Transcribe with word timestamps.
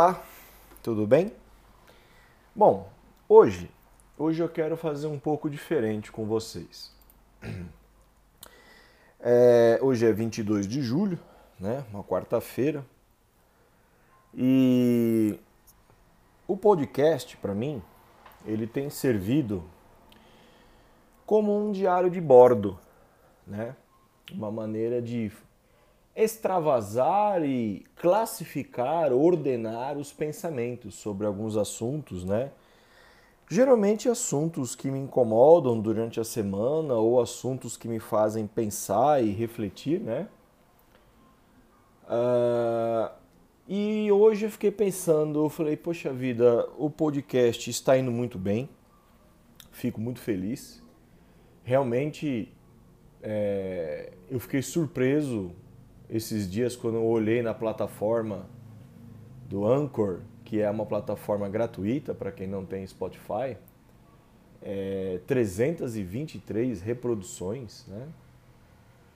Olá, 0.00 0.24
tudo 0.82 1.06
bem? 1.06 1.30
Bom, 2.56 2.90
hoje, 3.28 3.70
hoje 4.16 4.42
eu 4.42 4.48
quero 4.48 4.74
fazer 4.74 5.06
um 5.06 5.18
pouco 5.18 5.50
diferente 5.50 6.10
com 6.10 6.24
vocês. 6.24 6.90
É, 9.22 9.78
hoje 9.82 10.06
é 10.06 10.12
22 10.14 10.66
de 10.66 10.80
julho, 10.80 11.18
né? 11.58 11.84
Uma 11.90 12.02
quarta-feira. 12.02 12.82
E 14.34 15.38
o 16.48 16.56
podcast, 16.56 17.36
para 17.36 17.54
mim, 17.54 17.82
ele 18.46 18.66
tem 18.66 18.88
servido 18.88 19.62
como 21.26 21.54
um 21.54 21.70
diário 21.70 22.08
de 22.08 22.18
bordo, 22.18 22.78
né? 23.46 23.76
Uma 24.32 24.50
maneira 24.50 25.02
de 25.02 25.30
extravasar 26.14 27.44
e 27.44 27.84
classificar, 27.96 29.12
ordenar 29.12 29.96
os 29.96 30.12
pensamentos 30.12 30.94
sobre 30.94 31.26
alguns 31.26 31.56
assuntos, 31.56 32.24
né? 32.24 32.50
Geralmente 33.48 34.08
assuntos 34.08 34.76
que 34.76 34.90
me 34.90 34.98
incomodam 34.98 35.80
durante 35.80 36.20
a 36.20 36.24
semana 36.24 36.94
ou 36.94 37.20
assuntos 37.20 37.76
que 37.76 37.88
me 37.88 37.98
fazem 37.98 38.46
pensar 38.46 39.22
e 39.24 39.30
refletir, 39.30 40.00
né? 40.00 40.28
Uh, 42.04 43.12
e 43.68 44.10
hoje 44.10 44.46
eu 44.46 44.50
fiquei 44.50 44.70
pensando, 44.70 45.44
eu 45.44 45.48
falei, 45.48 45.76
poxa 45.76 46.12
vida, 46.12 46.68
o 46.76 46.90
podcast 46.90 47.70
está 47.70 47.96
indo 47.96 48.10
muito 48.10 48.38
bem, 48.38 48.68
fico 49.70 50.00
muito 50.00 50.20
feliz. 50.20 50.82
Realmente 51.62 52.52
é, 53.22 54.12
eu 54.28 54.40
fiquei 54.40 54.62
surpreso 54.62 55.52
esses 56.10 56.50
dias 56.50 56.74
quando 56.74 56.96
eu 56.96 57.04
olhei 57.04 57.40
na 57.40 57.54
plataforma 57.54 58.46
do 59.48 59.64
Anchor, 59.66 60.20
que 60.44 60.60
é 60.60 60.68
uma 60.68 60.84
plataforma 60.84 61.48
gratuita 61.48 62.12
para 62.12 62.32
quem 62.32 62.46
não 62.46 62.66
tem 62.66 62.86
Spotify, 62.86 63.56
é, 64.60 65.20
323 65.26 66.80
reproduções, 66.82 67.86
né? 67.86 68.08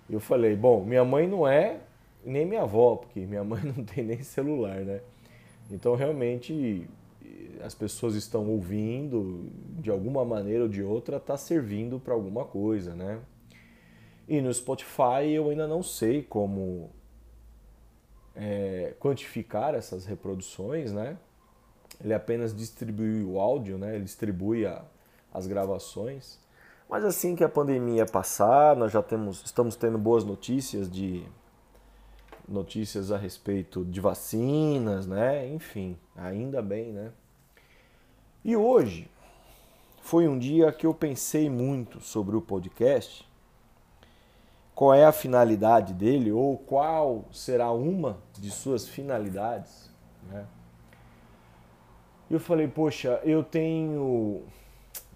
Eu 0.09 0.21
falei, 0.21 0.55
bom, 0.55 0.85
minha 0.85 1.05
mãe 1.05 1.27
não 1.27 1.47
é 1.47 1.81
nem 2.25 2.47
minha 2.47 2.63
avó, 2.63 2.97
porque 2.97 3.21
minha 3.21 3.43
mãe 3.43 3.63
não 3.77 3.85
tem 3.85 4.05
nem 4.05 4.23
celular, 4.23 4.81
né? 4.81 5.01
Então 5.71 5.95
realmente 5.95 6.89
as 7.63 7.75
pessoas 7.75 8.15
estão 8.15 8.49
ouvindo 8.49 9.51
de 9.81 9.91
alguma 9.91 10.25
maneira 10.25 10.65
ou 10.65 10.69
de 10.69 10.83
outra, 10.83 11.17
está 11.17 11.37
servindo 11.37 11.99
para 11.99 12.15
alguma 12.15 12.45
coisa, 12.45 12.95
né? 12.95 13.19
E 14.27 14.41
no 14.41 14.53
Spotify 14.53 15.31
eu 15.33 15.51
ainda 15.51 15.67
não 15.67 15.83
sei 15.83 16.23
como 16.23 16.91
é, 18.35 18.95
quantificar 18.99 19.75
essas 19.75 20.07
reproduções, 20.07 20.93
né? 20.93 21.17
Ele 22.03 22.15
apenas 22.15 22.55
distribui 22.55 23.23
o 23.23 23.39
áudio, 23.39 23.79
né? 23.79 23.95
Ele 23.95 24.05
distribui 24.05 24.67
a, 24.67 24.85
as 25.33 25.47
gravações. 25.47 26.39
Mas 26.89 27.05
assim 27.05 27.37
que 27.37 27.45
a 27.45 27.49
pandemia 27.49 28.07
passar, 28.07 28.77
nós 28.77 28.93
já 28.93 29.03
temos, 29.03 29.43
estamos 29.45 29.77
tendo 29.77 29.99
boas 29.99 30.25
notícias 30.25 30.91
de 30.91 31.25
notícias 32.47 33.11
a 33.11 33.17
respeito 33.17 33.85
de 33.85 34.01
vacinas, 34.01 35.07
né? 35.07 35.49
Enfim, 35.49 35.97
ainda 36.17 36.61
bem, 36.61 36.93
né? 36.93 37.13
E 38.45 38.57
hoje 38.57 39.11
foi 40.03 40.29
um 40.29 40.39
dia 40.39 40.71
que 40.71 40.87
eu 40.87 40.93
pensei 40.93 41.49
muito 41.49 42.01
sobre 42.01 42.37
o 42.37 42.43
podcast 42.43 43.27
qual 44.75 44.93
é 44.93 45.05
a 45.05 45.13
finalidade 45.13 45.95
dele 45.95 46.33
ou 46.33 46.57
qual 46.59 47.25
será 47.31 47.71
uma 47.71 48.19
de 48.39 48.51
suas 48.51 48.89
finalidades. 48.89 49.91
Né? 50.29 50.45
Eu 52.31 52.41
falei, 52.41 52.67
poxa, 52.67 53.21
eu 53.23 53.45
tenho 53.45 54.43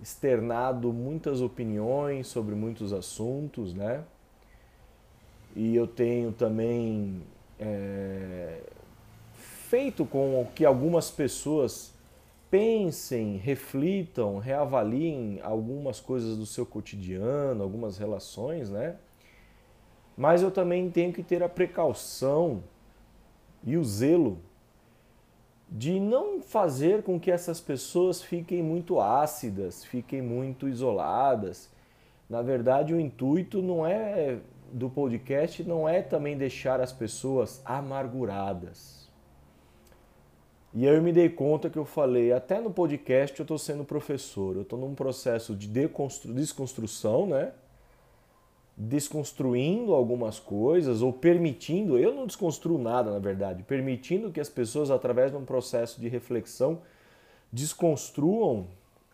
externado 0.01 0.93
muitas 0.93 1.41
opiniões 1.41 2.29
sobre 2.29 2.55
muitos 2.55 2.93
assuntos, 2.93 3.75
né? 3.75 4.05
E 5.57 5.75
eu 5.75 5.89
tenho 5.89 6.31
também 6.31 7.23
é, 7.59 8.61
feito 9.35 10.05
com 10.05 10.47
que 10.55 10.65
algumas 10.65 11.11
pessoas 11.11 11.93
pensem, 12.51 13.37
reflitam, 13.39 14.39
reavaliem 14.39 15.41
algumas 15.43 15.99
coisas 15.99 16.37
do 16.37 16.47
seu 16.47 16.65
cotidiano, 16.65 17.63
algumas 17.63 17.99
relações, 17.99 18.71
né? 18.71 18.97
Mas 20.19 20.43
eu 20.43 20.51
também 20.51 20.91
tenho 20.91 21.13
que 21.13 21.23
ter 21.23 21.45
a 21.45 21.49
precaução 21.49 22.65
e 23.65 23.77
o 23.77 23.85
zelo 23.85 24.41
de 25.71 26.01
não 26.01 26.41
fazer 26.41 27.05
com 27.05 27.21
que 27.21 27.31
essas 27.31 27.61
pessoas 27.61 28.21
fiquem 28.21 28.61
muito 28.61 29.01
ácidas, 29.01 29.85
fiquem 29.85 30.21
muito 30.21 30.69
isoladas. 30.69 31.71
Na 32.29 32.43
verdade, 32.43 32.93
o 32.93 33.01
intuito 33.01 33.63
não 33.63 33.87
é 33.87 34.39
do 34.73 34.91
podcast 34.91 35.63
não 35.63 35.89
é 35.89 36.03
também 36.03 36.37
deixar 36.37 36.81
as 36.81 36.93
pessoas 36.93 37.63
amarguradas. 37.65 39.09
E 40.75 40.85
eu 40.85 41.01
me 41.01 41.13
dei 41.13 41.29
conta 41.29 41.71
que 41.71 41.79
eu 41.79 41.85
falei, 41.85 42.33
até 42.33 42.61
no 42.61 42.71
podcast 42.71 43.39
eu 43.39 43.45
estou 43.45 43.57
sendo 43.57 43.85
professor, 43.85 44.57
eu 44.57 44.63
estou 44.63 44.79
num 44.79 44.95
processo 44.95 45.55
de 45.55 45.69
desconstrução, 45.69 47.27
né? 47.27 47.53
Desconstruindo 48.81 49.93
algumas 49.93 50.39
coisas 50.39 51.03
ou 51.03 51.13
permitindo, 51.13 51.99
eu 51.99 52.15
não 52.15 52.29
desconstruo 52.29 52.79
nada 52.79 53.11
na 53.11 53.19
verdade, 53.19 53.65
permitindo 53.65 54.31
que 54.31 54.39
as 54.39 54.49
pessoas, 54.49 54.89
através 54.89 55.33
de 55.33 55.37
um 55.37 55.45
processo 55.45 56.01
de 56.01 56.07
reflexão, 56.07 56.81
desconstruam 57.51 58.69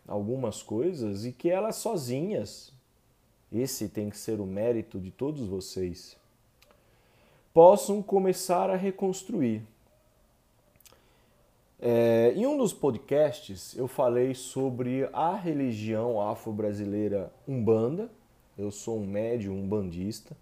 algumas 0.06 0.62
coisas 0.62 1.24
e 1.24 1.32
que 1.32 1.48
elas 1.48 1.76
sozinhas, 1.76 2.74
esse 3.50 3.88
tem 3.88 4.10
que 4.10 4.18
ser 4.18 4.38
o 4.38 4.44
mérito 4.44 5.00
de 5.00 5.10
todos 5.10 5.46
vocês, 5.46 6.14
possam 7.54 8.02
começar 8.02 8.68
a 8.68 8.76
reconstruir. 8.76 9.62
É, 11.80 12.34
em 12.36 12.46
um 12.46 12.58
dos 12.58 12.74
podcasts 12.74 13.74
eu 13.76 13.88
falei 13.88 14.34
sobre 14.34 15.08
a 15.12 15.34
religião 15.34 16.20
afro-brasileira 16.20 17.32
Umbanda 17.48 18.10
eu 18.56 18.70
sou 18.70 18.98
um 18.98 19.06
médium, 19.06 19.54
um 19.54 19.66
bandista. 19.66 20.36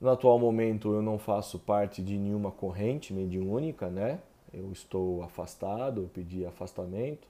No 0.00 0.10
atual 0.10 0.38
momento 0.38 0.92
eu 0.92 1.02
não 1.02 1.18
faço 1.18 1.58
parte 1.58 2.02
de 2.02 2.16
nenhuma 2.16 2.50
corrente 2.50 3.12
mediúnica, 3.12 3.88
né? 3.88 4.20
Eu 4.52 4.70
estou 4.72 5.22
afastado, 5.22 6.02
eu 6.02 6.08
pedi 6.08 6.44
afastamento. 6.44 7.26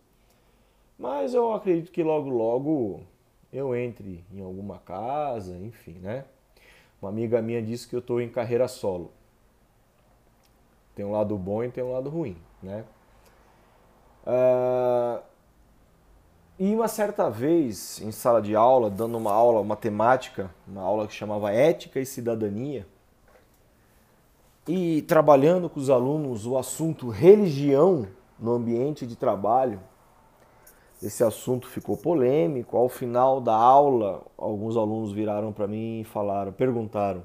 Mas 0.99 1.35
eu 1.35 1.53
acredito 1.53 1.93
que 1.93 2.03
logo 2.03 2.29
logo 2.29 3.01
eu 3.53 3.75
entre 3.75 4.25
em 4.33 4.41
alguma 4.41 4.79
casa, 4.79 5.57
enfim, 5.57 5.95
né? 6.01 6.25
Uma 7.01 7.11
amiga 7.11 7.43
minha 7.43 7.63
disse 7.63 7.87
que 7.87 7.95
eu 7.95 8.01
estou 8.01 8.21
em 8.21 8.29
carreira 8.29 8.67
solo. 8.67 9.11
Tem 10.95 11.05
um 11.05 11.13
lado 11.13 11.37
bom 11.37 11.63
e 11.63 11.71
tem 11.71 11.85
um 11.85 11.93
lado 11.93 12.09
ruim, 12.09 12.37
né? 12.63 12.85
Uh, 14.27 15.23
e 16.59 16.75
uma 16.75 16.89
certa 16.89 17.29
vez, 17.29 18.01
em 18.01 18.11
sala 18.11 18.41
de 18.41 18.57
aula, 18.57 18.89
dando 18.89 19.19
uma 19.19 19.33
aula 19.33 19.63
matemática, 19.63 20.51
uma 20.67 20.83
aula 20.83 21.07
que 21.07 21.13
chamava 21.13 21.53
Ética 21.53 22.01
e 22.01 22.07
Cidadania, 22.07 22.87
e 24.67 25.03
trabalhando 25.03 25.69
com 25.69 25.79
os 25.79 25.91
alunos 25.91 26.47
o 26.47 26.57
assunto 26.57 27.09
religião 27.09 28.09
no 28.39 28.53
ambiente 28.53 29.07
de 29.07 29.15
trabalho, 29.15 29.81
esse 31.03 31.23
assunto 31.23 31.69
ficou 31.69 31.97
polêmico. 31.97 32.77
Ao 32.77 32.89
final 32.89 33.41
da 33.41 33.55
aula, 33.55 34.23
alguns 34.37 34.77
alunos 34.77 35.13
viraram 35.13 35.53
para 35.53 35.67
mim 35.67 36.01
e 36.01 36.05
falaram, 36.05 36.53
perguntaram: 36.53 37.25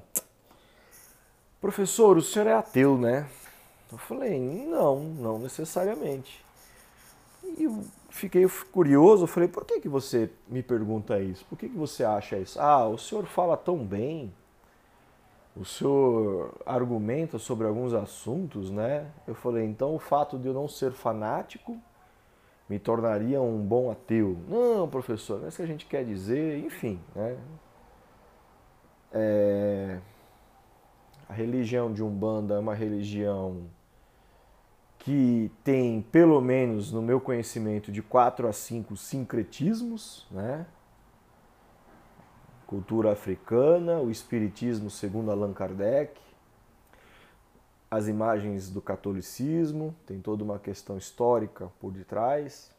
"Professor, 1.60 2.18
o 2.18 2.22
senhor 2.22 2.48
é 2.48 2.52
ateu, 2.52 2.98
né?" 2.98 3.26
Eu 3.90 3.98
falei: 3.98 4.38
"Não, 4.38 5.00
não 5.00 5.38
necessariamente." 5.38 6.44
E 7.42 7.66
fiquei 8.12 8.46
curioso, 8.70 9.26
falei, 9.26 9.48
por 9.48 9.64
que, 9.64 9.80
que 9.80 9.88
você 9.88 10.30
me 10.48 10.62
pergunta 10.62 11.18
isso? 11.18 11.44
Por 11.46 11.58
que, 11.58 11.68
que 11.68 11.76
você 11.76 12.04
acha 12.04 12.38
isso? 12.38 12.60
Ah, 12.60 12.86
o 12.86 12.98
senhor 12.98 13.24
fala 13.26 13.56
tão 13.56 13.78
bem, 13.78 14.32
o 15.56 15.64
senhor 15.64 16.54
argumenta 16.64 17.38
sobre 17.38 17.66
alguns 17.66 17.92
assuntos, 17.94 18.70
né? 18.70 19.10
Eu 19.26 19.34
falei, 19.34 19.64
então 19.64 19.94
o 19.94 19.98
fato 19.98 20.38
de 20.38 20.46
eu 20.46 20.54
não 20.54 20.68
ser 20.68 20.92
fanático 20.92 21.78
me 22.68 22.78
tornaria 22.78 23.40
um 23.40 23.58
bom 23.58 23.90
ateu. 23.90 24.38
Não, 24.48 24.88
professor, 24.88 25.38
não 25.38 25.46
é 25.46 25.48
isso 25.48 25.56
que 25.56 25.62
a 25.62 25.66
gente 25.66 25.86
quer 25.86 26.04
dizer, 26.04 26.64
enfim, 26.64 27.00
né? 27.14 27.36
É... 29.12 29.98
A 31.28 31.32
religião 31.32 31.92
de 31.92 32.02
Umbanda 32.02 32.54
é 32.54 32.58
uma 32.58 32.74
religião 32.74 33.62
que 35.02 35.50
tem, 35.64 36.00
pelo 36.00 36.40
menos 36.40 36.92
no 36.92 37.02
meu 37.02 37.20
conhecimento, 37.20 37.90
de 37.90 38.00
quatro 38.00 38.46
a 38.46 38.52
cinco 38.52 38.96
sincretismos, 38.96 40.28
né? 40.30 40.64
Cultura 42.68 43.10
africana, 43.10 43.98
o 43.98 44.12
espiritismo 44.12 44.88
segundo 44.88 45.32
Allan 45.32 45.52
Kardec, 45.52 46.20
as 47.90 48.06
imagens 48.06 48.70
do 48.70 48.80
catolicismo, 48.80 49.92
tem 50.06 50.20
toda 50.20 50.44
uma 50.44 50.60
questão 50.60 50.96
histórica 50.96 51.68
por 51.80 51.90
detrás. 51.90 52.70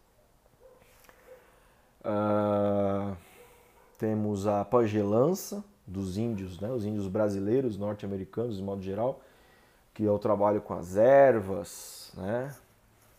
Uh, 2.05 3.17
temos 3.97 4.47
a 4.47 4.63
pagelança 4.63 5.61
dos 5.85 6.17
índios, 6.17 6.57
né? 6.61 6.71
os 6.71 6.85
índios 6.85 7.09
brasileiros, 7.09 7.77
norte-americanos, 7.77 8.55
de 8.55 8.63
modo 8.63 8.81
geral, 8.81 9.19
que 9.93 10.05
é 10.05 10.11
o 10.11 10.19
trabalho 10.19 10.61
com 10.61 10.73
as 10.73 10.95
ervas, 10.95 12.11
né? 12.15 12.53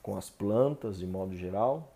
com 0.02 0.16
as 0.16 0.28
plantas, 0.28 0.98
de 0.98 1.06
modo 1.06 1.34
geral. 1.34 1.88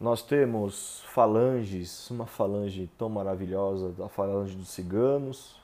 Nós 0.00 0.22
temos 0.22 1.02
falanges, 1.12 2.10
uma 2.10 2.26
falange 2.26 2.90
tão 2.98 3.08
maravilhosa, 3.08 3.94
a 4.04 4.08
falange 4.08 4.54
dos 4.54 4.68
ciganos. 4.68 5.60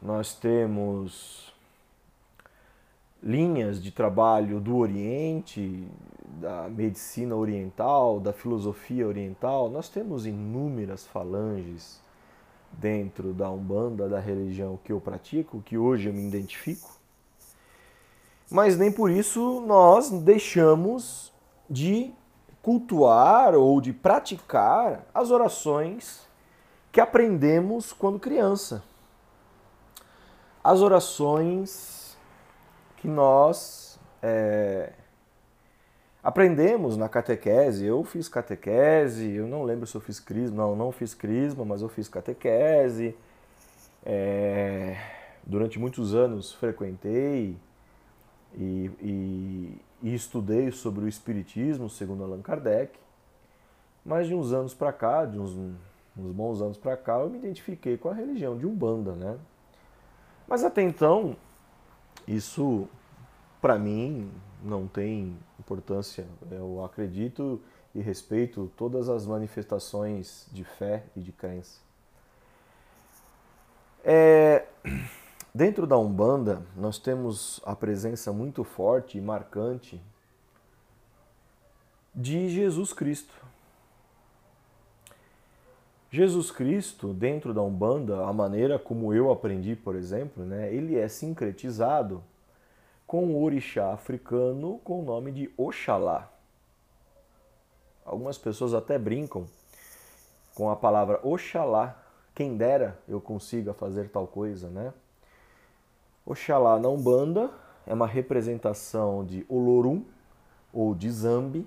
Nós 0.00 0.34
temos 0.34 1.52
linhas 3.22 3.82
de 3.82 3.90
trabalho 3.90 4.60
do 4.60 4.76
Oriente, 4.76 5.88
da 6.40 6.68
medicina 6.68 7.34
oriental, 7.34 8.20
da 8.20 8.32
filosofia 8.32 9.06
oriental. 9.06 9.68
Nós 9.68 9.88
temos 9.88 10.26
inúmeras 10.26 11.06
falanges 11.06 12.00
dentro 12.72 13.32
da 13.32 13.50
Umbanda, 13.50 14.08
da 14.08 14.20
religião 14.20 14.78
que 14.84 14.92
eu 14.92 15.00
pratico, 15.00 15.62
que 15.62 15.76
hoje 15.76 16.08
eu 16.08 16.14
me 16.14 16.26
identifico. 16.28 16.95
Mas 18.50 18.76
nem 18.76 18.92
por 18.92 19.10
isso 19.10 19.60
nós 19.66 20.10
deixamos 20.10 21.32
de 21.68 22.12
cultuar 22.62 23.54
ou 23.54 23.80
de 23.80 23.92
praticar 23.92 25.06
as 25.12 25.30
orações 25.30 26.26
que 26.92 27.00
aprendemos 27.00 27.92
quando 27.92 28.18
criança. 28.18 28.82
As 30.62 30.80
orações 30.80 32.16
que 32.96 33.08
nós 33.08 33.98
é, 34.22 34.92
aprendemos 36.26 36.96
na 36.96 37.08
catequese. 37.08 37.86
Eu 37.86 38.02
fiz 38.02 38.28
catequese, 38.28 39.30
eu 39.34 39.46
não 39.46 39.62
lembro 39.62 39.86
se 39.86 39.94
eu 39.94 40.00
fiz 40.00 40.18
crisma, 40.18 40.56
não, 40.56 40.74
não 40.74 40.90
fiz 40.90 41.14
crisma, 41.14 41.64
mas 41.64 41.82
eu 41.82 41.88
fiz 41.88 42.08
catequese. 42.08 43.16
É, 44.04 44.96
durante 45.44 45.78
muitos 45.78 46.14
anos 46.14 46.52
frequentei 46.52 47.56
e, 48.56 48.90
e, 49.00 49.80
e 50.02 50.14
estudei 50.14 50.70
sobre 50.70 51.04
o 51.04 51.08
Espiritismo, 51.08 51.90
segundo 51.90 52.24
Allan 52.24 52.42
Kardec. 52.42 52.98
Mas 54.04 54.26
de 54.26 54.34
uns 54.34 54.52
anos 54.52 54.72
para 54.72 54.92
cá, 54.92 55.24
de 55.24 55.38
uns, 55.38 55.52
uns 56.16 56.32
bons 56.32 56.62
anos 56.62 56.76
para 56.76 56.96
cá, 56.96 57.18
eu 57.18 57.28
me 57.28 57.38
identifiquei 57.38 57.96
com 57.96 58.08
a 58.08 58.14
religião 58.14 58.56
de 58.56 58.66
Umbanda, 58.66 59.12
né? 59.12 59.36
Mas 60.46 60.64
até 60.64 60.82
então, 60.82 61.36
isso 62.26 62.88
para 63.60 63.78
mim 63.78 64.30
não 64.62 64.86
tem 64.86 65.36
importância. 65.58 66.26
Eu 66.50 66.84
acredito 66.84 67.60
e 67.94 68.00
respeito 68.00 68.70
todas 68.76 69.08
as 69.08 69.26
manifestações 69.26 70.46
de 70.52 70.62
fé 70.62 71.04
e 71.16 71.20
de 71.20 71.32
crença. 71.32 71.80
É, 74.04 74.66
Dentro 75.56 75.86
da 75.86 75.96
Umbanda, 75.96 76.60
nós 76.76 76.98
temos 76.98 77.62
a 77.64 77.74
presença 77.74 78.30
muito 78.30 78.62
forte 78.62 79.16
e 79.16 79.22
marcante 79.22 79.98
de 82.14 82.50
Jesus 82.50 82.92
Cristo. 82.92 83.32
Jesus 86.10 86.50
Cristo, 86.50 87.14
dentro 87.14 87.54
da 87.54 87.62
Umbanda, 87.62 88.26
a 88.26 88.34
maneira 88.34 88.78
como 88.78 89.14
eu 89.14 89.32
aprendi, 89.32 89.74
por 89.74 89.96
exemplo, 89.96 90.44
né, 90.44 90.70
ele 90.74 90.98
é 90.98 91.08
sincretizado 91.08 92.22
com 93.06 93.24
o 93.24 93.42
orixá 93.42 93.94
africano 93.94 94.78
com 94.84 95.00
o 95.00 95.04
nome 95.06 95.32
de 95.32 95.50
Oxalá. 95.56 96.30
Algumas 98.04 98.36
pessoas 98.36 98.74
até 98.74 98.98
brincam 98.98 99.46
com 100.54 100.68
a 100.68 100.76
palavra 100.76 101.18
Oxalá. 101.22 101.98
Quem 102.34 102.58
dera 102.58 102.98
eu 103.08 103.22
consiga 103.22 103.72
fazer 103.72 104.10
tal 104.10 104.26
coisa, 104.26 104.68
né? 104.68 104.92
Oxalá 106.26 106.76
na 106.80 106.88
Umbanda 106.88 107.52
é 107.86 107.94
uma 107.94 108.06
representação 108.08 109.24
de 109.24 109.46
Olorum 109.48 110.02
ou 110.72 110.92
de 110.92 111.08
Zambi, 111.08 111.64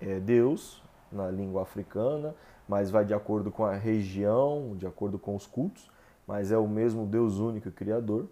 é 0.00 0.18
Deus 0.18 0.82
na 1.12 1.30
língua 1.30 1.60
africana, 1.60 2.34
mas 2.66 2.90
vai 2.90 3.04
de 3.04 3.12
acordo 3.12 3.50
com 3.50 3.66
a 3.66 3.74
região, 3.74 4.74
de 4.78 4.86
acordo 4.86 5.18
com 5.18 5.36
os 5.36 5.46
cultos, 5.46 5.90
mas 6.26 6.50
é 6.50 6.56
o 6.56 6.66
mesmo 6.66 7.04
Deus 7.04 7.38
único 7.38 7.68
e 7.68 7.70
criador. 7.72 8.26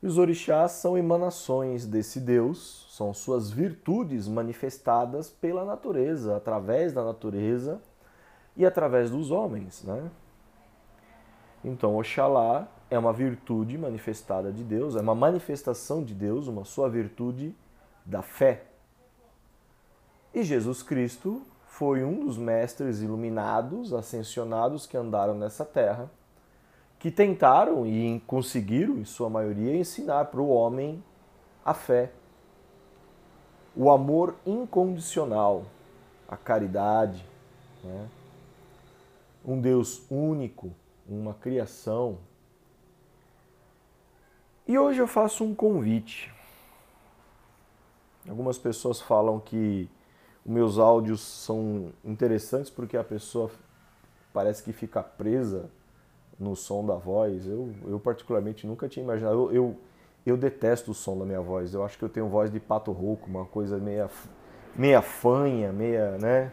E 0.00 0.06
os 0.06 0.16
orixás 0.16 0.70
são 0.72 0.96
emanações 0.96 1.84
desse 1.84 2.20
Deus, 2.20 2.86
são 2.90 3.12
suas 3.12 3.50
virtudes 3.50 4.28
manifestadas 4.28 5.28
pela 5.28 5.64
natureza, 5.64 6.36
através 6.36 6.92
da 6.92 7.02
natureza 7.02 7.82
e 8.56 8.64
através 8.64 9.10
dos 9.10 9.32
homens, 9.32 9.82
né? 9.82 10.08
Então, 11.64 11.96
Oxalá 11.96 12.68
é 12.90 12.98
uma 12.98 13.12
virtude 13.12 13.76
manifestada 13.76 14.50
de 14.52 14.64
Deus, 14.64 14.96
é 14.96 15.00
uma 15.00 15.14
manifestação 15.14 16.02
de 16.02 16.14
Deus, 16.14 16.46
uma 16.46 16.64
sua 16.64 16.88
virtude 16.88 17.54
da 18.04 18.22
fé. 18.22 18.64
E 20.32 20.42
Jesus 20.42 20.82
Cristo 20.82 21.42
foi 21.66 22.02
um 22.02 22.24
dos 22.24 22.38
mestres 22.38 23.00
iluminados, 23.00 23.92
ascensionados 23.92 24.86
que 24.86 24.96
andaram 24.96 25.34
nessa 25.34 25.64
terra, 25.64 26.10
que 26.98 27.10
tentaram 27.10 27.86
e 27.86 28.20
conseguiram, 28.26 28.98
em 28.98 29.04
sua 29.04 29.30
maioria, 29.30 29.76
ensinar 29.76 30.26
para 30.26 30.40
o 30.40 30.48
homem 30.48 31.02
a 31.64 31.74
fé, 31.74 32.10
o 33.76 33.90
amor 33.90 34.34
incondicional, 34.44 35.64
a 36.26 36.36
caridade, 36.36 37.24
né? 37.84 38.08
um 39.44 39.60
Deus 39.60 40.02
único, 40.10 40.72
uma 41.08 41.34
criação 41.34 42.18
e 44.68 44.78
hoje 44.78 45.00
eu 45.00 45.06
faço 45.06 45.42
um 45.42 45.54
convite. 45.54 46.30
Algumas 48.28 48.58
pessoas 48.58 49.00
falam 49.00 49.40
que 49.40 49.88
meus 50.44 50.78
áudios 50.78 51.22
são 51.22 51.90
interessantes 52.04 52.70
porque 52.70 52.96
a 52.96 53.02
pessoa 53.02 53.50
parece 54.30 54.62
que 54.62 54.72
fica 54.72 55.02
presa 55.02 55.70
no 56.38 56.54
som 56.54 56.84
da 56.84 56.96
voz. 56.96 57.46
Eu, 57.46 57.72
eu 57.86 57.98
particularmente 57.98 58.66
nunca 58.66 58.86
tinha 58.88 59.02
imaginado. 59.02 59.34
Eu, 59.34 59.52
eu, 59.52 59.76
eu, 60.26 60.36
detesto 60.36 60.90
o 60.90 60.94
som 60.94 61.18
da 61.18 61.24
minha 61.24 61.40
voz. 61.40 61.72
Eu 61.72 61.82
acho 61.82 61.96
que 61.96 62.04
eu 62.04 62.08
tenho 62.10 62.28
voz 62.28 62.52
de 62.52 62.60
pato 62.60 62.92
rouco, 62.92 63.26
uma 63.26 63.46
coisa 63.46 63.78
meia, 63.78 64.10
meia 64.76 65.00
fanha, 65.00 65.72
meia, 65.72 66.18
né? 66.18 66.52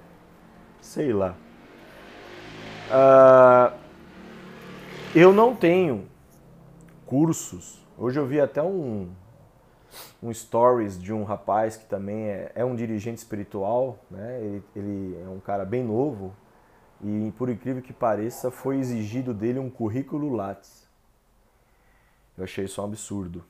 Sei 0.79 1.11
lá. 1.11 1.35
Uh, 2.89 3.77
eu 5.13 5.33
não 5.33 5.53
tenho 5.55 6.07
cursos 7.05 7.84
Hoje 7.97 8.19
eu 8.19 8.27
vi 8.27 8.41
até 8.41 8.61
um, 8.61 9.09
um 10.21 10.33
stories 10.33 11.01
de 11.01 11.13
um 11.13 11.23
rapaz 11.23 11.77
que 11.77 11.85
também 11.85 12.25
é, 12.25 12.51
é 12.53 12.65
um 12.65 12.75
dirigente 12.75 13.19
espiritual, 13.19 13.97
né? 14.11 14.41
Ele, 14.41 14.63
ele, 14.75 15.21
é 15.23 15.29
um 15.29 15.39
cara 15.39 15.63
bem 15.63 15.81
novo 15.81 16.35
e, 17.01 17.31
por 17.37 17.47
incrível 17.47 17.81
que 17.81 17.93
pareça, 17.93 18.51
foi 18.51 18.79
exigido 18.79 19.33
dele 19.33 19.59
um 19.59 19.69
currículo 19.69 20.33
Lattes. 20.33 20.85
Eu 22.37 22.43
achei 22.43 22.65
isso 22.65 22.81
um 22.81 22.85
absurdo. 22.85 23.45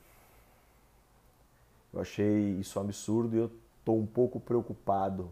Eu 1.92 2.00
achei 2.00 2.50
isso 2.60 2.78
um 2.78 2.82
absurdo 2.82 3.34
e 3.34 3.40
eu 3.40 3.50
estou 3.80 3.98
um 3.98 4.06
pouco 4.06 4.38
preocupado 4.38 5.28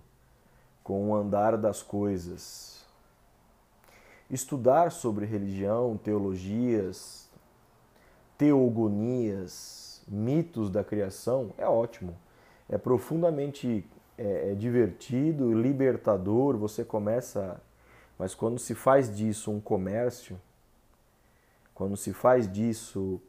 com 0.82 1.10
o 1.10 1.14
andar 1.14 1.56
das 1.56 1.84
coisas. 1.84 2.84
Estudar 4.28 4.90
sobre 4.90 5.24
religião, 5.24 5.96
teologias, 5.96 7.23
teogonias, 8.36 10.02
mitos 10.08 10.70
da 10.70 10.84
criação, 10.84 11.52
é 11.56 11.66
ótimo. 11.66 12.16
É 12.68 12.78
profundamente 12.78 13.84
é, 14.16 14.52
é 14.52 14.54
divertido, 14.54 15.52
libertador, 15.52 16.56
você 16.56 16.84
começa. 16.84 17.60
Mas 18.18 18.34
quando 18.34 18.58
se 18.58 18.74
faz 18.74 19.14
disso 19.14 19.50
um 19.50 19.60
comércio, 19.60 20.40
quando 21.74 21.96
se 21.96 22.12
faz 22.12 22.50
disso 22.50 23.20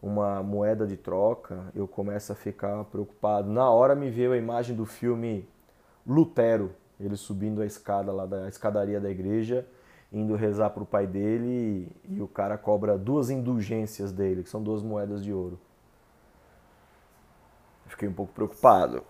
uma 0.00 0.42
moeda 0.42 0.86
de 0.86 0.96
troca, 0.96 1.72
eu 1.74 1.88
começo 1.88 2.32
a 2.32 2.34
ficar 2.34 2.84
preocupado. 2.84 3.50
Na 3.50 3.70
hora 3.70 3.94
me 3.94 4.10
veio 4.10 4.32
a 4.32 4.36
imagem 4.36 4.76
do 4.76 4.86
filme 4.86 5.48
Lutero, 6.06 6.72
ele 7.00 7.16
subindo 7.16 7.62
a 7.62 7.66
escada 7.66 8.12
lá 8.12 8.26
da 8.26 8.48
escadaria 8.48 9.00
da 9.00 9.10
igreja 9.10 9.66
indo 10.12 10.34
rezar 10.34 10.70
para 10.70 10.82
o 10.82 10.86
pai 10.86 11.06
dele 11.06 11.90
e, 12.08 12.16
e 12.16 12.22
o 12.22 12.28
cara 12.28 12.56
cobra 12.56 12.96
duas 12.96 13.30
indulgências 13.30 14.10
dele, 14.10 14.42
que 14.42 14.48
são 14.48 14.62
duas 14.62 14.82
moedas 14.82 15.22
de 15.22 15.32
ouro. 15.32 15.58
Fiquei 17.86 18.08
um 18.08 18.12
pouco 18.12 18.32
preocupado. 18.32 19.02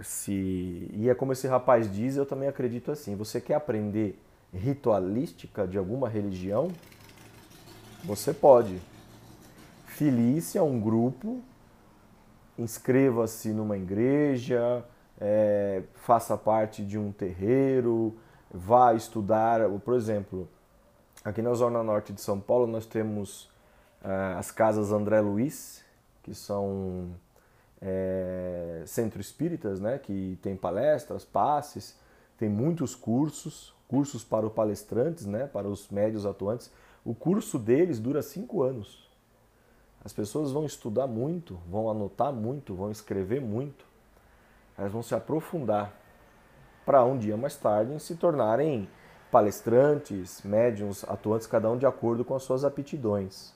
Se... 0.00 0.90
E 0.92 1.08
é 1.08 1.14
como 1.14 1.32
esse 1.32 1.46
rapaz 1.46 1.90
diz, 1.90 2.16
eu 2.16 2.26
também 2.26 2.48
acredito 2.48 2.90
assim. 2.90 3.16
Você 3.16 3.40
quer 3.40 3.54
aprender 3.54 4.20
ritualística 4.52 5.66
de 5.66 5.76
alguma 5.76 6.08
religião? 6.08 6.68
Você 8.04 8.32
pode. 8.32 8.80
filie-se 9.86 10.56
a 10.56 10.62
um 10.62 10.80
grupo, 10.80 11.42
inscreva-se 12.56 13.52
numa 13.52 13.76
igreja, 13.76 14.84
é, 15.20 15.82
faça 15.94 16.36
parte 16.36 16.84
de 16.84 16.96
um 16.96 17.10
terreiro, 17.10 18.16
vá 18.50 18.94
estudar. 18.94 19.68
Por 19.84 19.94
exemplo, 19.94 20.48
aqui 21.24 21.42
na 21.42 21.52
Zona 21.54 21.82
Norte 21.82 22.12
de 22.12 22.20
São 22.20 22.40
Paulo 22.40 22.66
nós 22.66 22.86
temos 22.86 23.48
é, 24.02 24.34
as 24.38 24.50
casas 24.50 24.92
André 24.92 25.20
Luiz, 25.20 25.84
que 26.22 26.34
são 26.34 27.10
é, 27.80 28.82
centro 28.86 29.20
espíritas, 29.20 29.80
né, 29.80 29.98
que 29.98 30.38
tem 30.42 30.56
palestras, 30.56 31.24
passes, 31.24 31.96
tem 32.36 32.48
muitos 32.48 32.94
cursos, 32.94 33.74
cursos 33.88 34.22
para 34.24 34.46
os 34.46 34.52
palestrantes, 34.52 35.26
né, 35.26 35.46
para 35.46 35.68
os 35.68 35.88
médios 35.88 36.26
atuantes. 36.26 36.70
O 37.04 37.14
curso 37.14 37.58
deles 37.58 37.98
dura 37.98 38.22
cinco 38.22 38.62
anos. 38.62 39.08
As 40.04 40.12
pessoas 40.12 40.52
vão 40.52 40.64
estudar 40.64 41.06
muito, 41.06 41.58
vão 41.68 41.90
anotar 41.90 42.32
muito, 42.32 42.74
vão 42.74 42.90
escrever 42.90 43.40
muito. 43.40 43.84
Elas 44.76 44.92
vão 44.92 45.02
se 45.02 45.14
aprofundar 45.14 45.92
para 46.88 47.04
um 47.04 47.18
dia 47.18 47.36
mais 47.36 47.54
tarde 47.54 48.00
se 48.00 48.16
tornarem 48.16 48.88
palestrantes, 49.30 50.40
médiums, 50.42 51.04
atuantes, 51.04 51.46
cada 51.46 51.70
um 51.70 51.76
de 51.76 51.84
acordo 51.84 52.24
com 52.24 52.34
as 52.34 52.42
suas 52.42 52.64
aptidões. 52.64 53.52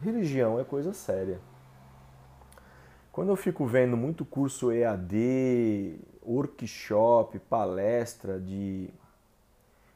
Religião 0.00 0.60
é 0.60 0.62
coisa 0.62 0.92
séria. 0.92 1.40
Quando 3.10 3.30
eu 3.30 3.34
fico 3.34 3.66
vendo 3.66 3.96
muito 3.96 4.24
curso 4.24 4.70
EAD, 4.70 5.98
workshop, 6.24 7.40
palestra 7.40 8.38
de. 8.38 8.88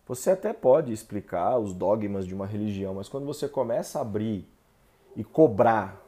Você 0.08 0.32
até 0.32 0.52
pode 0.52 0.92
explicar 0.92 1.56
os 1.58 1.72
dogmas 1.72 2.26
de 2.26 2.34
uma 2.34 2.44
religião, 2.44 2.94
mas 2.94 3.08
quando 3.08 3.24
você 3.24 3.48
começa 3.48 4.00
a 4.00 4.02
abrir 4.02 4.48
e 5.14 5.22
cobrar 5.22 6.04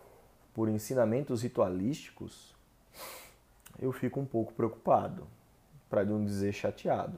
por 0.52 0.68
ensinamentos 0.68 1.42
ritualísticos, 1.44 2.52
eu 3.78 3.92
fico 3.92 4.18
um 4.18 4.26
pouco 4.26 4.52
preocupado, 4.52 5.28
para 5.94 6.04
não 6.04 6.24
dizer 6.24 6.52
chateado, 6.52 7.16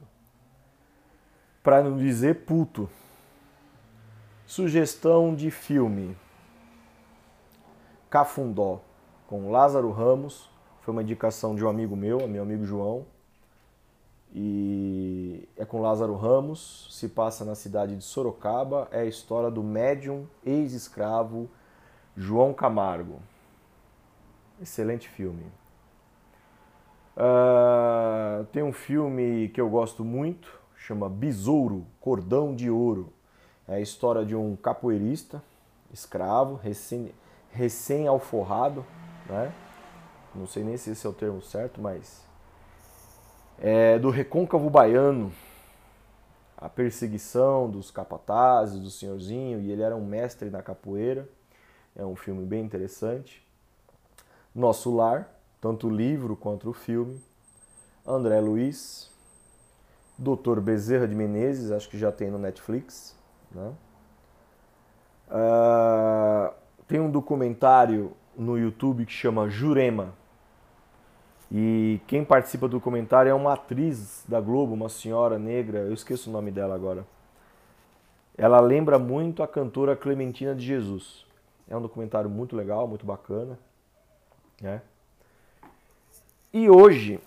para 1.63 1.81
não 1.81 1.97
dizer 1.97 2.45
puto. 2.45 2.87
Sugestão 4.45 5.33
de 5.33 5.49
filme: 5.49 6.15
Cafundó 8.07 8.81
com 9.25 9.49
Lázaro 9.49 9.89
Ramos. 9.89 10.47
Foi 10.81 10.91
uma 10.91 11.01
indicação 11.01 11.55
de 11.55 11.65
um 11.65 11.69
amigo 11.69 11.95
meu, 11.95 12.27
meu 12.27 12.43
amigo 12.43 12.63
João. 12.65 13.03
E 14.31 15.49
é 15.57 15.65
com 15.65 15.81
Lázaro 15.81 16.15
Ramos, 16.15 16.87
se 16.91 17.09
passa 17.09 17.43
na 17.43 17.55
cidade 17.55 17.95
de 17.95 18.03
Sorocaba. 18.03 18.87
É 18.91 18.99
a 18.99 19.05
história 19.05 19.49
do 19.49 19.63
médium 19.63 20.27
ex-escravo 20.45 21.49
João 22.15 22.53
Camargo. 22.53 23.19
Excelente 24.61 25.09
filme. 25.09 25.51
Uh, 27.17 28.45
tem 28.51 28.61
um 28.61 28.71
filme 28.71 29.49
que 29.49 29.59
eu 29.59 29.67
gosto 29.67 30.05
muito, 30.05 30.61
chama 30.75 31.09
Besouro, 31.09 31.87
Cordão 31.99 32.53
de 32.53 32.69
Ouro. 32.69 33.11
É 33.67 33.75
a 33.75 33.79
história 33.79 34.23
de 34.23 34.35
um 34.35 34.55
capoeirista, 34.55 35.41
escravo, 35.91 36.59
recém-alforrado, 37.51 38.81
recém 38.81 39.35
né? 39.35 39.51
Não 40.35 40.45
sei 40.45 40.63
nem 40.63 40.77
se 40.77 40.91
esse 40.91 41.07
é 41.07 41.09
o 41.09 41.13
termo 41.13 41.41
certo, 41.41 41.81
mas 41.81 42.23
é 43.57 43.97
do 43.97 44.11
recôncavo 44.11 44.69
baiano, 44.69 45.33
a 46.55 46.69
perseguição 46.69 47.67
dos 47.67 47.89
capatazes, 47.89 48.79
do 48.79 48.91
senhorzinho, 48.91 49.59
e 49.59 49.71
ele 49.71 49.81
era 49.81 49.95
um 49.95 50.05
mestre 50.05 50.51
na 50.51 50.61
capoeira. 50.61 51.27
É 51.95 52.05
um 52.05 52.15
filme 52.15 52.45
bem 52.45 52.63
interessante. 52.63 53.43
Nosso 54.53 54.95
Lar, 54.95 55.27
tanto 55.59 55.87
o 55.87 55.89
livro 55.89 56.35
quanto 56.35 56.69
o 56.69 56.73
filme. 56.73 57.21
André 58.05 58.39
Luiz, 58.39 59.11
Doutor 60.17 60.61
Bezerra 60.61 61.07
de 61.07 61.13
Menezes, 61.13 61.71
acho 61.71 61.89
que 61.89 61.97
já 61.97 62.11
tem 62.11 62.31
no 62.31 62.37
Netflix. 62.37 63.15
Né? 63.51 63.73
Uh, 65.29 66.53
tem 66.87 66.99
um 66.99 67.11
documentário 67.11 68.13
no 68.35 68.57
YouTube 68.57 69.05
que 69.05 69.11
chama 69.11 69.49
Jurema. 69.49 70.13
E 71.51 72.01
quem 72.07 72.25
participa 72.25 72.67
do 72.67 72.77
documentário 72.77 73.29
é 73.29 73.33
uma 73.33 73.53
atriz 73.53 74.23
da 74.27 74.39
Globo, 74.41 74.73
uma 74.73 74.89
senhora 74.89 75.39
negra, 75.39 75.79
eu 75.79 75.93
esqueço 75.93 76.29
o 76.29 76.33
nome 76.33 76.51
dela 76.51 76.75
agora. 76.75 77.05
Ela 78.37 78.59
lembra 78.59 78.99
muito 78.99 79.41
a 79.41 79.47
cantora 79.47 79.95
Clementina 79.95 80.53
de 80.53 80.65
Jesus. 80.65 81.25
É 81.67 81.75
um 81.75 81.81
documentário 81.81 82.29
muito 82.29 82.55
legal, 82.55 82.87
muito 82.87 83.05
bacana. 83.05 83.57
Né? 84.61 84.81
E 86.53 86.69
hoje, 86.69 87.19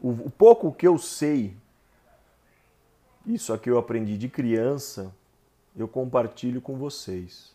o, 0.00 0.30
pouco 0.30 0.72
que 0.72 0.86
eu 0.86 0.96
sei, 0.96 1.56
isso 3.26 3.52
aqui 3.52 3.68
eu 3.68 3.76
aprendi 3.76 4.16
de 4.16 4.28
criança, 4.28 5.12
eu 5.76 5.88
compartilho 5.88 6.60
com 6.60 6.76
vocês. 6.76 7.52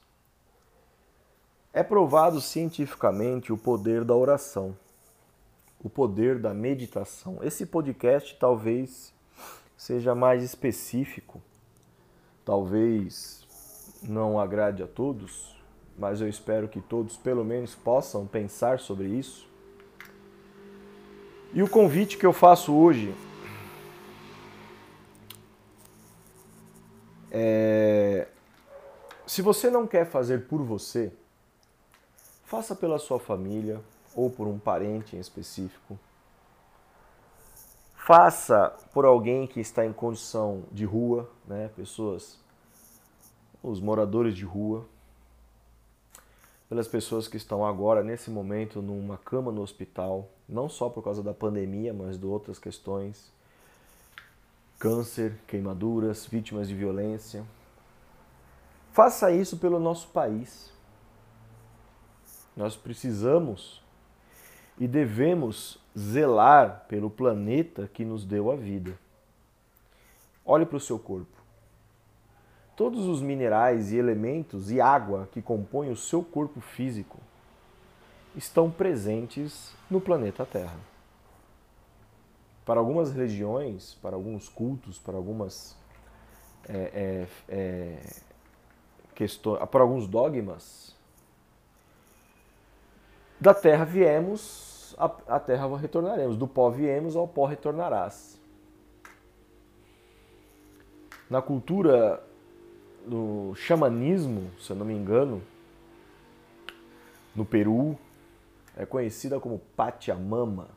É 1.72 1.82
provado 1.82 2.42
cientificamente 2.42 3.54
o 3.54 3.58
poder 3.58 4.04
da 4.04 4.14
oração, 4.16 4.76
o 5.82 5.90
poder 5.90 6.40
da 6.40 6.54
meditação. 6.54 7.40
Esse 7.42 7.66
podcast 7.66 8.36
talvez 8.38 9.14
seja 9.78 10.14
mais 10.14 10.44
específico, 10.44 11.42
talvez 12.44 13.48
não 14.04 14.38
agrade 14.40 14.84
a 14.84 14.88
todos, 14.88 15.56
mas 15.98 16.20
eu 16.20 16.28
espero 16.28 16.68
que 16.68 16.82
todos 16.82 17.16
pelo 17.16 17.46
menos 17.46 17.76
possam 17.76 18.28
pensar 18.28 18.80
sobre 18.80 19.08
isso. 19.08 19.49
E 21.54 21.64
o 21.64 21.70
convite 21.70 22.18
que 22.18 22.26
eu 22.26 22.34
faço 22.34 22.74
hoje 22.74 23.14
é: 27.32 28.28
se 29.26 29.42
você 29.42 29.70
não 29.70 29.88
quer 29.88 30.06
fazer 30.06 30.48
por 30.48 30.62
você, 30.62 31.12
Faça 32.50 32.76
pela 32.76 32.98
sua 32.98 33.20
família 33.20 33.80
ou 34.16 34.28
por 34.28 34.48
um 34.48 34.58
parente 34.58 35.16
em 35.16 35.20
específico. 35.20 36.00
Faça 37.94 38.76
por 38.92 39.06
alguém 39.06 39.46
que 39.46 39.60
está 39.60 39.86
em 39.86 39.94
condição 39.94 40.64
de 40.72 40.84
rua, 40.84 41.30
né? 41.46 41.70
pessoas, 41.76 42.40
os 43.62 43.80
moradores 43.80 44.34
de 44.34 44.44
rua, 44.44 44.84
pelas 46.68 46.88
pessoas 46.88 47.28
que 47.28 47.38
estão 47.38 47.64
agora, 47.64 48.04
nesse 48.04 48.32
momento, 48.32 48.82
numa 48.82 49.20
cama 49.20 49.52
no 49.52 49.62
hospital, 49.62 50.28
não 50.50 50.68
só 50.68 50.90
por 50.90 51.04
causa 51.04 51.22
da 51.22 51.34
pandemia, 51.34 51.94
mas 51.94 52.18
de 52.18 52.26
outras 52.26 52.58
questões, 52.58 53.32
câncer, 54.80 55.38
queimaduras, 55.48 56.26
vítimas 56.26 56.68
de 56.68 56.74
violência. 56.74 57.46
Faça 58.92 59.32
isso 59.32 59.58
pelo 59.58 59.80
nosso 59.80 60.08
país. 60.08 60.74
Nós 62.58 62.76
precisamos 62.76 63.84
e 64.80 64.88
devemos 64.88 65.78
zelar 65.98 66.86
pelo 66.88 67.10
planeta 67.10 67.88
que 67.94 68.04
nos 68.04 68.26
deu 68.26 68.52
a 68.52 68.56
vida. 68.56 68.98
Olhe 70.44 70.66
para 70.66 70.78
o 70.78 70.82
seu 70.82 70.98
corpo. 70.98 71.38
Todos 72.76 73.06
os 73.06 73.22
minerais 73.22 73.92
e 73.92 73.98
elementos 73.98 74.72
e 74.72 74.82
água 74.82 75.30
que 75.32 75.42
compõem 75.42 75.92
o 75.92 75.98
seu 75.98 76.24
corpo 76.24 76.60
físico 76.60 77.20
estão 78.40 78.72
presentes 78.72 79.76
no 79.92 80.00
planeta 80.00 80.46
Terra. 80.46 80.80
Para 82.66 82.80
algumas 82.80 83.12
religiões, 83.12 83.96
para 84.02 84.16
alguns 84.16 84.48
cultos, 84.48 84.98
para 84.98 85.18
algumas 85.18 85.76
é, 86.68 86.78
é, 86.94 87.28
é, 87.50 88.16
questões, 89.14 89.60
para 89.70 89.82
alguns 89.82 90.08
dogmas, 90.08 90.96
da 93.40 93.54
terra 93.54 93.84
viemos, 93.84 94.96
a, 94.98 95.36
a 95.36 95.40
terra 95.40 95.78
retornaremos. 95.78 96.38
Do 96.38 96.48
pó 96.48 96.70
viemos, 96.70 97.16
ao 97.16 97.28
pó 97.28 97.46
retornarás. 97.46 98.40
Na 101.30 101.42
cultura 101.42 102.24
do 103.06 103.54
xamanismo, 103.56 104.52
se 104.60 104.72
eu 104.72 104.76
não 104.76 104.86
me 104.86 104.94
engano, 104.94 105.42
no 107.36 107.46
Peru, 107.46 107.98
é 108.76 108.86
conhecida 108.86 109.40
como 109.40 109.60
Pachamama, 109.76 110.70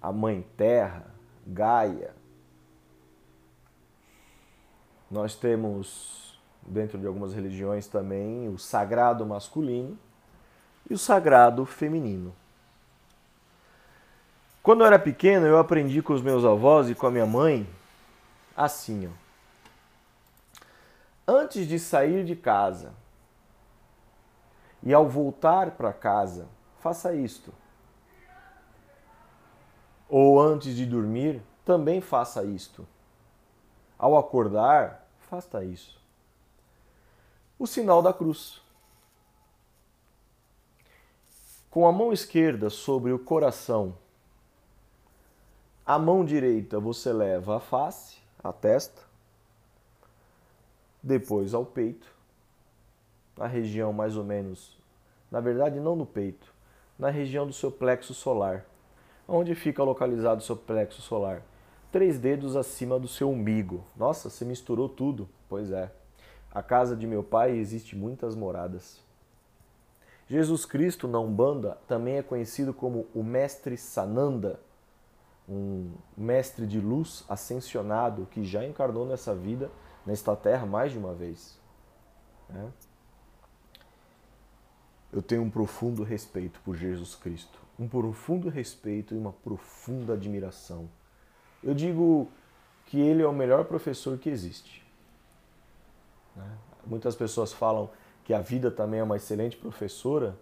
a 0.00 0.12
Mãe 0.12 0.46
Terra, 0.56 1.06
Gaia. 1.46 2.14
Nós 5.10 5.34
temos, 5.34 6.38
dentro 6.62 6.98
de 6.98 7.06
algumas 7.06 7.32
religiões 7.32 7.86
também, 7.86 8.48
o 8.48 8.58
sagrado 8.58 9.24
masculino 9.24 9.98
e 10.88 10.94
o 10.94 10.98
sagrado 10.98 11.64
feminino. 11.64 12.34
Quando 14.62 14.82
eu 14.82 14.86
era 14.86 14.98
pequeno, 14.98 15.46
eu 15.46 15.58
aprendi 15.58 16.02
com 16.02 16.12
os 16.12 16.20
meus 16.20 16.44
avós 16.44 16.90
e 16.90 16.94
com 16.94 17.06
a 17.06 17.10
minha 17.10 17.26
mãe 17.26 17.66
assim, 18.58 19.06
ó. 19.06 19.28
Antes 21.30 21.66
de 21.66 21.78
sair 21.78 22.24
de 22.24 22.34
casa, 22.34 22.92
E 24.82 24.94
ao 24.94 25.08
voltar 25.08 25.72
para 25.72 25.92
casa, 25.92 26.46
faça 26.88 27.14
isto. 27.14 27.52
Ou 30.08 30.40
antes 30.40 30.74
de 30.74 30.86
dormir, 30.86 31.42
também 31.66 32.00
faça 32.00 32.42
isto. 32.44 32.88
Ao 33.98 34.16
acordar, 34.16 35.06
faça 35.18 35.62
isso. 35.62 36.00
O 37.58 37.66
sinal 37.66 38.00
da 38.00 38.10
cruz. 38.10 38.62
Com 41.70 41.86
a 41.86 41.92
mão 41.92 42.10
esquerda 42.10 42.70
sobre 42.70 43.12
o 43.12 43.18
coração, 43.18 43.94
a 45.84 45.98
mão 45.98 46.24
direita 46.24 46.80
você 46.80 47.12
leva 47.12 47.58
a 47.58 47.60
face, 47.60 48.16
a 48.42 48.50
testa, 48.50 49.02
depois 51.02 51.52
ao 51.52 51.66
peito, 51.66 52.10
na 53.36 53.46
região 53.46 53.92
mais 53.92 54.16
ou 54.16 54.24
menos, 54.24 54.78
na 55.30 55.38
verdade 55.40 55.78
não 55.78 55.94
no 55.94 56.06
peito, 56.06 56.56
na 56.98 57.10
região 57.10 57.46
do 57.46 57.52
seu 57.52 57.70
plexo 57.70 58.12
solar. 58.12 58.66
Onde 59.26 59.54
fica 59.54 59.82
localizado 59.82 60.40
o 60.40 60.44
seu 60.44 60.56
plexo 60.56 61.00
solar? 61.00 61.42
Três 61.92 62.18
dedos 62.18 62.56
acima 62.56 62.98
do 62.98 63.06
seu 63.06 63.30
umbigo. 63.30 63.84
Nossa, 63.96 64.28
você 64.28 64.44
misturou 64.44 64.88
tudo. 64.88 65.28
Pois 65.48 65.70
é. 65.70 65.90
A 66.50 66.62
casa 66.62 66.96
de 66.96 67.06
meu 67.06 67.22
pai 67.22 67.56
existe 67.56 67.94
muitas 67.94 68.34
moradas. 68.34 69.00
Jesus 70.28 70.66
Cristo 70.66 71.08
na 71.08 71.18
Umbanda 71.18 71.78
também 71.86 72.16
é 72.16 72.22
conhecido 72.22 72.74
como 72.74 73.06
o 73.14 73.22
Mestre 73.22 73.76
Sananda, 73.76 74.60
um 75.48 75.92
mestre 76.14 76.66
de 76.66 76.78
luz 76.78 77.24
ascensionado 77.26 78.26
que 78.30 78.44
já 78.44 78.66
encarnou 78.66 79.06
nessa 79.06 79.34
vida, 79.34 79.70
nesta 80.04 80.36
terra, 80.36 80.66
mais 80.66 80.92
de 80.92 80.98
uma 80.98 81.14
vez. 81.14 81.58
Né? 82.50 82.70
Eu 85.12 85.22
tenho 85.22 85.42
um 85.42 85.50
profundo 85.50 86.02
respeito 86.02 86.60
por 86.64 86.76
Jesus 86.76 87.14
Cristo, 87.14 87.58
um 87.78 87.88
profundo 87.88 88.48
respeito 88.48 89.14
e 89.14 89.18
uma 89.18 89.32
profunda 89.32 90.14
admiração. 90.14 90.88
Eu 91.62 91.74
digo 91.74 92.28
que 92.86 93.00
ele 93.00 93.22
é 93.22 93.26
o 93.26 93.32
melhor 93.32 93.64
professor 93.64 94.18
que 94.18 94.28
existe. 94.28 94.86
Né? 96.36 96.50
Muitas 96.86 97.14
pessoas 97.14 97.52
falam 97.52 97.90
que 98.24 98.34
a 98.34 98.40
vida 98.40 98.70
também 98.70 99.00
é 99.00 99.02
uma 99.02 99.16
excelente 99.16 99.56
professora. 99.56 100.36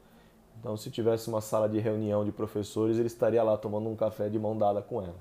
Então, 0.58 0.76
se 0.76 0.90
tivesse 0.90 1.28
uma 1.28 1.40
sala 1.40 1.68
de 1.68 1.78
reunião 1.78 2.25
de 2.25 2.32
professores, 2.32 2.99
ele 2.99 3.06
estaria 3.06 3.42
lá 3.42 3.56
tomando 3.56 3.88
um 3.88 3.96
café 3.96 4.28
de 4.28 4.38
mão 4.38 4.56
dada 4.56 4.82
com 4.82 5.02
ela. 5.02 5.18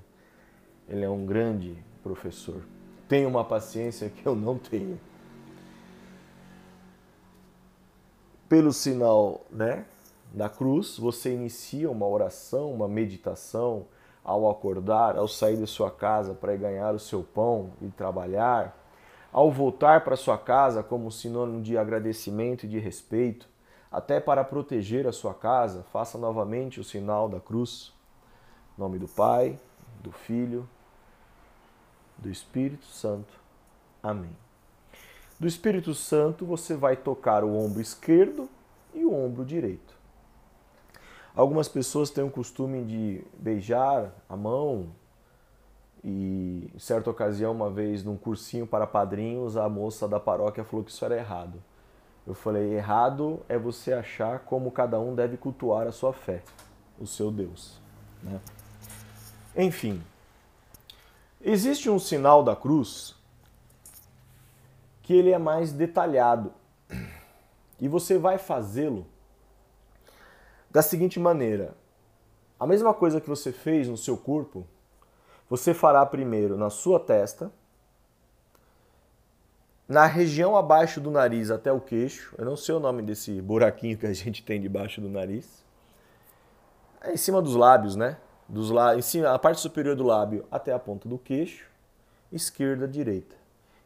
Ele 0.87 1.03
é 1.03 1.09
um 1.09 1.25
grande 1.25 1.77
professor. 2.01 2.61
Tem 3.07 3.25
uma 3.25 3.43
paciência 3.43 4.09
que 4.09 4.25
eu 4.25 4.35
não 4.35 4.57
tenho. 4.57 4.99
Pelo 8.47 8.71
sinal, 8.71 9.41
né, 9.49 9.85
da 10.31 10.47
cruz, 10.47 10.97
você 10.97 11.33
inicia 11.33 11.89
uma 11.89 12.05
oração, 12.05 12.71
uma 12.71 12.87
meditação 12.87 13.87
ao 14.23 14.49
acordar, 14.49 15.17
ao 15.17 15.27
sair 15.27 15.57
de 15.57 15.65
sua 15.65 15.89
casa 15.89 16.33
para 16.33 16.55
ganhar 16.55 16.93
o 16.93 16.99
seu 16.99 17.23
pão 17.23 17.71
e 17.81 17.87
trabalhar, 17.87 18.77
ao 19.31 19.51
voltar 19.51 20.03
para 20.03 20.15
sua 20.15 20.37
casa 20.37 20.83
como 20.83 21.11
sinônimo 21.11 21.61
de 21.61 21.77
agradecimento 21.77 22.65
e 22.65 22.69
de 22.69 22.79
respeito, 22.79 23.47
até 23.91 24.19
para 24.19 24.43
proteger 24.43 25.07
a 25.07 25.11
sua 25.11 25.33
casa, 25.33 25.83
faça 25.91 26.17
novamente 26.17 26.79
o 26.79 26.83
sinal 26.83 27.27
da 27.27 27.39
cruz. 27.39 27.93
Em 28.77 28.81
nome 28.81 28.99
do 28.99 29.07
Pai, 29.07 29.59
do 30.01 30.11
Filho, 30.11 30.67
do 32.17 32.29
Espírito 32.29 32.85
Santo. 32.85 33.33
Amém. 34.03 34.44
Do 35.37 35.47
Espírito 35.47 35.93
Santo 35.93 36.45
você 36.45 36.75
vai 36.75 36.95
tocar 36.95 37.43
o 37.43 37.57
ombro 37.57 37.81
esquerdo 37.81 38.49
e 38.93 39.03
o 39.03 39.13
ombro 39.13 39.43
direito. 39.43 39.93
Algumas 41.35 41.67
pessoas 41.67 42.09
têm 42.09 42.23
o 42.23 42.29
costume 42.29 42.85
de 42.85 43.21
beijar 43.37 44.13
a 44.29 44.37
mão 44.37 44.87
e, 46.01 46.71
em 46.73 46.79
certa 46.79 47.09
ocasião, 47.09 47.51
uma 47.51 47.69
vez 47.69 48.03
num 48.03 48.15
cursinho 48.15 48.65
para 48.65 48.87
padrinhos, 48.87 49.57
a 49.57 49.67
moça 49.67 50.07
da 50.07 50.19
paróquia 50.19 50.63
falou 50.63 50.85
que 50.85 50.91
isso 50.91 51.03
era 51.03 51.17
errado. 51.17 51.61
Eu 52.25 52.33
falei: 52.33 52.73
errado 52.73 53.41
é 53.49 53.57
você 53.57 53.91
achar 53.91 54.39
como 54.39 54.71
cada 54.71 54.97
um 54.97 55.13
deve 55.13 55.35
cultuar 55.35 55.85
a 55.85 55.91
sua 55.91 56.13
fé, 56.13 56.43
o 56.97 57.05
seu 57.05 57.29
Deus. 57.29 57.81
Né? 58.23 58.39
Enfim, 59.57 60.01
existe 61.41 61.89
um 61.89 61.99
sinal 61.99 62.41
da 62.41 62.55
cruz 62.55 63.15
que 65.05 65.13
ele 65.13 65.31
é 65.31 65.37
mais 65.37 65.71
detalhado 65.71 66.51
e 67.79 67.87
você 67.87 68.17
vai 68.17 68.39
fazê-lo 68.39 69.05
da 70.71 70.81
seguinte 70.81 71.19
maneira: 71.19 71.75
a 72.59 72.65
mesma 72.65 72.91
coisa 72.91 73.21
que 73.21 73.29
você 73.29 73.51
fez 73.51 73.87
no 73.87 73.97
seu 73.97 74.17
corpo, 74.17 74.65
você 75.47 75.75
fará 75.75 76.03
primeiro 76.07 76.57
na 76.57 76.71
sua 76.71 76.99
testa 76.99 77.51
na 79.87 80.07
região 80.07 80.57
abaixo 80.57 80.99
do 80.99 81.11
nariz 81.11 81.51
até 81.51 81.71
o 81.71 81.79
queixo. 81.79 82.33
Eu 82.35 82.43
não 82.43 82.57
sei 82.57 82.73
o 82.73 82.79
nome 82.79 83.03
desse 83.03 83.39
buraquinho 83.39 83.99
que 83.99 84.07
a 84.07 84.13
gente 84.13 84.41
tem 84.41 84.59
debaixo 84.59 84.99
do 84.99 85.07
nariz. 85.07 85.63
É 86.99 87.13
em 87.13 87.17
cima 87.17 87.43
dos 87.43 87.55
lábios, 87.55 87.95
né? 87.95 88.17
Dos 88.49 88.71
lá, 88.71 88.95
em 88.95 89.03
cima, 89.03 89.29
a 89.29 89.37
parte 89.37 89.61
superior 89.61 89.95
do 89.95 90.03
lábio 90.03 90.47
até 90.49 90.73
a 90.73 90.79
ponta 90.79 91.07
do 91.07 91.19
queixo, 91.19 91.69
esquerda, 92.31 92.87
direita. 92.87 93.44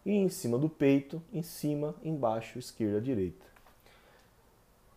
E 0.10 0.14
em 0.14 0.28
cima 0.28 0.58
do 0.58 0.68
peito, 0.68 1.22
em 1.32 1.44
cima, 1.44 1.94
embaixo, 2.04 2.58
esquerda, 2.58 3.00
direita. 3.00 3.46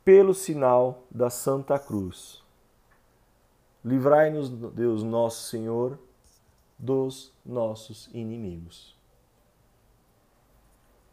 Pelo 0.02 0.32
sinal 0.32 1.04
da 1.10 1.28
Santa 1.28 1.78
Cruz. 1.78 2.42
Livrai-nos, 3.84 4.48
Deus 4.48 5.02
nosso 5.02 5.50
Senhor, 5.50 5.98
dos 6.78 7.30
nossos 7.44 8.08
inimigos. 8.14 8.96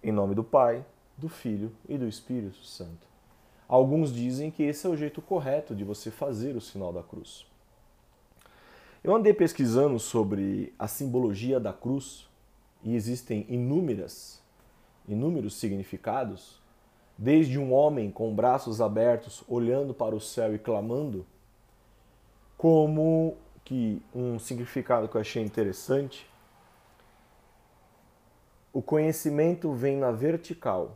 Em 0.01 0.13
nome 0.13 0.33
do 0.33 0.45
Pai, 0.45 0.85
do 1.17 1.27
Filho 1.27 1.69
e 1.85 1.97
do 1.97 2.07
Espírito 2.07 2.63
Santo. 2.63 3.05
Alguns 3.67 4.13
dizem 4.13 4.49
que 4.49 4.63
esse 4.63 4.87
é 4.87 4.89
o 4.89 4.95
jeito 4.95 5.21
correto 5.21 5.75
de 5.75 5.83
você 5.83 6.09
fazer 6.09 6.55
o 6.55 6.61
sinal 6.61 6.93
da 6.93 7.03
cruz. 7.03 7.45
Eu 9.03 9.13
andei 9.13 9.33
pesquisando 9.33 9.99
sobre 9.99 10.73
a 10.79 10.87
simbologia 10.87 11.59
da 11.59 11.73
cruz 11.73 12.28
e 12.83 12.95
existem 12.95 13.45
inúmeras, 13.49 14.41
inúmeros 15.07 15.55
significados, 15.55 16.59
desde 17.17 17.59
um 17.59 17.73
homem 17.73 18.09
com 18.09 18.33
braços 18.33 18.79
abertos 18.79 19.43
olhando 19.47 19.93
para 19.93 20.15
o 20.15 20.21
céu 20.21 20.55
e 20.55 20.59
clamando, 20.59 21.25
como 22.57 23.35
que 23.65 24.01
um 24.15 24.39
significado 24.39 25.07
que 25.07 25.15
eu 25.15 25.21
achei 25.21 25.43
interessante 25.43 26.29
o 28.71 28.81
conhecimento 28.81 29.73
vem 29.73 29.97
na 29.97 30.11
vertical 30.11 30.95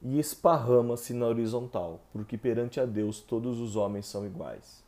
e 0.00 0.18
esparrama-se 0.18 1.12
na 1.12 1.26
horizontal, 1.26 2.00
porque 2.12 2.38
perante 2.38 2.78
a 2.78 2.86
Deus 2.86 3.20
todos 3.20 3.58
os 3.58 3.74
homens 3.74 4.06
são 4.06 4.24
iguais. 4.24 4.84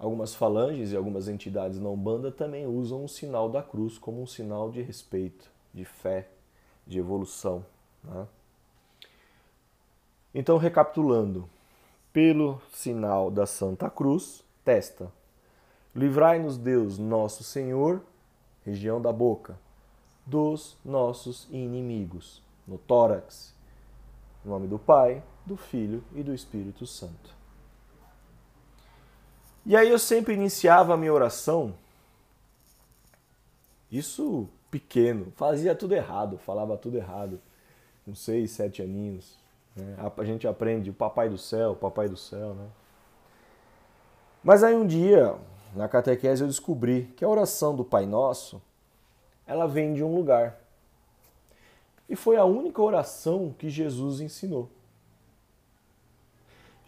Algumas 0.00 0.34
falanges 0.34 0.92
e 0.92 0.96
algumas 0.96 1.28
entidades 1.28 1.78
na 1.78 1.90
Umbanda 1.90 2.32
também 2.32 2.66
usam 2.66 3.04
o 3.04 3.08
sinal 3.08 3.50
da 3.50 3.62
cruz 3.62 3.98
como 3.98 4.22
um 4.22 4.26
sinal 4.26 4.70
de 4.70 4.80
respeito, 4.80 5.50
de 5.74 5.84
fé, 5.84 6.26
de 6.86 6.98
evolução. 6.98 7.66
Né? 8.02 8.26
Então, 10.34 10.56
recapitulando, 10.56 11.46
pelo 12.14 12.62
sinal 12.72 13.30
da 13.30 13.44
Santa 13.44 13.90
Cruz, 13.90 14.42
testa. 14.64 15.12
Livrai-nos, 15.94 16.56
Deus, 16.56 16.96
nosso 16.96 17.44
Senhor, 17.44 18.02
região 18.64 19.02
da 19.02 19.12
boca, 19.12 19.58
dos 20.24 20.78
nossos 20.82 21.46
inimigos, 21.50 22.42
no 22.66 22.78
tórax. 22.78 23.54
Em 24.46 24.48
nome 24.48 24.66
do 24.66 24.78
Pai, 24.78 25.22
do 25.44 25.58
Filho 25.58 26.02
e 26.14 26.22
do 26.22 26.32
Espírito 26.32 26.86
Santo. 26.86 27.39
E 29.64 29.76
aí 29.76 29.88
eu 29.88 29.98
sempre 29.98 30.34
iniciava 30.34 30.94
a 30.94 30.96
minha 30.96 31.12
oração, 31.12 31.74
isso 33.90 34.48
pequeno, 34.70 35.32
fazia 35.36 35.74
tudo 35.74 35.94
errado, 35.94 36.38
falava 36.38 36.76
tudo 36.76 36.96
errado, 36.96 37.40
com 38.04 38.14
seis, 38.14 38.52
sete 38.52 38.82
aninhos. 38.82 39.36
Né? 39.76 39.96
A 40.16 40.24
gente 40.24 40.46
aprende 40.46 40.90
o 40.90 40.94
Papai 40.94 41.28
do 41.28 41.36
Céu, 41.36 41.74
Papai 41.74 42.08
do 42.08 42.16
Céu, 42.16 42.54
né? 42.54 42.66
Mas 44.42 44.62
aí 44.62 44.74
um 44.74 44.86
dia, 44.86 45.36
na 45.74 45.86
catequese 45.86 46.42
eu 46.42 46.48
descobri 46.48 47.12
que 47.16 47.24
a 47.24 47.28
oração 47.28 47.76
do 47.76 47.84
Pai 47.84 48.06
Nosso, 48.06 48.62
ela 49.46 49.66
vem 49.66 49.92
de 49.92 50.02
um 50.02 50.14
lugar. 50.14 50.58
E 52.08 52.16
foi 52.16 52.36
a 52.36 52.44
única 52.44 52.80
oração 52.80 53.54
que 53.58 53.68
Jesus 53.68 54.20
ensinou. 54.20 54.70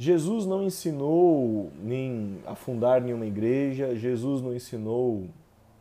Jesus 0.02 0.46
não 0.46 0.64
ensinou 0.64 1.70
nem 1.80 2.42
a 2.44 2.56
fundar 2.56 3.00
nenhuma 3.00 3.24
igreja, 3.24 3.94
Jesus 3.94 4.42
não 4.42 4.52
ensinou 4.52 5.28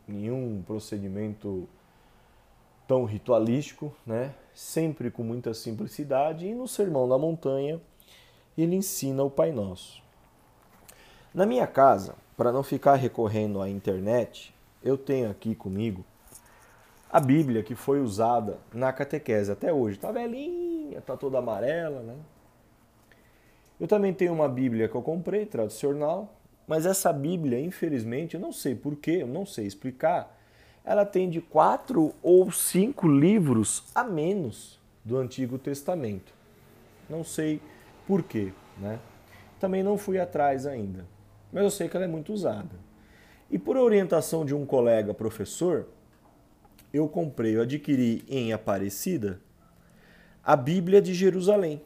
nenhum 0.06 0.62
procedimento 0.64 1.68
tão 2.86 3.04
ritualístico, 3.04 3.92
né? 4.06 4.32
Sempre 4.54 5.10
com 5.10 5.24
muita 5.24 5.52
simplicidade 5.52 6.46
e 6.46 6.54
no 6.54 6.68
Sermão 6.68 7.08
da 7.08 7.18
Montanha 7.18 7.80
ele 8.56 8.76
ensina 8.76 9.24
o 9.24 9.30
Pai 9.30 9.50
Nosso. 9.50 10.00
Na 11.34 11.44
minha 11.44 11.66
casa, 11.66 12.14
para 12.36 12.52
não 12.52 12.62
ficar 12.62 12.94
recorrendo 12.94 13.60
à 13.60 13.68
internet, 13.68 14.54
eu 14.84 14.96
tenho 14.96 15.32
aqui 15.32 15.52
comigo 15.52 16.04
a 17.10 17.18
Bíblia 17.18 17.64
que 17.64 17.74
foi 17.74 18.00
usada 18.00 18.56
na 18.72 18.92
catequese 18.92 19.50
até 19.50 19.72
hoje. 19.72 19.98
Tá 19.98 20.12
velhinha, 20.12 21.00
tá 21.00 21.16
toda 21.16 21.38
amarela, 21.38 22.02
né? 22.02 22.14
Eu 23.82 23.88
também 23.88 24.14
tenho 24.14 24.32
uma 24.32 24.48
Bíblia 24.48 24.86
que 24.86 24.94
eu 24.94 25.02
comprei, 25.02 25.44
tradicional, 25.44 26.40
mas 26.68 26.86
essa 26.86 27.12
Bíblia, 27.12 27.58
infelizmente, 27.58 28.34
eu 28.34 28.40
não 28.40 28.52
sei 28.52 28.76
porquê, 28.76 29.18
eu 29.22 29.26
não 29.26 29.44
sei 29.44 29.66
explicar, 29.66 30.40
ela 30.84 31.04
tem 31.04 31.28
de 31.28 31.40
quatro 31.40 32.14
ou 32.22 32.52
cinco 32.52 33.08
livros 33.08 33.82
a 33.92 34.04
menos 34.04 34.78
do 35.04 35.18
Antigo 35.18 35.58
Testamento. 35.58 36.32
Não 37.10 37.24
sei 37.24 37.60
porquê, 38.06 38.52
né? 38.78 39.00
Também 39.58 39.82
não 39.82 39.98
fui 39.98 40.20
atrás 40.20 40.64
ainda, 40.64 41.04
mas 41.52 41.64
eu 41.64 41.70
sei 41.72 41.88
que 41.88 41.96
ela 41.96 42.04
é 42.04 42.08
muito 42.08 42.32
usada. 42.32 42.76
E 43.50 43.58
por 43.58 43.76
orientação 43.76 44.44
de 44.44 44.54
um 44.54 44.64
colega 44.64 45.12
professor, 45.12 45.88
eu 46.94 47.08
comprei, 47.08 47.56
eu 47.56 47.62
adquiri 47.62 48.24
em 48.28 48.52
Aparecida 48.52 49.40
a 50.44 50.54
Bíblia 50.54 51.02
de 51.02 51.12
Jerusalém, 51.12 51.82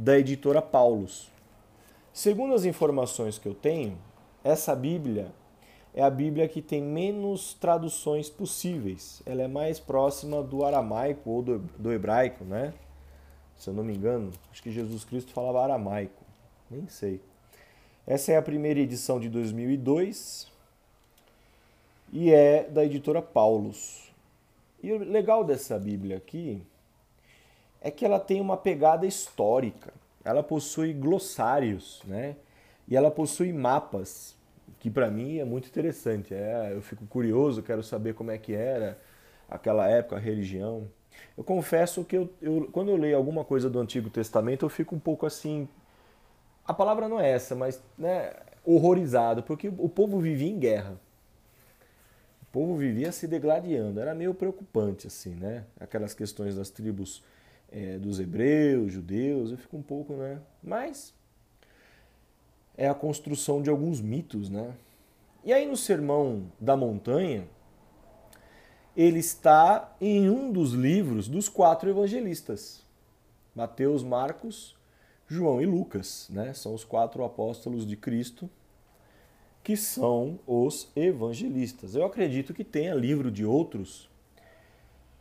da 0.00 0.18
editora 0.18 0.62
Paulus. 0.62 1.30
Segundo 2.10 2.54
as 2.54 2.64
informações 2.64 3.36
que 3.36 3.46
eu 3.46 3.52
tenho, 3.52 3.98
essa 4.42 4.74
Bíblia 4.74 5.30
é 5.92 6.02
a 6.02 6.08
Bíblia 6.08 6.48
que 6.48 6.62
tem 6.62 6.82
menos 6.82 7.52
traduções 7.52 8.30
possíveis. 8.30 9.22
Ela 9.26 9.42
é 9.42 9.46
mais 9.46 9.78
próxima 9.78 10.42
do 10.42 10.64
aramaico 10.64 11.28
ou 11.28 11.42
do, 11.42 11.92
hebraico, 11.92 12.44
né? 12.44 12.72
Se 13.58 13.68
eu 13.68 13.74
não 13.74 13.84
me 13.84 13.94
engano, 13.94 14.32
acho 14.50 14.62
que 14.62 14.72
Jesus 14.72 15.04
Cristo 15.04 15.34
falava 15.34 15.62
aramaico, 15.62 16.24
nem 16.70 16.88
sei. 16.88 17.20
Essa 18.06 18.32
é 18.32 18.38
a 18.38 18.42
primeira 18.42 18.80
edição 18.80 19.20
de 19.20 19.28
2002 19.28 20.50
e 22.10 22.32
é 22.32 22.64
da 22.64 22.86
editora 22.86 23.20
Paulus. 23.20 24.10
E 24.82 24.90
o 24.94 24.98
legal 24.98 25.44
dessa 25.44 25.78
Bíblia 25.78 26.16
aqui 26.16 26.62
é 27.80 27.90
que 27.90 28.04
ela 28.04 28.20
tem 28.20 28.40
uma 28.40 28.56
pegada 28.56 29.06
histórica. 29.06 29.92
Ela 30.24 30.42
possui 30.42 30.92
glossários, 30.92 32.02
né? 32.04 32.36
E 32.86 32.96
ela 32.96 33.10
possui 33.10 33.52
mapas 33.52 34.36
que 34.78 34.90
para 34.90 35.10
mim 35.10 35.38
é 35.38 35.44
muito 35.44 35.68
interessante. 35.68 36.34
É, 36.34 36.72
eu 36.72 36.82
fico 36.82 37.06
curioso, 37.06 37.62
quero 37.62 37.82
saber 37.82 38.14
como 38.14 38.30
é 38.30 38.38
que 38.38 38.54
era 38.54 38.98
aquela 39.48 39.88
época, 39.88 40.16
a 40.16 40.18
religião. 40.18 40.88
Eu 41.36 41.44
confesso 41.44 42.04
que 42.04 42.16
eu, 42.16 42.30
eu, 42.40 42.68
quando 42.72 42.90
eu 42.90 42.96
leio 42.96 43.16
alguma 43.16 43.44
coisa 43.44 43.68
do 43.68 43.78
Antigo 43.78 44.10
Testamento, 44.10 44.64
eu 44.64 44.68
fico 44.70 44.94
um 44.94 44.98
pouco 44.98 45.26
assim. 45.26 45.68
A 46.64 46.74
palavra 46.74 47.08
não 47.08 47.20
é 47.20 47.30
essa, 47.30 47.54
mas 47.54 47.82
né, 47.96 48.32
horrorizado, 48.64 49.42
porque 49.42 49.68
o 49.68 49.88
povo 49.88 50.18
vivia 50.18 50.50
em 50.50 50.58
guerra. 50.58 51.00
O 52.42 52.46
povo 52.52 52.76
vivia 52.76 53.12
se 53.12 53.26
degladiando. 53.26 54.00
Era 54.00 54.14
meio 54.14 54.34
preocupante, 54.34 55.06
assim, 55.06 55.34
né? 55.34 55.64
Aquelas 55.78 56.14
questões 56.14 56.56
das 56.56 56.70
tribos 56.70 57.22
é, 57.70 57.98
dos 57.98 58.18
hebreus, 58.18 58.92
judeus, 58.92 59.50
eu 59.50 59.58
fico 59.58 59.76
um 59.76 59.82
pouco, 59.82 60.14
né? 60.14 60.40
Mas 60.62 61.14
é 62.76 62.88
a 62.88 62.94
construção 62.94 63.62
de 63.62 63.70
alguns 63.70 64.00
mitos, 64.00 64.48
né? 64.48 64.74
E 65.44 65.52
aí 65.52 65.66
no 65.66 65.76
Sermão 65.76 66.50
da 66.60 66.76
Montanha, 66.76 67.46
ele 68.96 69.18
está 69.18 69.96
em 70.00 70.28
um 70.28 70.50
dos 70.50 70.72
livros 70.72 71.28
dos 71.28 71.48
quatro 71.48 71.88
evangelistas. 71.88 72.84
Mateus, 73.54 74.02
Marcos, 74.02 74.76
João 75.28 75.62
e 75.62 75.66
Lucas, 75.66 76.28
né? 76.30 76.52
São 76.52 76.74
os 76.74 76.84
quatro 76.84 77.24
apóstolos 77.24 77.86
de 77.86 77.96
Cristo 77.96 78.50
que 79.62 79.76
são 79.76 80.40
os 80.46 80.90
evangelistas. 80.96 81.94
Eu 81.94 82.04
acredito 82.04 82.54
que 82.54 82.64
tenha 82.64 82.94
livro 82.94 83.30
de 83.30 83.44
outros 83.44 84.08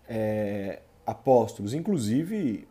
é, 0.07 0.81
apóstolos, 1.09 1.73
inclusive 1.73 2.67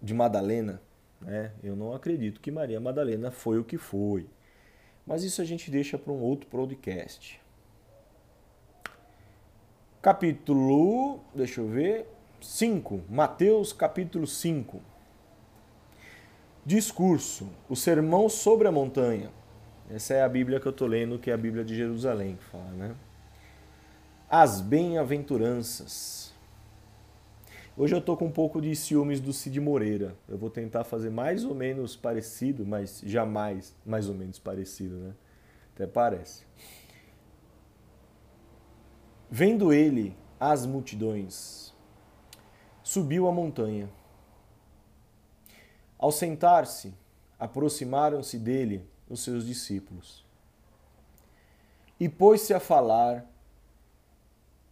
de 0.00 0.14
Madalena, 0.14 0.80
né? 1.20 1.52
Eu 1.62 1.76
não 1.76 1.92
acredito 1.92 2.40
que 2.40 2.50
Maria 2.50 2.80
Madalena 2.80 3.30
foi 3.30 3.58
o 3.58 3.64
que 3.64 3.76
foi. 3.76 4.26
Mas 5.06 5.22
isso 5.24 5.42
a 5.42 5.44
gente 5.44 5.70
deixa 5.70 5.98
para 5.98 6.12
um 6.12 6.20
outro 6.20 6.48
podcast. 6.48 7.38
Capítulo, 10.00 11.20
deixa 11.34 11.60
eu 11.60 11.68
ver, 11.68 12.06
5. 12.40 13.02
Mateus, 13.10 13.72
capítulo 13.72 14.26
5. 14.26 14.80
Discurso, 16.64 17.48
o 17.68 17.76
sermão 17.76 18.28
sobre 18.28 18.66
a 18.68 18.72
montanha. 18.72 19.30
Essa 19.90 20.14
é 20.14 20.22
a 20.22 20.28
Bíblia 20.28 20.58
que 20.58 20.66
eu 20.66 20.72
estou 20.72 20.88
lendo, 20.88 21.18
que 21.18 21.30
é 21.30 21.34
a 21.34 21.36
Bíblia 21.36 21.64
de 21.64 21.76
Jerusalém, 21.76 22.36
que 22.36 22.44
fala, 22.44 22.70
né? 22.70 22.94
As 24.30 24.62
bem-aventuranças. 24.62 26.31
Hoje 27.74 27.94
eu 27.94 28.00
estou 28.00 28.18
com 28.18 28.26
um 28.26 28.30
pouco 28.30 28.60
de 28.60 28.76
ciúmes 28.76 29.18
do 29.18 29.32
Cid 29.32 29.58
Moreira. 29.58 30.14
Eu 30.28 30.36
vou 30.36 30.50
tentar 30.50 30.84
fazer 30.84 31.08
mais 31.08 31.42
ou 31.42 31.54
menos 31.54 31.96
parecido, 31.96 32.66
mas 32.66 33.00
jamais 33.02 33.74
mais 33.84 34.10
ou 34.10 34.14
menos 34.14 34.38
parecido, 34.38 34.96
né? 34.96 35.14
Até 35.74 35.86
parece. 35.86 36.44
Vendo 39.30 39.72
ele 39.72 40.14
as 40.38 40.66
multidões, 40.66 41.72
subiu 42.82 43.26
a 43.26 43.32
montanha. 43.32 43.88
Ao 45.98 46.12
sentar-se, 46.12 46.92
aproximaram-se 47.38 48.38
dele 48.38 48.86
os 49.08 49.20
seus 49.24 49.46
discípulos. 49.46 50.26
E 51.98 52.06
pôs-se 52.06 52.52
a 52.52 52.60
falar 52.60 53.26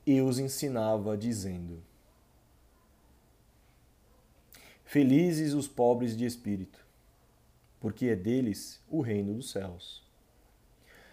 e 0.04 0.20
os 0.20 0.38
ensinava, 0.38 1.16
dizendo: 1.16 1.82
Felizes 4.90 5.54
os 5.54 5.68
pobres 5.68 6.16
de 6.16 6.24
espírito, 6.24 6.84
porque 7.78 8.06
é 8.06 8.16
deles 8.16 8.82
o 8.90 9.00
reino 9.00 9.34
dos 9.34 9.52
céus. 9.52 10.02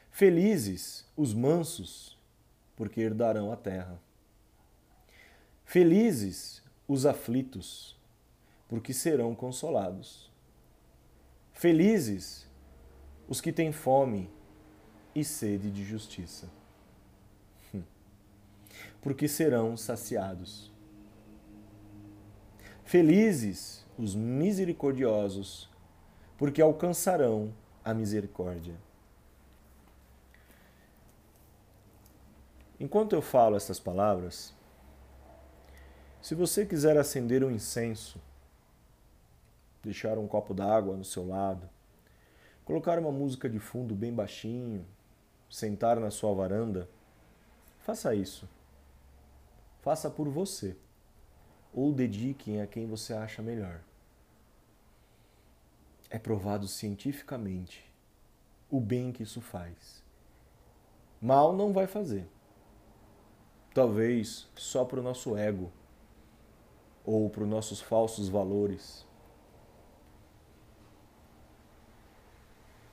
Felizes 0.10 1.06
os 1.16 1.32
mansos, 1.32 2.18
porque 2.76 3.02
herdarão 3.02 3.52
a 3.52 3.56
terra. 3.56 4.02
Felizes 5.64 6.64
os 6.88 7.06
aflitos, 7.06 7.96
porque 8.68 8.96
serão 8.96 9.36
consolados. 9.36 10.32
Felizes 11.54 12.50
os 13.28 13.40
que 13.40 13.54
têm 13.54 13.72
fome 13.72 14.28
e 15.14 15.24
sede 15.24 15.70
de 15.70 15.86
justiça, 15.86 16.50
porque 19.04 19.28
serão 19.28 19.78
saciados. 19.78 20.76
Felizes 22.88 23.86
os 24.00 24.16
misericordiosos, 24.16 25.70
porque 26.38 26.62
alcançarão 26.62 27.54
a 27.84 27.94
misericórdia. 27.94 28.76
Enquanto 32.80 33.12
eu 33.12 33.22
falo 33.22 33.58
essas 33.58 33.78
palavras, 33.78 34.56
se 36.22 36.34
você 36.34 36.66
quiser 36.66 36.98
acender 36.98 37.44
um 37.44 37.52
incenso, 37.52 38.22
deixar 39.84 40.18
um 40.18 40.26
copo 40.26 40.54
d'água 40.54 40.96
no 40.96 41.04
seu 41.04 41.28
lado, 41.28 41.70
colocar 42.64 42.98
uma 43.00 43.12
música 43.12 43.50
de 43.50 43.60
fundo 43.60 43.94
bem 43.94 44.14
baixinho, 44.14 44.86
sentar 45.50 46.00
na 46.00 46.10
sua 46.10 46.34
varanda, 46.34 46.88
faça 47.82 48.16
isso. 48.16 48.48
Faça 49.82 50.10
por 50.10 50.30
você 50.30 50.74
ou 51.78 51.94
dediquem 51.94 52.60
a 52.60 52.66
quem 52.66 52.88
você 52.88 53.14
acha 53.14 53.40
melhor. 53.40 53.82
É 56.10 56.18
provado 56.18 56.68
cientificamente 56.68 57.86
o 58.68 58.80
bem 58.80 59.12
que 59.12 59.22
isso 59.22 59.40
faz. 59.40 60.04
Mal 61.22 61.56
não 61.56 61.72
vai 61.72 61.86
fazer. 61.86 62.28
Talvez 63.76 64.50
só 64.56 64.84
para 64.84 65.00
o 65.00 65.04
nosso 65.04 65.38
ego 65.38 65.72
ou 67.06 67.30
para 67.30 67.44
os 67.44 67.50
nossos 67.50 67.80
falsos 67.80 68.28
valores. 68.28 69.06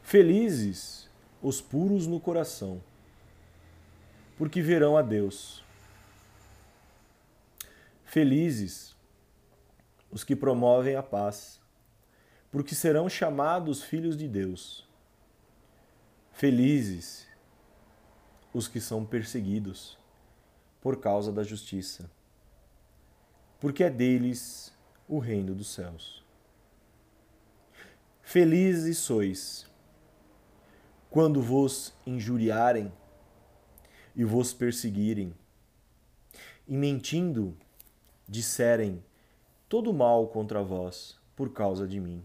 Felizes 0.03 1.09
os 1.42 1.59
puros 1.59 2.07
no 2.07 2.20
coração, 2.20 2.83
porque 4.37 4.61
verão 4.61 4.94
a 4.94 5.01
Deus. 5.01 5.63
Felizes 8.14 8.94
os 10.09 10.22
que 10.22 10.37
promovem 10.37 10.94
a 10.94 11.03
paz, 11.03 11.61
porque 12.48 12.72
serão 12.72 13.09
chamados 13.09 13.83
filhos 13.83 14.16
de 14.16 14.29
Deus. 14.29 14.88
Felizes 16.31 17.27
os 18.53 18.68
que 18.68 18.81
são 18.81 19.05
perseguidos 19.05 19.98
por 20.81 21.00
causa 21.00 21.33
da 21.33 21.42
justiça, 21.42 22.09
porque 23.59 23.83
é 23.83 23.90
deles 23.90 24.72
o 25.09 25.18
reino 25.18 25.53
dos 25.53 25.74
céus. 25.74 26.24
Felizes 28.22 28.98
sois 28.98 29.68
quando 31.11 31.42
vos 31.42 31.92
injuriarem 32.07 32.92
e 34.14 34.22
vos 34.22 34.55
perseguirem, 34.55 35.35
e 36.68 36.77
mentindo 36.77 37.59
disserem 38.29 39.03
todo 39.69 39.93
mal 39.93 40.29
contra 40.29 40.63
vós 40.63 41.19
por 41.37 41.53
causa 41.53 41.87
de 41.87 42.01
mim. 42.01 42.25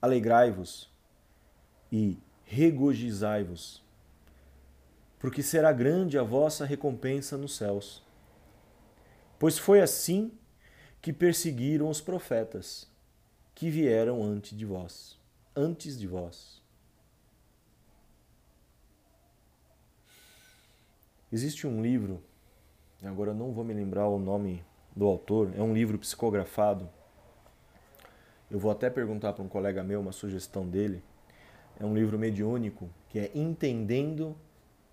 Alegrai-vos 0.00 0.90
e 1.90 2.18
regozijai-vos, 2.44 3.82
porque 5.18 5.42
será 5.42 5.72
grande 5.72 6.18
a 6.18 6.22
vossa 6.22 6.64
recompensa 6.64 7.36
nos 7.36 7.56
céus. 7.56 8.02
Pois 9.38 9.58
foi 9.58 9.80
assim 9.80 10.32
que 11.00 11.12
perseguiram 11.12 11.88
os 11.88 12.00
profetas 12.00 12.90
que 13.54 13.70
vieram 13.70 14.22
antes 14.22 14.56
de 14.56 14.64
vós, 14.64 15.18
antes 15.54 15.98
de 15.98 16.06
vós. 16.06 16.62
Existe 21.30 21.66
um 21.66 21.82
livro, 21.82 22.22
agora 23.02 23.34
não 23.34 23.52
vou 23.52 23.64
me 23.64 23.74
lembrar 23.74 24.08
o 24.08 24.18
nome 24.18 24.64
do 24.94 25.06
autor, 25.06 25.52
é 25.56 25.62
um 25.62 25.74
livro 25.74 25.98
psicografado. 25.98 26.88
Eu 28.50 28.58
vou 28.58 28.70
até 28.70 28.88
perguntar 28.88 29.32
para 29.32 29.42
um 29.42 29.48
colega 29.48 29.82
meu 29.82 30.00
uma 30.00 30.12
sugestão 30.12 30.68
dele. 30.68 31.02
É 31.78 31.84
um 31.84 31.94
livro 31.94 32.18
mediúnico 32.18 32.88
que 33.08 33.18
é 33.18 33.30
Entendendo 33.34 34.36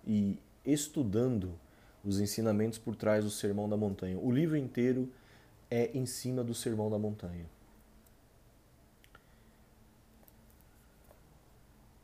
e 0.06 0.38
Estudando 0.64 1.58
os 2.04 2.20
Ensinamentos 2.20 2.78
por 2.78 2.96
Trás 2.96 3.24
do 3.24 3.30
Sermão 3.30 3.68
da 3.68 3.76
Montanha. 3.76 4.18
O 4.18 4.32
livro 4.32 4.56
inteiro 4.56 5.08
é 5.70 5.90
em 5.94 6.06
cima 6.06 6.42
do 6.42 6.54
Sermão 6.54 6.90
da 6.90 6.98
Montanha. 6.98 7.46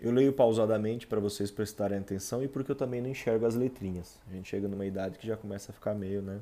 Eu 0.01 0.13
leio 0.13 0.33
pausadamente 0.33 1.09
para 1.09 1.19
vocês 1.19 1.51
prestarem 1.51 1.99
atenção 1.99 2.43
e 2.43 2.49
porque 2.49 2.71
eu 2.71 2.77
também 2.77 3.01
não 3.01 3.11
enxergo 3.11 3.45
as 3.45 3.57
letrinhas. 3.57 4.21
A 4.29 4.33
gente 4.33 4.49
chega 4.49 4.69
numa 4.69 4.87
idade 4.87 5.19
que 5.19 5.27
já 5.27 5.37
começa 5.37 5.73
a 5.73 5.75
ficar 5.75 5.93
meio, 5.95 6.23
né? 6.23 6.41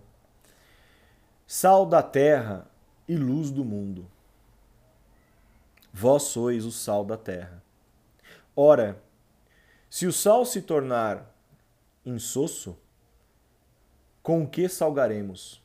Sal 1.47 1.87
da 1.87 2.03
terra 2.03 2.67
e 3.09 3.17
luz 3.17 3.51
do 3.51 3.65
mundo. 3.65 4.07
Vós 5.91 6.25
sois 6.25 6.67
o 6.67 6.71
sal 6.71 7.03
da 7.03 7.17
terra. 7.17 7.63
Ora, 8.55 9.01
se 9.89 10.07
o 10.07 10.13
sal 10.13 10.45
se 10.45 10.61
tornar 10.61 11.35
insosso, 12.05 12.77
com 14.23 14.47
que 14.47 14.69
salgaremos? 14.69 15.63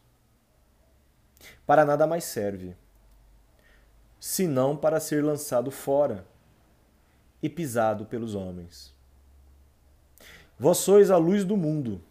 Para 1.66 1.84
nada 1.84 2.08
mais 2.08 2.24
serve, 2.24 2.76
senão 4.20 4.78
para 4.78 5.00
ser 5.00 5.24
lançado 5.24 5.72
fora 5.72 6.31
e 7.42 7.50
pisado 7.50 8.06
pelos 8.06 8.36
homens. 8.36 8.94
Vós 10.60 10.78
sois 10.78 11.10
a 11.10 11.18
luz 11.18 11.44
do 11.44 11.58
mundo. 11.58 12.02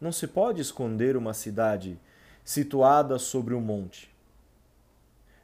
Não 0.00 0.12
se 0.12 0.28
pode 0.28 0.60
esconder 0.60 1.16
uma 1.16 1.34
cidade 1.34 1.98
situada 2.44 3.18
sobre 3.18 3.52
um 3.52 3.60
monte. 3.60 4.14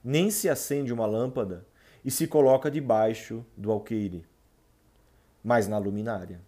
Nem 0.03 0.31
se 0.31 0.49
acende 0.49 0.93
uma 0.93 1.07
lâmpada 1.07 1.67
e 2.05 2.11
se 2.11 2.29
coloca 2.29 2.71
debaixo 2.71 3.45
do 3.57 3.73
alqueire, 3.73 4.25
mas 5.43 5.67
na 5.67 5.79
luminária. 5.79 6.41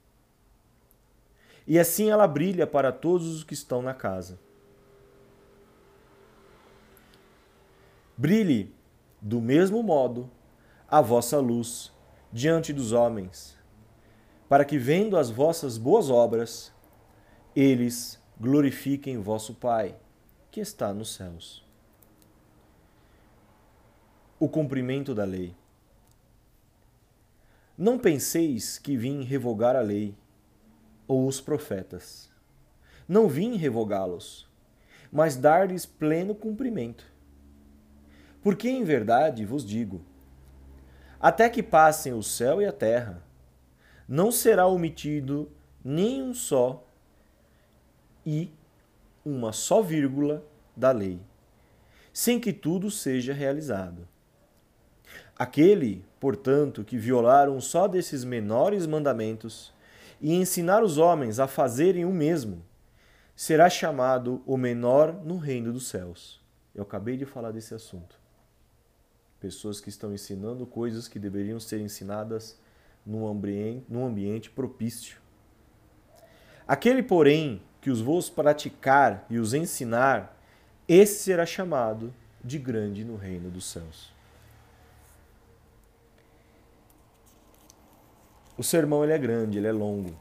E 1.67 1.79
assim 1.79 2.11
ela 2.11 2.29
brilha 2.29 2.67
para 2.67 2.93
todos 2.93 3.27
os 3.27 3.43
que 3.43 3.55
estão 3.55 3.83
na 3.83 3.93
casa. 3.93 4.39
Brilhe 8.17 8.73
do 9.21 9.41
mesmo 9.41 9.83
modo 9.83 10.31
a 10.89 11.01
vossa 11.01 11.39
luz 11.39 11.93
diante 12.33 12.73
dos 12.73 12.93
homens, 12.93 13.57
para 14.49 14.65
que, 14.65 14.79
vendo 14.79 15.17
as 15.17 15.31
vossas 15.31 15.79
boas 15.79 16.11
obras, 16.11 16.73
eles 17.55 18.21
glorifiquem 18.39 19.19
vosso 19.19 19.55
Pai, 19.55 19.97
que 20.51 20.61
está 20.61 20.93
nos 20.93 21.15
céus. 21.15 21.65
O 24.39 24.49
cumprimento 24.49 25.15
da 25.15 25.25
lei. 25.25 25.55
Não 27.77 27.99
penseis 27.99 28.79
que 28.79 28.97
vim 28.97 29.23
revogar 29.23 29.77
a 29.77 29.81
lei 29.81 30.15
ou 31.09 31.27
os 31.27 31.41
profetas. 31.41 32.31
Não 33.09 33.29
vim 33.29 33.57
revogá-los, 33.57 34.49
mas 35.11 35.37
dar-lhes 35.37 35.87
pleno 35.87 36.35
cumprimento. 36.35 37.11
Porque 38.43 38.69
em 38.69 38.85
verdade 38.85 39.45
vos 39.45 39.65
digo: 39.65 40.03
até 41.21 41.49
que 41.49 41.63
passem 41.63 42.13
o 42.13 42.23
céu 42.23 42.61
e 42.61 42.67
a 42.67 42.73
terra, 42.73 43.23
não 44.09 44.31
será 44.31 44.67
omitido 44.67 45.51
nem 45.85 46.23
um 46.23 46.35
só 46.35 46.85
e 48.25 48.51
uma 49.25 49.53
só 49.53 49.83
vírgula 49.83 50.45
da 50.77 50.93
lei, 50.93 51.19
sem 52.13 52.39
que 52.39 52.53
tudo 52.53 52.91
seja 52.91 53.33
realizado. 53.33 54.07
Aquele, 55.39 56.05
portanto, 56.21 56.85
que 56.85 56.97
violar 56.97 57.49
um 57.49 57.61
só 57.61 57.87
desses 57.87 58.25
menores 58.25 58.87
mandamentos 58.87 59.73
e 60.21 60.35
ensinar 60.35 60.83
os 60.83 60.99
homens 60.99 61.39
a 61.39 61.47
fazerem 61.47 62.05
o 62.05 62.13
mesmo, 62.13 62.65
será 63.35 63.69
chamado 63.69 64.43
o 64.47 64.57
menor 64.57 65.13
no 65.13 65.37
reino 65.37 65.73
dos 65.73 65.89
céus. 65.89 66.43
Eu 66.75 66.83
acabei 66.83 67.17
de 67.17 67.27
falar 67.27 67.53
desse 67.53 67.75
assunto 67.75 68.26
pessoas 69.47 69.81
que 69.81 69.89
estão 69.89 70.13
ensinando 70.13 70.67
coisas 70.67 71.07
que 71.07 71.21
deveriam 71.21 71.61
ser 71.61 71.81
ensinadas 71.81 72.59
num 73.07 73.29
ambiente, 73.29 73.87
num 73.89 74.05
ambiente 74.05 74.51
propício. 74.51 75.19
Aquele, 76.67 77.01
porém, 77.01 77.63
que 77.81 77.89
os 77.89 78.01
vos 78.01 78.29
praticar 78.29 79.25
e 79.31 79.39
os 79.39 79.55
ensinar, 79.55 80.37
esse 80.89 81.23
será 81.23 81.47
chamado 81.47 82.13
de 82.43 82.59
grande 82.59 83.05
no 83.05 83.15
reino 83.15 83.49
dos 83.49 83.67
céus. 83.67 84.13
O 88.59 88.65
sermão 88.65 89.05
ele 89.05 89.13
é 89.13 89.19
grande, 89.19 89.59
ele 89.59 89.69
é 89.69 89.73
longo. 89.73 90.19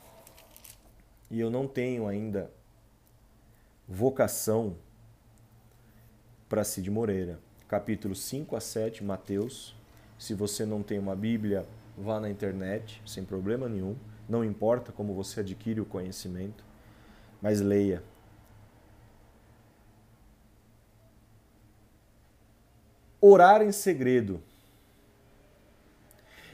E 1.32 1.40
eu 1.40 1.50
não 1.50 1.68
tenho 1.68 2.08
ainda 2.08 2.52
vocação 3.88 4.78
para 6.48 6.64
Cid 6.64 6.92
Moreira 6.92 7.40
capítulos 7.68 8.22
5 8.24 8.56
a 8.56 8.60
7, 8.60 9.04
Mateus. 9.04 9.76
Se 10.18 10.34
você 10.34 10.66
não 10.66 10.82
tem 10.84 11.00
uma 11.00 11.16
Bíblia, 11.16 11.66
vá 11.98 12.20
na 12.20 12.30
internet, 12.30 13.02
sem 13.06 13.24
problema 13.24 13.68
nenhum. 13.68 13.96
Não 14.28 14.44
importa 14.44 14.92
como 14.92 15.14
você 15.14 15.42
adquire 15.42 15.82
o 15.82 15.86
conhecimento, 15.86 16.64
mas 17.42 17.62
leia. 17.62 18.04
Orar 23.20 23.62
em 23.62 23.72
segredo. 23.72 24.42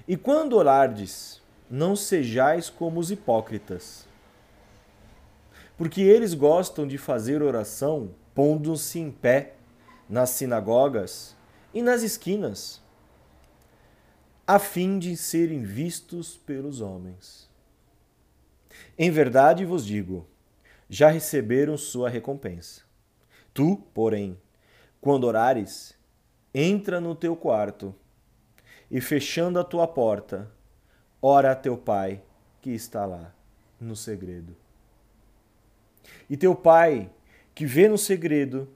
E 0.07 0.17
quando 0.17 0.53
orardes, 0.53 1.41
não 1.69 1.95
sejais 1.95 2.69
como 2.69 2.99
os 2.99 3.11
hipócritas, 3.11 4.05
porque 5.77 6.01
eles 6.01 6.33
gostam 6.33 6.85
de 6.85 6.97
fazer 6.97 7.41
oração 7.41 8.11
pondo-se 8.35 8.99
em 8.99 9.11
pé 9.11 9.55
nas 10.11 10.31
sinagogas 10.31 11.37
e 11.73 11.81
nas 11.81 12.03
esquinas, 12.03 12.83
a 14.45 14.59
fim 14.59 14.99
de 14.99 15.15
serem 15.15 15.63
vistos 15.63 16.35
pelos 16.35 16.81
homens. 16.81 17.49
Em 18.97 19.09
verdade 19.09 19.63
vos 19.63 19.85
digo, 19.85 20.27
já 20.89 21.09
receberam 21.09 21.77
sua 21.77 22.09
recompensa. 22.09 22.81
Tu, 23.53 23.77
porém, 23.93 24.37
quando 24.99 25.23
orares, 25.23 25.97
entra 26.53 26.99
no 26.99 27.15
teu 27.15 27.33
quarto 27.33 27.95
e, 28.89 28.99
fechando 28.99 29.59
a 29.59 29.63
tua 29.63 29.87
porta, 29.87 30.51
ora 31.21 31.53
a 31.53 31.55
teu 31.55 31.77
pai 31.77 32.21
que 32.61 32.71
está 32.71 33.05
lá 33.05 33.33
no 33.79 33.95
segredo. 33.95 34.57
E 36.29 36.35
teu 36.35 36.53
pai, 36.53 37.09
que 37.55 37.65
vê 37.65 37.87
no 37.87 37.97
segredo, 37.97 38.67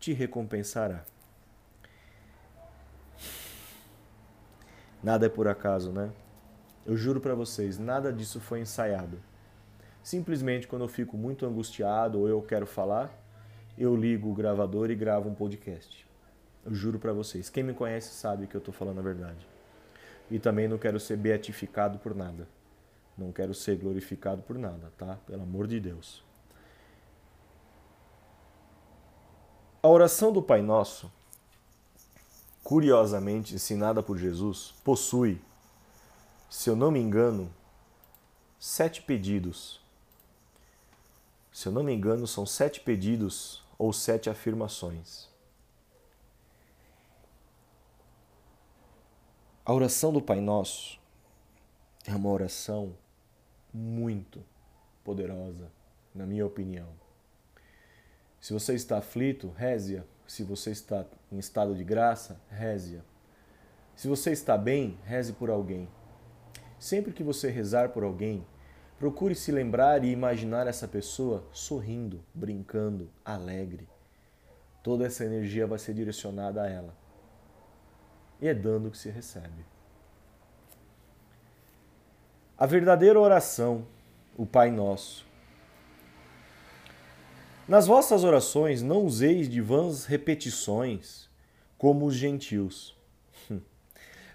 te 0.00 0.14
recompensará. 0.14 1.04
Nada 5.02 5.26
é 5.26 5.28
por 5.28 5.46
acaso, 5.46 5.92
né? 5.92 6.10
Eu 6.86 6.96
juro 6.96 7.20
para 7.20 7.34
vocês, 7.34 7.78
nada 7.78 8.12
disso 8.12 8.40
foi 8.40 8.60
ensaiado. 8.60 9.20
Simplesmente 10.02 10.66
quando 10.66 10.82
eu 10.82 10.88
fico 10.88 11.16
muito 11.16 11.44
angustiado 11.46 12.18
ou 12.18 12.28
eu 12.28 12.40
quero 12.40 12.66
falar, 12.66 13.12
eu 13.76 13.94
ligo 13.94 14.30
o 14.30 14.34
gravador 14.34 14.90
e 14.90 14.94
gravo 14.94 15.28
um 15.28 15.34
podcast. 15.34 16.06
Eu 16.64 16.74
juro 16.74 16.98
para 16.98 17.12
vocês. 17.12 17.48
Quem 17.50 17.62
me 17.62 17.74
conhece 17.74 18.14
sabe 18.14 18.46
que 18.46 18.54
eu 18.54 18.58
estou 18.58 18.72
falando 18.72 18.98
a 18.98 19.02
verdade. 19.02 19.46
E 20.30 20.38
também 20.38 20.66
não 20.66 20.78
quero 20.78 20.98
ser 20.98 21.16
beatificado 21.16 21.98
por 21.98 22.14
nada. 22.14 22.48
Não 23.16 23.32
quero 23.32 23.52
ser 23.54 23.76
glorificado 23.76 24.42
por 24.42 24.58
nada, 24.58 24.92
tá? 24.96 25.18
Pelo 25.26 25.42
amor 25.42 25.66
de 25.66 25.78
Deus. 25.80 26.29
A 29.82 29.88
oração 29.88 30.30
do 30.30 30.42
Pai 30.42 30.60
Nosso, 30.60 31.10
curiosamente 32.62 33.54
ensinada 33.54 34.02
por 34.02 34.18
Jesus, 34.18 34.74
possui, 34.84 35.40
se 36.50 36.68
eu 36.68 36.76
não 36.76 36.90
me 36.90 37.00
engano, 37.00 37.50
sete 38.58 39.00
pedidos. 39.00 39.80
Se 41.50 41.66
eu 41.66 41.72
não 41.72 41.82
me 41.82 41.94
engano, 41.94 42.26
são 42.26 42.44
sete 42.44 42.80
pedidos 42.80 43.64
ou 43.78 43.90
sete 43.90 44.28
afirmações. 44.28 45.30
A 49.64 49.72
oração 49.72 50.12
do 50.12 50.20
Pai 50.20 50.42
Nosso 50.42 51.00
é 52.04 52.14
uma 52.14 52.28
oração 52.28 52.94
muito 53.72 54.44
poderosa, 55.02 55.72
na 56.14 56.26
minha 56.26 56.44
opinião. 56.44 56.88
Se 58.40 58.52
você 58.52 58.74
está 58.74 58.98
aflito, 58.98 59.52
reze-a. 59.56 60.02
Se 60.26 60.42
você 60.42 60.70
está 60.70 61.04
em 61.30 61.38
estado 61.38 61.74
de 61.74 61.84
graça, 61.84 62.40
reze-a. 62.48 63.02
Se 63.94 64.08
você 64.08 64.32
está 64.32 64.56
bem, 64.56 64.98
reze 65.04 65.34
por 65.34 65.50
alguém. 65.50 65.88
Sempre 66.78 67.12
que 67.12 67.22
você 67.22 67.50
rezar 67.50 67.90
por 67.90 68.02
alguém, 68.02 68.46
procure 68.98 69.34
se 69.34 69.52
lembrar 69.52 70.02
e 70.04 70.10
imaginar 70.10 70.66
essa 70.66 70.88
pessoa 70.88 71.44
sorrindo, 71.52 72.24
brincando, 72.32 73.10
alegre. 73.22 73.86
Toda 74.82 75.04
essa 75.04 75.24
energia 75.24 75.66
vai 75.66 75.78
ser 75.78 75.92
direcionada 75.92 76.62
a 76.62 76.68
ela. 76.68 76.94
E 78.40 78.48
é 78.48 78.54
dando 78.54 78.90
que 78.90 78.96
se 78.96 79.10
recebe. 79.10 79.66
A 82.56 82.64
verdadeira 82.64 83.20
oração, 83.20 83.86
o 84.36 84.46
Pai 84.46 84.70
Nosso, 84.70 85.26
nas 87.70 87.86
vossas 87.86 88.24
orações 88.24 88.82
não 88.82 89.04
useis 89.04 89.48
de 89.48 89.60
vãs 89.60 90.04
repetições, 90.04 91.30
como 91.78 92.04
os 92.04 92.16
gentios. 92.16 92.98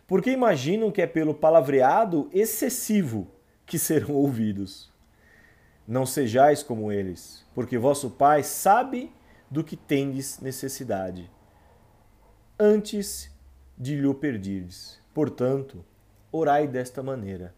Porque 0.08 0.32
imaginam 0.32 0.90
que 0.90 1.02
é 1.02 1.06
pelo 1.06 1.36
palavreado 1.36 2.30
excessivo 2.32 3.28
que 3.66 3.78
serão 3.78 4.16
ouvidos. 4.16 4.90
Não 5.86 6.06
sejais 6.06 6.64
como 6.64 6.94
eles, 6.94 7.46
porque 7.54 7.78
vosso 7.78 8.10
Pai 8.10 8.42
sabe 8.42 9.12
do 9.52 9.66
que 9.66 9.76
tendes 9.76 10.40
necessidade, 10.40 11.30
antes 12.58 13.30
de 13.78 13.98
lhe 13.98 14.08
o 14.08 14.16
perdirdes. 14.16 14.98
Portanto, 15.14 15.84
orai 16.32 16.70
desta 16.70 17.04
maneira. 17.04 17.54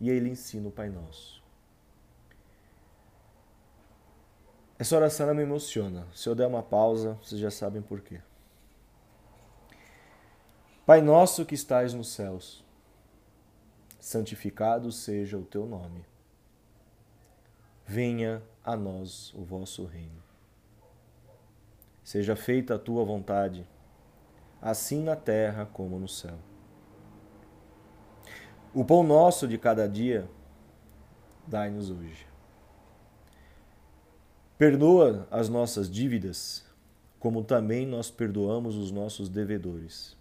E 0.00 0.10
ele 0.10 0.30
ensina 0.30 0.66
o 0.66 0.72
Pai 0.72 0.88
Nosso. 0.88 1.41
Essa 4.82 4.96
oração 4.96 5.32
me 5.32 5.44
emociona. 5.44 6.08
Se 6.12 6.28
eu 6.28 6.34
der 6.34 6.48
uma 6.48 6.60
pausa, 6.60 7.16
vocês 7.22 7.40
já 7.40 7.52
sabem 7.52 7.80
por 7.80 8.00
quê. 8.00 8.20
Pai 10.84 11.00
nosso 11.00 11.46
que 11.46 11.54
estais 11.54 11.94
nos 11.94 12.08
céus, 12.08 12.64
santificado 14.00 14.90
seja 14.90 15.38
o 15.38 15.44
teu 15.44 15.66
nome. 15.66 16.04
Venha 17.86 18.42
a 18.64 18.74
nós 18.74 19.32
o 19.34 19.44
vosso 19.44 19.84
reino. 19.84 20.20
Seja 22.02 22.34
feita 22.34 22.74
a 22.74 22.78
tua 22.80 23.04
vontade, 23.04 23.64
assim 24.60 25.00
na 25.00 25.14
terra 25.14 25.64
como 25.64 25.96
no 25.96 26.08
céu. 26.08 26.38
O 28.74 28.84
pão 28.84 29.04
nosso 29.04 29.46
de 29.46 29.58
cada 29.58 29.88
dia, 29.88 30.28
dai-nos 31.46 31.88
hoje 31.88 32.31
Perdoa 34.62 35.26
as 35.28 35.48
nossas 35.48 35.90
dívidas, 35.90 36.64
como 37.18 37.42
também 37.42 37.84
nós 37.84 38.12
perdoamos 38.12 38.76
os 38.76 38.92
nossos 38.92 39.28
devedores. 39.28 40.16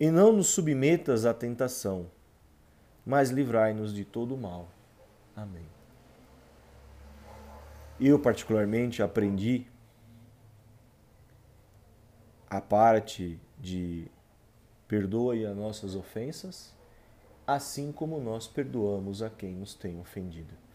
E 0.00 0.10
não 0.10 0.32
nos 0.32 0.46
submetas 0.46 1.26
à 1.26 1.34
tentação, 1.34 2.10
mas 3.04 3.28
livrai-nos 3.28 3.92
de 3.92 4.02
todo 4.02 4.34
mal. 4.34 4.70
Amém. 5.36 5.66
Eu, 8.00 8.18
particularmente, 8.18 9.02
aprendi 9.02 9.66
a 12.48 12.62
parte 12.62 13.38
de 13.58 14.10
perdoe 14.88 15.44
as 15.44 15.54
nossas 15.54 15.94
ofensas, 15.94 16.74
assim 17.46 17.92
como 17.92 18.18
nós 18.18 18.48
perdoamos 18.48 19.20
a 19.20 19.28
quem 19.28 19.54
nos 19.54 19.74
tem 19.74 20.00
ofendido. 20.00 20.69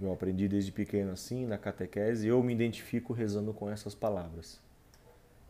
Eu 0.00 0.12
aprendi 0.12 0.46
desde 0.46 0.70
pequeno 0.70 1.10
assim, 1.10 1.44
na 1.44 1.58
catequese, 1.58 2.28
eu 2.28 2.40
me 2.42 2.52
identifico 2.52 3.12
rezando 3.12 3.52
com 3.52 3.68
essas 3.68 3.94
palavras. 3.94 4.60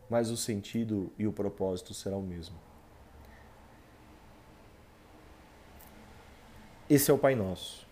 Mas 0.09 0.31
o 0.31 0.37
sentido 0.37 1.13
e 1.19 1.27
o 1.27 1.31
propósito 1.31 1.93
serão 1.93 2.19
o 2.19 2.23
mesmo. 2.23 2.57
Esse 6.89 7.11
é 7.11 7.13
o 7.13 7.19
Pai 7.19 7.35
Nosso. 7.35 7.87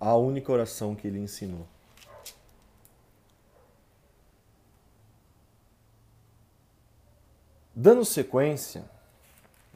A 0.00 0.16
única 0.16 0.50
oração 0.50 0.94
que 0.94 1.06
ele 1.06 1.18
ensinou. 1.18 1.66
Dando 7.74 8.04
sequência 8.04 8.84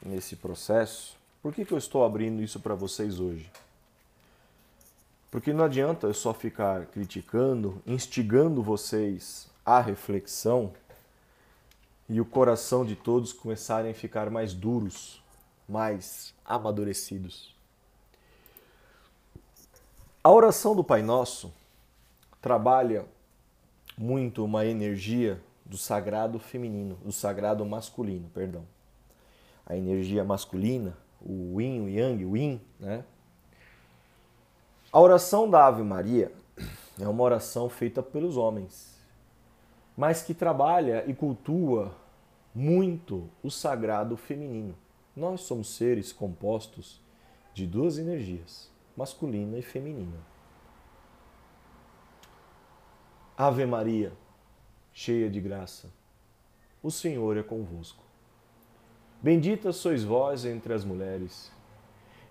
nesse 0.03 0.35
processo, 0.35 1.15
por 1.41 1.53
que, 1.53 1.63
que 1.63 1.73
eu 1.73 1.77
estou 1.77 2.03
abrindo 2.03 2.41
isso 2.41 2.59
para 2.59 2.73
vocês 2.73 3.19
hoje? 3.19 3.51
Porque 5.37 5.53
não 5.53 5.65
adianta 5.65 6.07
eu 6.07 6.15
só 6.15 6.33
ficar 6.33 6.87
criticando, 6.87 7.79
instigando 7.85 8.63
vocês 8.63 9.47
à 9.63 9.79
reflexão 9.79 10.73
e 12.09 12.19
o 12.19 12.25
coração 12.25 12.83
de 12.83 12.95
todos 12.95 13.33
começarem 13.33 13.91
a 13.91 13.93
ficar 13.93 14.31
mais 14.31 14.55
duros, 14.55 15.23
mais 15.69 16.33
amadurecidos. 16.43 17.55
A 20.23 20.31
oração 20.31 20.75
do 20.75 20.83
Pai 20.83 21.03
Nosso 21.03 21.53
trabalha 22.41 23.05
muito 23.95 24.43
uma 24.43 24.65
energia 24.65 25.39
do 25.63 25.77
sagrado 25.77 26.39
feminino, 26.39 26.95
do 27.05 27.11
sagrado 27.11 27.63
masculino, 27.63 28.27
perdão. 28.33 28.65
A 29.67 29.77
energia 29.77 30.23
masculina, 30.23 30.97
o 31.21 31.61
yin, 31.61 31.81
o 31.81 31.89
yang, 31.89 32.25
o 32.25 32.35
yin, 32.35 32.59
né? 32.79 33.05
A 34.91 35.01
oração 35.01 35.49
da 35.49 35.67
Ave 35.67 35.83
Maria 35.83 36.31
é 36.97 37.05
uma 37.05 37.21
oração 37.21 37.67
feita 37.67 38.01
pelos 38.01 38.37
homens, 38.37 38.97
mas 39.97 40.21
que 40.21 40.33
trabalha 40.33 41.03
e 41.05 41.13
cultua 41.13 41.93
muito 42.55 43.29
o 43.43 43.51
sagrado 43.51 44.15
feminino. 44.15 44.73
Nós 45.13 45.41
somos 45.41 45.75
seres 45.75 46.13
compostos 46.13 47.01
de 47.53 47.67
duas 47.67 47.97
energias, 47.97 48.71
masculina 48.95 49.57
e 49.57 49.61
feminina. 49.61 50.19
Ave 53.37 53.65
Maria, 53.65 54.13
cheia 54.93 55.29
de 55.29 55.41
graça, 55.41 55.89
o 56.81 56.89
Senhor 56.89 57.35
é 57.35 57.43
convosco. 57.43 58.03
Bendita 59.21 59.73
sois 59.73 60.03
vós 60.03 60.45
entre 60.45 60.73
as 60.73 60.85
mulheres 60.85 61.51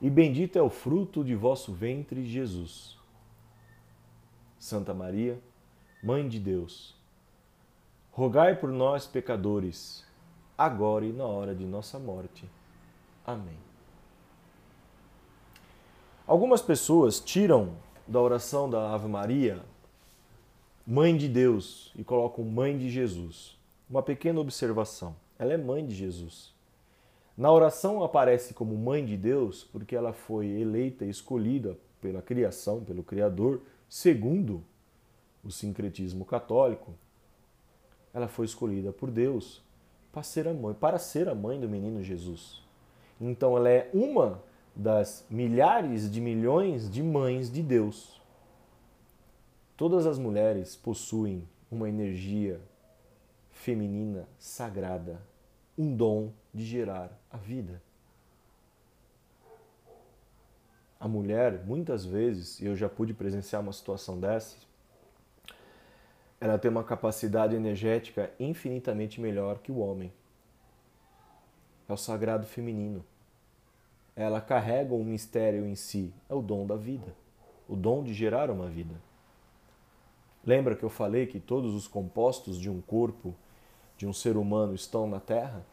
e 0.00 0.11
bendito 0.11 0.59
é 0.59 0.62
o 0.62 0.70
fruto 0.70 1.24
de 1.24 1.35
vosso 1.35 1.72
ventre, 1.72 2.24
Jesus. 2.24 2.96
Santa 4.59 4.92
Maria, 4.92 5.38
Mãe 6.03 6.28
de 6.28 6.38
Deus, 6.38 6.94
rogai 8.12 8.55
por 8.55 8.70
nós, 8.70 9.07
pecadores, 9.07 10.05
agora 10.57 11.05
e 11.05 11.12
na 11.12 11.24
hora 11.24 11.55
de 11.55 11.64
nossa 11.64 11.99
morte. 11.99 12.49
Amém. 13.26 13.59
Algumas 16.26 16.62
pessoas 16.62 17.18
tiram 17.18 17.74
da 18.07 18.20
oração 18.20 18.68
da 18.68 18.92
Ave 18.92 19.09
Maria 19.09 19.64
Mãe 20.88 21.16
de 21.16 21.28
Deus 21.28 21.92
e 21.97 22.05
colocam 22.05 22.44
Mãe 22.44 22.78
de 22.78 22.88
Jesus. 22.88 23.59
Uma 23.90 24.05
pequena 24.05 24.38
observação: 24.38 25.16
ela 25.36 25.53
é 25.53 25.57
mãe 25.57 25.84
de 25.84 25.92
Jesus. 25.92 26.55
Na 27.37 27.53
oração 27.53 28.03
aparece 28.03 28.55
como 28.55 28.76
mãe 28.76 29.05
de 29.05 29.16
Deus 29.16 29.64
porque 29.64 29.95
ela 29.95 30.12
foi 30.12 30.47
eleita 30.47 31.05
e 31.05 31.11
escolhida 31.11 31.76
pela 32.01 32.22
criação, 32.22 32.82
pelo 32.82 33.03
Criador, 33.03 33.61
segundo 33.89 34.64
o 35.45 35.51
sincretismo 35.51 36.24
católico. 36.24 36.95
Ela 38.14 38.26
foi 38.26 38.47
escolhida 38.47 38.93
por 38.93 39.11
Deus 39.11 39.62
para 40.11 40.22
ser 40.22 40.49
a 40.49 40.55
mãe, 40.55 40.74
para 40.74 40.99
ser 40.99 41.28
a 41.28 41.34
mãe 41.34 41.61
do 41.61 41.68
menino 41.68 42.03
Jesus. 42.03 42.62
Então 43.20 43.57
ela 43.57 43.68
é 43.68 43.91
uma 43.93 44.43
das 44.74 45.26
milhares 45.28 46.11
de 46.11 46.20
milhões 46.20 46.91
de 46.91 47.03
mães 47.03 47.51
de 47.51 47.62
Deus. 47.62 48.20
Todas 49.76 50.07
as 50.07 50.18
mulheres 50.18 50.74
possuem 50.74 51.47
uma 51.70 51.89
energia 51.89 52.61
feminina 53.51 54.26
sagrada, 54.39 55.20
um 55.77 55.95
dom 55.95 56.33
de 56.53 56.64
gerar 56.64 57.11
a 57.31 57.37
vida. 57.37 57.83
A 60.99 61.07
mulher, 61.07 61.64
muitas 61.64 62.05
vezes, 62.05 62.59
e 62.61 62.66
eu 62.66 62.74
já 62.74 62.89
pude 62.89 63.12
presenciar 63.12 63.61
uma 63.61 63.72
situação 63.72 64.18
dessas, 64.18 64.66
ela 66.41 66.59
tem 66.59 66.70
uma 66.70 66.85
capacidade 66.85 67.55
energética 67.55 68.31
infinitamente 68.39 69.20
melhor 69.20 69.59
que 69.59 69.72
o 69.72 69.79
homem. 69.79 70.12
É 71.89 71.93
o 71.93 71.97
sagrado 71.97 72.47
feminino. 72.47 73.05
Ela 74.14 74.41
carrega 74.41 74.95
um 74.95 75.05
mistério 75.05 75.66
em 75.66 75.74
si, 75.74 76.12
é 76.29 76.35
o 76.35 76.41
dom 76.41 76.66
da 76.66 76.77
vida, 76.77 77.14
o 77.68 77.77
dom 77.77 78.03
de 78.03 78.14
gerar 78.14 78.51
uma 78.51 78.66
vida. 78.66 78.95
Lembra 80.45 80.74
que 80.74 80.85
eu 80.85 80.89
falei 80.89 81.27
que 81.27 81.39
todos 81.41 81.74
os 81.74 81.87
compostos 81.87 82.59
de 82.59 82.70
um 82.70 82.81
corpo, 82.81 83.35
de 83.97 84.07
um 84.07 84.12
ser 84.12 84.36
humano, 84.36 84.74
estão 84.74 85.09
na 85.09 85.20
Terra? 85.20 85.64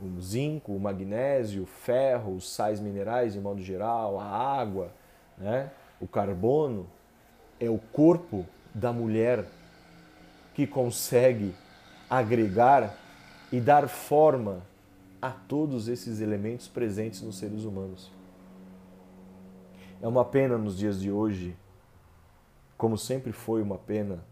O 0.00 0.20
zinco, 0.20 0.72
o 0.72 0.80
magnésio, 0.80 1.64
o 1.64 1.66
ferro, 1.66 2.34
os 2.34 2.50
sais 2.50 2.80
minerais 2.80 3.34
de 3.34 3.40
modo 3.40 3.60
geral, 3.60 4.18
a 4.18 4.24
água, 4.24 4.90
né? 5.36 5.70
o 6.00 6.06
carbono, 6.06 6.86
é 7.58 7.68
o 7.68 7.78
corpo 7.78 8.46
da 8.74 8.92
mulher 8.92 9.44
que 10.54 10.66
consegue 10.66 11.54
agregar 12.08 12.96
e 13.52 13.60
dar 13.60 13.88
forma 13.88 14.62
a 15.20 15.30
todos 15.30 15.88
esses 15.88 16.20
elementos 16.20 16.66
presentes 16.66 17.20
nos 17.20 17.38
seres 17.38 17.64
humanos. 17.64 18.10
É 20.00 20.08
uma 20.08 20.24
pena 20.24 20.56
nos 20.56 20.78
dias 20.78 20.98
de 20.98 21.12
hoje, 21.12 21.54
como 22.78 22.96
sempre 22.96 23.32
foi 23.32 23.60
uma 23.60 23.76
pena, 23.76 24.24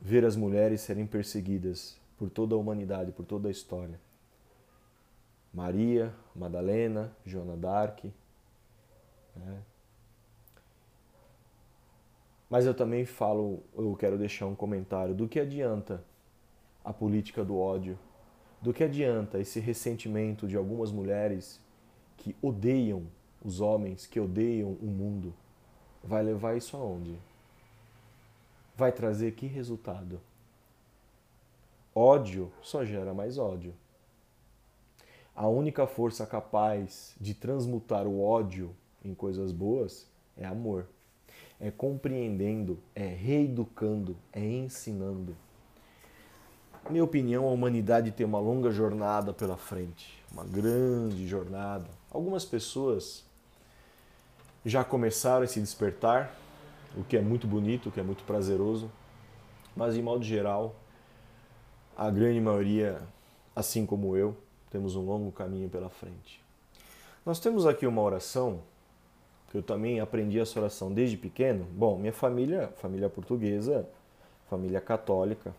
ver 0.00 0.24
as 0.24 0.36
mulheres 0.36 0.80
serem 0.80 1.06
perseguidas 1.06 1.98
por 2.16 2.30
toda 2.30 2.54
a 2.54 2.58
humanidade, 2.58 3.12
por 3.12 3.24
toda 3.24 3.48
a 3.48 3.50
história. 3.50 4.00
Maria, 5.52 6.14
Madalena, 6.34 7.12
Joana 7.26 7.56
d'Arc, 7.56 8.04
né? 9.36 9.62
Mas 12.48 12.66
eu 12.66 12.74
também 12.74 13.04
falo, 13.04 13.62
eu 13.76 13.94
quero 13.96 14.18
deixar 14.18 14.46
um 14.46 14.56
comentário 14.56 15.14
do 15.14 15.28
que 15.28 15.38
adianta 15.38 16.02
a 16.84 16.92
política 16.92 17.44
do 17.44 17.56
ódio, 17.56 17.96
do 18.60 18.72
que 18.72 18.82
adianta 18.82 19.38
esse 19.38 19.60
ressentimento 19.60 20.48
de 20.48 20.56
algumas 20.56 20.90
mulheres 20.90 21.60
que 22.16 22.34
odeiam 22.42 23.06
os 23.44 23.60
homens, 23.60 24.06
que 24.06 24.18
odeiam 24.18 24.72
o 24.82 24.86
mundo. 24.86 25.32
Vai 26.02 26.22
levar 26.22 26.56
isso 26.56 26.76
aonde? 26.76 27.16
Vai 28.80 28.92
trazer 28.92 29.32
que 29.32 29.46
resultado? 29.46 30.18
Ódio 31.94 32.50
só 32.62 32.82
gera 32.82 33.12
mais 33.12 33.36
ódio. 33.36 33.74
A 35.36 35.46
única 35.46 35.86
força 35.86 36.26
capaz 36.26 37.14
de 37.20 37.34
transmutar 37.34 38.06
o 38.06 38.22
ódio 38.22 38.74
em 39.04 39.12
coisas 39.14 39.52
boas 39.52 40.06
é 40.34 40.46
amor 40.46 40.86
é 41.60 41.70
compreendendo, 41.70 42.78
é 42.94 43.06
reeducando, 43.06 44.16
é 44.32 44.42
ensinando. 44.42 45.36
Minha 46.88 47.04
opinião, 47.04 47.46
a 47.46 47.50
humanidade 47.50 48.10
tem 48.10 48.24
uma 48.24 48.40
longa 48.40 48.70
jornada 48.70 49.34
pela 49.34 49.58
frente, 49.58 50.24
uma 50.32 50.42
grande 50.42 51.28
jornada. 51.28 51.84
Algumas 52.10 52.46
pessoas 52.46 53.26
já 54.64 54.82
começaram 54.82 55.44
a 55.44 55.46
se 55.46 55.60
despertar, 55.60 56.34
o 56.96 57.04
que 57.04 57.16
é 57.16 57.20
muito 57.20 57.46
bonito, 57.46 57.88
o 57.88 57.92
que 57.92 58.00
é 58.00 58.02
muito 58.02 58.24
prazeroso, 58.24 58.90
mas 59.76 59.96
em 59.96 60.02
modo 60.02 60.24
geral, 60.24 60.74
a 61.96 62.10
grande 62.10 62.40
maioria, 62.40 63.00
assim 63.54 63.86
como 63.86 64.16
eu, 64.16 64.36
temos 64.70 64.96
um 64.96 65.04
longo 65.04 65.30
caminho 65.32 65.68
pela 65.68 65.88
frente. 65.88 66.42
Nós 67.24 67.38
temos 67.38 67.66
aqui 67.66 67.86
uma 67.86 68.02
oração 68.02 68.60
que 69.50 69.58
eu 69.58 69.62
também 69.62 70.00
aprendi 70.00 70.38
essa 70.38 70.58
oração 70.58 70.92
desde 70.92 71.16
pequeno. 71.16 71.66
Bom, 71.72 71.98
minha 71.98 72.12
família, 72.12 72.72
família 72.76 73.08
portuguesa, 73.08 73.88
família 74.48 74.80
católica, 74.80 75.54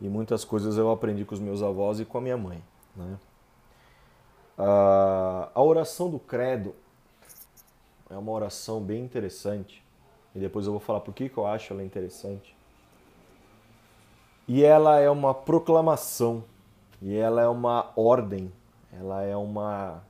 e 0.00 0.08
muitas 0.08 0.44
coisas 0.44 0.76
eu 0.76 0.90
aprendi 0.90 1.24
com 1.24 1.34
os 1.34 1.40
meus 1.40 1.62
avós 1.62 2.00
e 2.00 2.04
com 2.04 2.18
a 2.18 2.20
minha 2.20 2.36
mãe. 2.36 2.62
Né? 2.94 3.16
A 4.58 5.62
oração 5.62 6.10
do 6.10 6.18
credo 6.18 6.74
é 8.10 8.16
uma 8.16 8.32
oração 8.32 8.80
bem 8.80 9.04
interessante, 9.04 9.84
e 10.34 10.38
depois 10.38 10.66
eu 10.66 10.72
vou 10.72 10.80
falar 10.80 11.00
por 11.00 11.14
que, 11.14 11.30
eu 11.34 11.46
acho 11.46 11.72
ela 11.72 11.82
interessante. 11.82 12.54
E 14.46 14.62
ela 14.62 15.00
é 15.00 15.10
uma 15.10 15.34
proclamação, 15.34 16.44
e 17.02 17.16
ela 17.16 17.42
é 17.42 17.48
uma 17.48 17.90
ordem, 17.96 18.52
ela 18.92 19.22
é 19.22 19.36
uma 19.36 20.02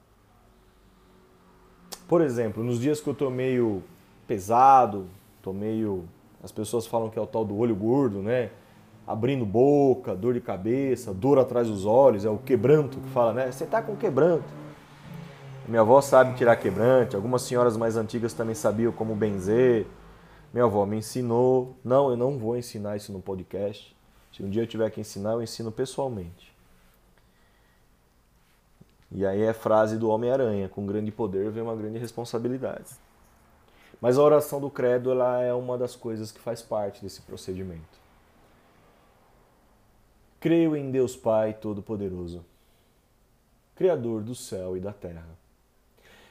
por 2.08 2.20
exemplo, 2.20 2.62
nos 2.62 2.80
dias 2.80 3.00
que 3.00 3.08
eu 3.08 3.14
tô 3.14 3.30
meio 3.30 3.82
pesado, 4.26 5.06
tô 5.42 5.52
meio. 5.52 6.04
As 6.42 6.52
pessoas 6.52 6.86
falam 6.86 7.10
que 7.10 7.18
é 7.18 7.22
o 7.22 7.26
tal 7.26 7.44
do 7.44 7.56
olho 7.56 7.74
gordo, 7.74 8.22
né? 8.22 8.50
Abrindo 9.04 9.44
boca, 9.44 10.14
dor 10.14 10.34
de 10.34 10.40
cabeça, 10.40 11.12
dor 11.12 11.38
atrás 11.38 11.66
dos 11.66 11.84
olhos, 11.84 12.24
é 12.24 12.30
o 12.30 12.38
quebranto 12.38 12.98
que 12.98 13.08
fala, 13.08 13.32
né? 13.32 13.50
Você 13.50 13.66
tá 13.66 13.82
com 13.82 13.96
quebranto. 13.96 14.44
Minha 15.68 15.80
avó 15.80 16.00
sabe 16.00 16.36
tirar 16.36 16.54
quebrante, 16.56 17.16
algumas 17.16 17.42
senhoras 17.42 17.76
mais 17.76 17.96
antigas 17.96 18.32
também 18.32 18.54
sabiam 18.54 18.92
como 18.92 19.16
benzer. 19.16 19.86
Minha 20.52 20.64
avó 20.64 20.86
me 20.86 20.96
ensinou. 20.96 21.76
Não, 21.84 22.08
eu 22.10 22.16
não 22.16 22.38
vou 22.38 22.56
ensinar 22.56 22.96
isso 22.96 23.12
no 23.12 23.20
podcast. 23.20 23.96
Se 24.32 24.42
um 24.42 24.48
dia 24.48 24.62
eu 24.62 24.66
tiver 24.66 24.90
que 24.90 25.00
ensinar, 25.00 25.32
eu 25.32 25.42
ensino 25.42 25.72
pessoalmente. 25.72 26.54
E 29.10 29.24
aí 29.24 29.42
é 29.42 29.52
frase 29.52 29.96
do 29.96 30.08
Homem-Aranha: 30.08 30.68
com 30.68 30.86
grande 30.86 31.10
poder 31.10 31.50
vem 31.50 31.62
uma 31.62 31.74
grande 31.74 31.98
responsabilidade. 31.98 32.90
Mas 34.00 34.18
a 34.18 34.22
oração 34.22 34.60
do 34.60 34.70
credo 34.70 35.10
ela 35.10 35.40
é 35.42 35.52
uma 35.52 35.76
das 35.76 35.96
coisas 35.96 36.30
que 36.30 36.38
faz 36.38 36.62
parte 36.62 37.02
desse 37.02 37.22
procedimento. 37.22 38.06
Creio 40.38 40.76
em 40.76 40.90
Deus 40.90 41.16
Pai 41.16 41.54
Todo-Poderoso, 41.54 42.44
Criador 43.74 44.22
do 44.22 44.34
céu 44.34 44.76
e 44.76 44.80
da 44.80 44.92
terra, 44.92 45.26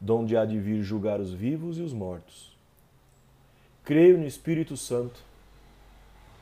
donde 0.00 0.36
há 0.36 0.44
de 0.44 0.58
vir 0.58 0.82
julgar 0.82 1.20
os 1.20 1.32
vivos 1.32 1.78
e 1.78 1.82
os 1.82 1.92
mortos. 1.92 2.56
Creio 3.84 4.16
no 4.16 4.26
Espírito 4.26 4.76
Santo, 4.76 5.20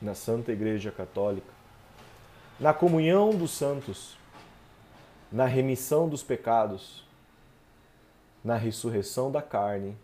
na 0.01 0.13
Santa 0.13 0.51
Igreja 0.51 0.91
Católica, 0.91 1.51
na 2.59 2.73
comunhão 2.73 3.31
dos 3.31 3.51
santos 3.51 4.19
na 5.31 5.45
remissão 5.45 6.09
dos 6.09 6.23
pecados, 6.23 7.05
na 8.43 8.55
ressurreição 8.55 9.31
da 9.31 9.41
carne, 9.41 9.97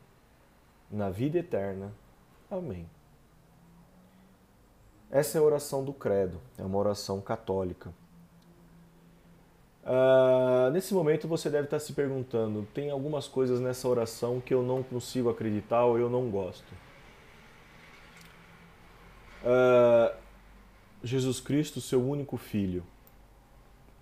na 0.92 1.10
vida 1.10 1.40
eterna. 1.40 1.92
Amém. 2.50 2.88
Essa 5.10 5.38
é 5.38 5.42
a 5.42 5.44
oração 5.44 5.84
do 5.84 5.94
Credo, 5.94 6.40
é 6.58 6.64
uma 6.64 6.78
oração 6.78 7.22
católica. 7.22 7.92
Uh, 9.86 10.72
nesse 10.72 10.96
momento 10.96 11.28
você 11.28 11.48
deve 11.48 11.66
estar 11.66 11.80
se 11.80 11.94
perguntando: 11.94 12.68
tem 12.74 12.90
algumas 12.90 13.28
coisas 13.28 13.60
nessa 13.60 13.88
oração 13.88 14.42
que 14.42 14.54
eu 14.54 14.64
não 14.64 14.82
consigo 14.82 15.30
acreditar 15.30 15.86
ou 15.86 16.00
eu 16.00 16.10
não 16.10 16.30
gosto. 16.30 16.66
Uh, 19.44 20.16
Jesus 21.04 21.40
Cristo, 21.40 21.80
seu 21.80 22.04
único 22.04 22.36
filho, 22.36 22.84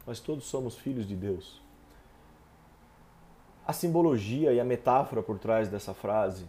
nós 0.07 0.21
todos 0.21 0.45
somos 0.45 0.77
filhos 0.77 1.05
de 1.05 1.17
Deus. 1.17 1.61
A 3.67 3.73
simbologia 3.73 4.53
e 4.53 4.59
a 4.59 4.63
metáfora 4.63 5.21
por 5.21 5.37
trás 5.37 5.67
dessa 5.67 5.93
frase. 5.93 6.45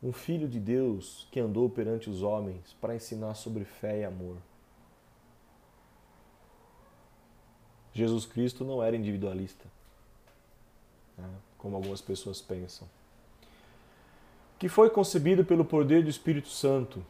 Um 0.00 0.12
filho 0.12 0.46
de 0.48 0.60
Deus 0.60 1.26
que 1.32 1.40
andou 1.40 1.68
perante 1.68 2.08
os 2.08 2.22
homens 2.22 2.76
para 2.80 2.94
ensinar 2.94 3.34
sobre 3.34 3.64
fé 3.64 4.00
e 4.00 4.04
amor. 4.04 4.36
Jesus 7.98 8.24
Cristo 8.24 8.64
não 8.64 8.82
era 8.82 8.96
individualista, 8.96 9.64
né? 11.16 11.28
como 11.58 11.74
algumas 11.74 12.00
pessoas 12.00 12.40
pensam. 12.40 12.88
Que 14.58 14.68
foi 14.68 14.88
concebido 14.88 15.44
pelo 15.44 15.64
poder 15.64 16.02
do 16.04 16.10
Espírito 16.10 16.48
Santo, 16.48 17.04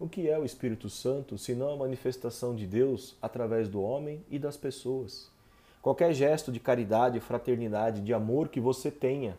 o 0.00 0.08
que 0.08 0.28
é 0.28 0.38
o 0.38 0.44
Espírito 0.44 0.88
Santo 0.88 1.36
senão 1.36 1.72
a 1.72 1.76
manifestação 1.76 2.56
de 2.56 2.66
Deus 2.66 3.14
através 3.20 3.68
do 3.68 3.82
homem 3.82 4.24
e 4.30 4.38
das 4.38 4.56
pessoas? 4.56 5.30
Qualquer 5.80 6.14
gesto 6.14 6.50
de 6.50 6.58
caridade, 6.58 7.20
fraternidade, 7.20 8.00
de 8.00 8.14
amor 8.14 8.48
que 8.48 8.60
você 8.60 8.90
tenha 8.90 9.36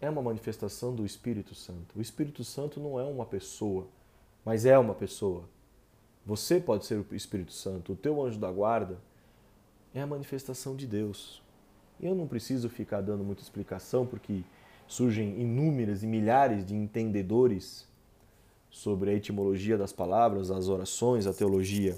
é 0.00 0.10
uma 0.10 0.22
manifestação 0.22 0.94
do 0.94 1.06
Espírito 1.06 1.54
Santo. 1.54 1.96
O 1.96 2.02
Espírito 2.02 2.42
Santo 2.42 2.80
não 2.80 2.98
é 2.98 3.04
uma 3.04 3.24
pessoa, 3.24 3.86
mas 4.44 4.66
é 4.66 4.78
uma 4.78 4.94
pessoa. 4.94 5.44
Você 6.26 6.58
pode 6.58 6.86
ser 6.86 6.98
o 6.98 7.14
Espírito 7.14 7.52
Santo, 7.52 7.92
o 7.92 7.96
teu 7.96 8.24
anjo 8.24 8.38
da 8.38 8.50
guarda 8.50 8.98
é 9.94 10.00
a 10.00 10.06
manifestação 10.06 10.74
de 10.74 10.86
Deus. 10.86 11.42
Eu 12.00 12.14
não 12.14 12.26
preciso 12.26 12.68
ficar 12.68 13.02
dando 13.02 13.22
muita 13.22 13.42
explicação 13.42 14.06
porque 14.06 14.42
surgem 14.86 15.40
inúmeras 15.40 16.02
e 16.02 16.06
milhares 16.06 16.64
de 16.64 16.74
entendedores 16.74 17.86
sobre 18.70 19.10
a 19.10 19.14
etimologia 19.14 19.78
das 19.78 19.92
palavras, 19.92 20.50
as 20.50 20.68
orações, 20.68 21.26
a 21.26 21.32
teologia. 21.32 21.96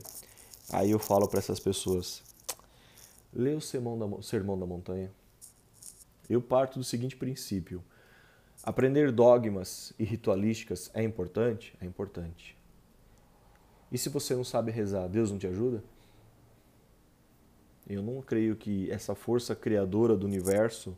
Aí 0.70 0.90
eu 0.90 0.98
falo 0.98 1.28
para 1.28 1.38
essas 1.38 1.60
pessoas: 1.60 2.22
lê 3.32 3.54
o 3.54 3.60
Sermão 3.60 3.98
da, 3.98 4.22
Sermão 4.22 4.58
da 4.58 4.66
Montanha. 4.66 5.10
Eu 6.28 6.42
parto 6.42 6.78
do 6.80 6.84
seguinte 6.84 7.16
princípio: 7.16 7.82
aprender 8.62 9.12
dogmas 9.12 9.92
e 9.98 10.04
ritualísticas 10.04 10.90
é 10.92 11.02
importante? 11.02 11.74
É 11.80 11.86
importante. 11.86 12.55
E 13.90 13.98
se 13.98 14.08
você 14.08 14.34
não 14.34 14.44
sabe 14.44 14.70
rezar, 14.70 15.08
Deus 15.08 15.30
não 15.30 15.38
te 15.38 15.46
ajuda? 15.46 15.82
Eu 17.88 18.02
não 18.02 18.20
creio 18.20 18.56
que 18.56 18.90
essa 18.90 19.14
força 19.14 19.54
criadora 19.54 20.16
do 20.16 20.26
universo 20.26 20.96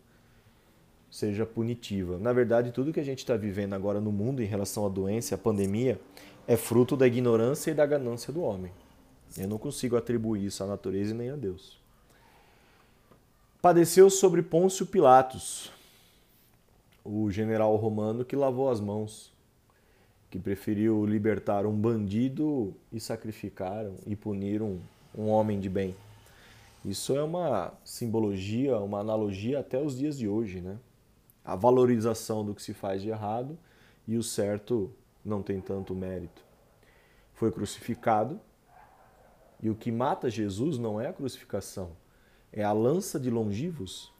seja 1.10 1.44
punitiva. 1.44 2.18
Na 2.18 2.32
verdade, 2.32 2.72
tudo 2.72 2.92
que 2.92 3.00
a 3.00 3.04
gente 3.04 3.18
está 3.18 3.36
vivendo 3.36 3.74
agora 3.74 4.00
no 4.00 4.12
mundo 4.12 4.42
em 4.42 4.46
relação 4.46 4.86
à 4.86 4.88
doença, 4.88 5.34
à 5.34 5.38
pandemia, 5.38 6.00
é 6.46 6.56
fruto 6.56 6.96
da 6.96 7.06
ignorância 7.06 7.70
e 7.70 7.74
da 7.74 7.84
ganância 7.84 8.32
do 8.32 8.40
homem. 8.40 8.72
Eu 9.36 9.48
não 9.48 9.58
consigo 9.58 9.96
atribuir 9.96 10.46
isso 10.46 10.64
à 10.64 10.66
natureza 10.66 11.12
e 11.12 11.16
nem 11.16 11.30
a 11.30 11.36
Deus. 11.36 11.78
Padeceu 13.60 14.08
sobre 14.08 14.40
Pôncio 14.40 14.86
Pilatos, 14.86 15.70
o 17.04 17.30
general 17.30 17.74
romano 17.76 18.24
que 18.24 18.36
lavou 18.36 18.70
as 18.70 18.80
mãos, 18.80 19.32
que 20.30 20.38
preferiu 20.38 21.06
libertar 21.06 21.64
um 21.64 21.74
bandido 21.74 22.74
e 22.92 23.00
sacrificar 23.00 23.86
e 24.06 24.14
punir 24.14 24.62
um, 24.62 24.80
um 25.16 25.28
homem 25.28 25.58
de 25.58 25.68
bem. 25.68 25.94
Isso 26.84 27.16
é 27.16 27.22
uma 27.22 27.72
simbologia, 27.84 28.78
uma 28.78 29.00
analogia 29.00 29.60
até 29.60 29.80
os 29.80 29.96
dias 29.96 30.18
de 30.18 30.28
hoje, 30.28 30.60
né? 30.60 30.78
A 31.44 31.56
valorização 31.56 32.44
do 32.44 32.54
que 32.54 32.62
se 32.62 32.74
faz 32.74 33.02
de 33.02 33.08
errado 33.08 33.58
e 34.06 34.16
o 34.16 34.22
certo 34.22 34.92
não 35.24 35.42
tem 35.42 35.60
tanto 35.60 35.94
mérito. 35.94 36.42
Foi 37.34 37.50
crucificado 37.50 38.38
e 39.62 39.70
o 39.70 39.74
que 39.74 39.90
mata 39.90 40.30
Jesus 40.30 40.78
não 40.78 41.00
é 41.00 41.08
a 41.08 41.12
crucificação, 41.12 41.90
é 42.52 42.62
a 42.62 42.72
lança 42.72 43.18
de 43.18 43.30
longivos, 43.30 44.12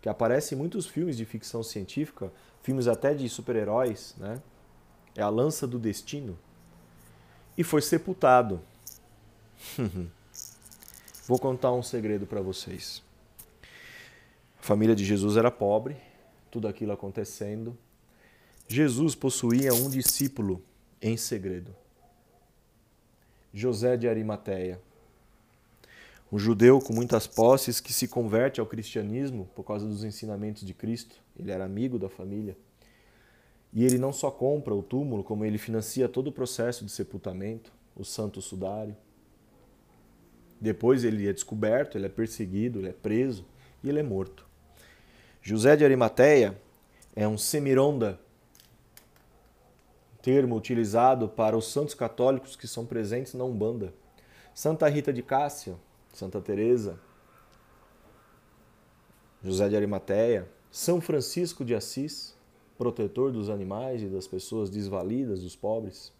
que 0.00 0.08
aparece 0.08 0.54
em 0.54 0.58
muitos 0.58 0.86
filmes 0.86 1.16
de 1.16 1.24
ficção 1.24 1.62
científica, 1.62 2.32
filmes 2.62 2.86
até 2.86 3.14
de 3.14 3.28
super-heróis, 3.28 4.14
né? 4.18 4.40
É 5.16 5.22
a 5.22 5.28
lança 5.28 5.66
do 5.66 5.78
destino. 5.78 6.38
E 7.56 7.62
foi 7.62 7.80
sepultado. 7.80 8.60
Vou 11.26 11.38
contar 11.38 11.72
um 11.72 11.82
segredo 11.82 12.26
para 12.26 12.40
vocês. 12.40 13.02
A 14.58 14.62
família 14.62 14.94
de 14.94 15.04
Jesus 15.04 15.36
era 15.36 15.50
pobre, 15.50 15.96
tudo 16.50 16.68
aquilo 16.68 16.92
acontecendo. 16.92 17.76
Jesus 18.68 19.14
possuía 19.14 19.72
um 19.72 19.88
discípulo 19.88 20.62
em 21.00 21.16
segredo. 21.16 21.74
José 23.52 23.96
de 23.96 24.08
Arimateia. 24.08 24.80
Um 26.32 26.38
judeu 26.38 26.80
com 26.80 26.92
muitas 26.92 27.26
posses 27.26 27.78
que 27.78 27.92
se 27.92 28.08
converte 28.08 28.58
ao 28.58 28.66
cristianismo 28.66 29.48
por 29.54 29.62
causa 29.62 29.86
dos 29.86 30.02
ensinamentos 30.02 30.66
de 30.66 30.74
Cristo. 30.74 31.16
Ele 31.38 31.52
era 31.52 31.64
amigo 31.64 31.98
da 31.98 32.08
família. 32.08 32.56
E 33.74 33.84
ele 33.84 33.98
não 33.98 34.12
só 34.12 34.30
compra 34.30 34.72
o 34.72 34.82
túmulo, 34.82 35.24
como 35.24 35.44
ele 35.44 35.58
financia 35.58 36.08
todo 36.08 36.28
o 36.28 36.32
processo 36.32 36.84
de 36.84 36.92
sepultamento, 36.92 37.72
o 37.96 38.04
santo 38.04 38.40
sudário. 38.40 38.96
Depois 40.60 41.02
ele 41.02 41.28
é 41.28 41.32
descoberto, 41.32 41.98
ele 41.98 42.06
é 42.06 42.08
perseguido, 42.08 42.78
ele 42.78 42.88
é 42.88 42.92
preso 42.92 43.44
e 43.82 43.88
ele 43.88 43.98
é 43.98 44.02
morto. 44.02 44.46
José 45.42 45.76
de 45.76 45.84
Arimateia 45.84 46.56
é 47.16 47.26
um 47.26 47.36
semironda, 47.36 48.18
termo 50.22 50.56
utilizado 50.56 51.28
para 51.28 51.56
os 51.56 51.70
santos 51.70 51.94
católicos 51.94 52.56
que 52.56 52.66
são 52.66 52.86
presentes 52.86 53.34
na 53.34 53.44
Umbanda. 53.44 53.92
Santa 54.54 54.88
Rita 54.88 55.12
de 55.12 55.22
Cássia, 55.22 55.74
Santa 56.12 56.40
Teresa, 56.40 56.98
José 59.42 59.68
de 59.68 59.76
Arimateia, 59.76 60.48
São 60.70 61.00
Francisco 61.00 61.64
de 61.64 61.74
Assis, 61.74 62.34
protetor 62.76 63.32
dos 63.32 63.48
animais 63.48 64.02
e 64.02 64.06
das 64.06 64.26
pessoas 64.26 64.70
desvalidas, 64.70 65.42
dos 65.42 65.56
pobres. 65.56 66.12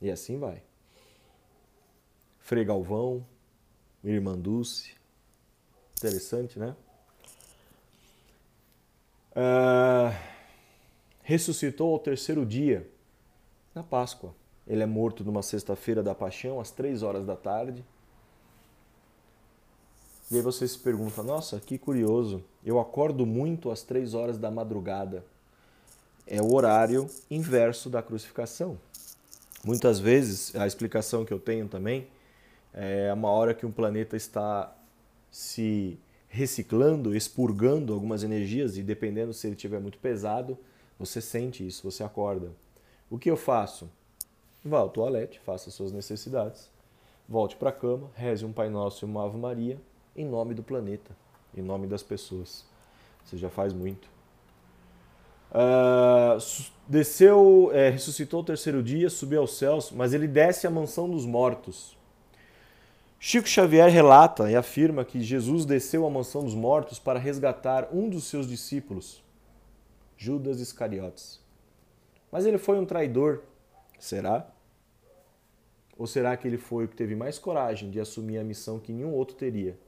E 0.00 0.10
assim 0.10 0.38
vai. 0.38 0.62
Frei 2.38 2.64
Galvão, 2.64 3.24
Irmã 4.02 4.36
Dulce. 4.38 4.94
Interessante, 5.98 6.58
né? 6.58 6.74
Uh, 9.32 10.14
ressuscitou 11.22 11.92
ao 11.92 11.98
terceiro 11.98 12.44
dia, 12.44 12.90
na 13.74 13.82
Páscoa. 13.82 14.34
Ele 14.66 14.82
é 14.82 14.86
morto 14.86 15.24
numa 15.24 15.42
sexta-feira 15.42 16.02
da 16.02 16.14
paixão, 16.14 16.60
às 16.60 16.70
três 16.70 17.02
horas 17.02 17.26
da 17.26 17.36
tarde. 17.36 17.84
E 20.30 20.36
aí 20.36 20.42
você 20.42 20.66
se 20.66 20.78
pergunta, 20.78 21.22
nossa, 21.22 21.58
que 21.58 21.76
curioso, 21.76 22.42
eu 22.64 22.78
acordo 22.78 23.26
muito 23.26 23.70
às 23.70 23.82
três 23.82 24.14
horas 24.14 24.38
da 24.38 24.50
madrugada. 24.50 25.24
É 26.32 26.40
o 26.40 26.54
horário 26.54 27.10
inverso 27.28 27.90
da 27.90 28.00
crucificação. 28.00 28.78
Muitas 29.64 29.98
vezes, 29.98 30.54
a 30.54 30.64
explicação 30.64 31.24
que 31.24 31.32
eu 31.32 31.40
tenho 31.40 31.66
também 31.66 32.06
é 32.72 33.12
uma 33.12 33.28
hora 33.30 33.52
que 33.52 33.66
um 33.66 33.72
planeta 33.72 34.16
está 34.16 34.72
se 35.28 35.98
reciclando, 36.28 37.16
expurgando 37.16 37.92
algumas 37.92 38.22
energias 38.22 38.78
e 38.78 38.82
dependendo 38.84 39.34
se 39.34 39.48
ele 39.48 39.56
estiver 39.56 39.80
muito 39.80 39.98
pesado, 39.98 40.56
você 40.96 41.20
sente 41.20 41.66
isso, 41.66 41.90
você 41.90 42.04
acorda. 42.04 42.52
O 43.10 43.18
que 43.18 43.28
eu 43.28 43.36
faço? 43.36 43.90
Vá 44.64 44.78
ao 44.78 44.88
toalete, 44.88 45.40
faça 45.40 45.68
suas 45.68 45.90
necessidades, 45.90 46.70
volte 47.28 47.56
para 47.56 47.70
a 47.70 47.72
cama, 47.72 48.08
reze 48.14 48.44
um 48.44 48.52
Pai 48.52 48.68
Nosso 48.70 49.04
e 49.04 49.06
uma 49.06 49.24
Ave 49.24 49.36
Maria 49.36 49.80
em 50.14 50.24
nome 50.24 50.54
do 50.54 50.62
planeta, 50.62 51.10
em 51.56 51.62
nome 51.62 51.88
das 51.88 52.04
pessoas. 52.04 52.64
Você 53.24 53.36
já 53.36 53.50
faz 53.50 53.72
muito. 53.72 54.19
Uh, 55.52 56.38
desceu, 56.88 57.70
é, 57.72 57.90
ressuscitou 57.90 58.40
o 58.40 58.44
terceiro 58.44 58.82
dia, 58.82 59.10
subiu 59.10 59.40
aos 59.40 59.56
céus, 59.56 59.90
mas 59.90 60.14
ele 60.14 60.28
desce 60.28 60.66
à 60.66 60.70
mansão 60.70 61.08
dos 61.08 61.26
mortos. 61.26 61.98
Chico 63.18 63.46
Xavier 63.46 63.90
relata 63.90 64.50
e 64.50 64.56
afirma 64.56 65.04
que 65.04 65.20
Jesus 65.20 65.66
desceu 65.66 66.06
à 66.06 66.10
mansão 66.10 66.42
dos 66.42 66.54
mortos 66.54 66.98
para 66.98 67.18
resgatar 67.18 67.88
um 67.92 68.08
dos 68.08 68.24
seus 68.24 68.48
discípulos, 68.48 69.22
Judas 70.16 70.60
Iscariotes. 70.60 71.40
Mas 72.32 72.46
ele 72.46 72.56
foi 72.56 72.78
um 72.78 72.86
traidor, 72.86 73.42
será? 73.98 74.48
Ou 75.98 76.06
será 76.06 76.34
que 76.36 76.48
ele 76.48 76.56
foi 76.56 76.86
o 76.86 76.88
que 76.88 76.96
teve 76.96 77.14
mais 77.14 77.38
coragem 77.38 77.90
de 77.90 78.00
assumir 78.00 78.38
a 78.38 78.44
missão 78.44 78.78
que 78.78 78.90
nenhum 78.90 79.12
outro 79.12 79.36
teria? 79.36 79.78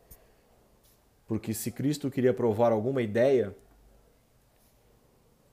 Porque 1.27 1.55
se 1.55 1.71
Cristo 1.71 2.11
queria 2.11 2.35
provar 2.35 2.71
alguma 2.71 3.01
ideia 3.01 3.57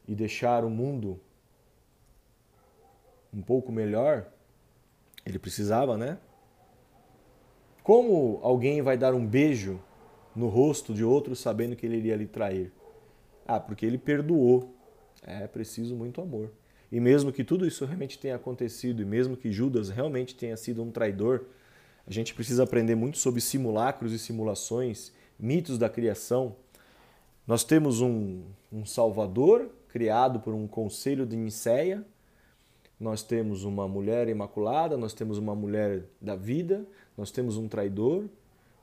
e 0.09 0.15
deixar 0.15 0.65
o 0.65 0.71
mundo 0.71 1.21
um 3.31 3.43
pouco 3.43 3.71
melhor, 3.71 4.27
ele 5.23 5.37
precisava, 5.37 5.95
né? 5.95 6.17
Como 7.83 8.39
alguém 8.41 8.81
vai 8.81 8.97
dar 8.97 9.13
um 9.13 9.23
beijo 9.23 9.79
no 10.35 10.47
rosto 10.47 10.95
de 10.95 11.03
outro 11.03 11.35
sabendo 11.35 11.75
que 11.75 11.85
ele 11.85 11.97
iria 11.97 12.15
lhe 12.15 12.25
trair? 12.25 12.73
Ah, 13.47 13.59
porque 13.59 13.85
ele 13.85 13.99
perdoou. 13.99 14.73
É 15.21 15.45
preciso 15.45 15.95
muito 15.95 16.19
amor. 16.21 16.51
E 16.91 16.99
mesmo 16.99 17.31
que 17.31 17.43
tudo 17.43 17.67
isso 17.67 17.85
realmente 17.85 18.17
tenha 18.17 18.35
acontecido, 18.35 19.03
e 19.03 19.05
mesmo 19.05 19.37
que 19.37 19.51
Judas 19.51 19.89
realmente 19.89 20.33
tenha 20.33 20.57
sido 20.57 20.81
um 20.81 20.89
traidor, 20.89 21.45
a 22.07 22.11
gente 22.11 22.33
precisa 22.33 22.63
aprender 22.63 22.95
muito 22.95 23.19
sobre 23.19 23.41
simulacros 23.41 24.11
e 24.11 24.17
simulações, 24.17 25.11
mitos 25.39 25.77
da 25.77 25.87
criação. 25.87 26.55
Nós 27.45 27.63
temos 27.63 28.01
um, 28.01 28.41
um 28.71 28.87
Salvador 28.87 29.69
criado 29.89 30.39
por 30.39 30.53
um 30.53 30.67
conselho 30.67 31.25
de 31.25 31.35
Niceia, 31.35 32.05
nós 32.99 33.23
temos 33.23 33.63
uma 33.63 33.87
mulher 33.87 34.27
imaculada, 34.27 34.97
nós 34.97 35.13
temos 35.13 35.37
uma 35.37 35.55
mulher 35.55 36.05
da 36.21 36.35
vida, 36.35 36.85
nós 37.17 37.31
temos 37.31 37.57
um 37.57 37.67
traidor, 37.67 38.25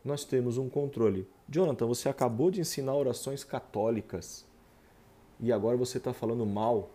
nós 0.05 0.25
temos 0.25 0.59
um 0.59 0.69
controle. 0.69 1.27
Jonathan, 1.49 1.87
você 1.87 2.09
acabou 2.09 2.51
de 2.51 2.61
ensinar 2.61 2.95
orações 2.95 3.45
católicas 3.45 4.47
e 5.41 5.53
agora 5.53 5.77
você 5.77 5.99
está 5.99 6.13
falando 6.13 6.47
mal. 6.47 6.91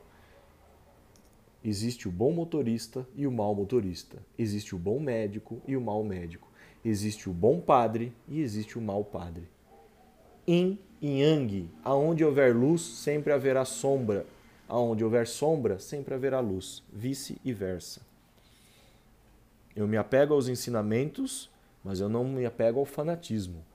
Existe 1.63 2.07
o 2.07 2.11
bom 2.11 2.31
motorista 2.31 3.07
e 3.15 3.27
o 3.27 3.31
mau 3.31 3.53
motorista. 3.53 4.17
Existe 4.37 4.75
o 4.75 4.79
bom 4.79 4.99
médico 4.99 5.61
e 5.67 5.77
o 5.77 5.81
mau 5.81 6.03
médico. 6.03 6.49
Existe 6.83 7.29
o 7.29 7.33
bom 7.33 7.59
padre 7.59 8.13
e 8.27 8.41
existe 8.41 8.79
o 8.79 8.81
mau 8.81 9.03
padre. 9.03 9.47
yin 10.47 10.77
e 11.01 11.21
yang. 11.21 11.69
Aonde 11.83 12.23
houver 12.23 12.55
luz, 12.55 12.81
sempre 12.81 13.33
haverá 13.33 13.65
sombra. 13.65 14.25
Aonde 14.67 15.03
houver 15.03 15.27
sombra, 15.27 15.79
sempre 15.79 16.13
haverá 16.13 16.39
luz. 16.39 16.83
Vice-versa. 16.93 18.01
Eu 19.75 19.87
me 19.87 19.97
apego 19.97 20.33
aos 20.33 20.47
ensinamentos, 20.47 21.49
mas 21.83 21.99
eu 21.99 22.07
não 22.07 22.23
me 22.23 22.45
apego 22.45 22.79
ao 22.79 22.85
fanatismo. 22.85 23.65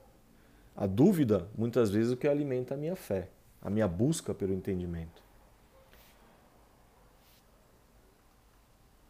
A 0.75 0.85
dúvida, 0.85 1.47
muitas 1.57 1.89
vezes, 1.89 2.11
é 2.11 2.13
o 2.13 2.17
que 2.17 2.27
alimenta 2.27 2.75
a 2.75 2.77
minha 2.77 2.95
fé, 2.95 3.29
a 3.61 3.69
minha 3.69 3.87
busca 3.87 4.33
pelo 4.33 4.53
entendimento. 4.53 5.27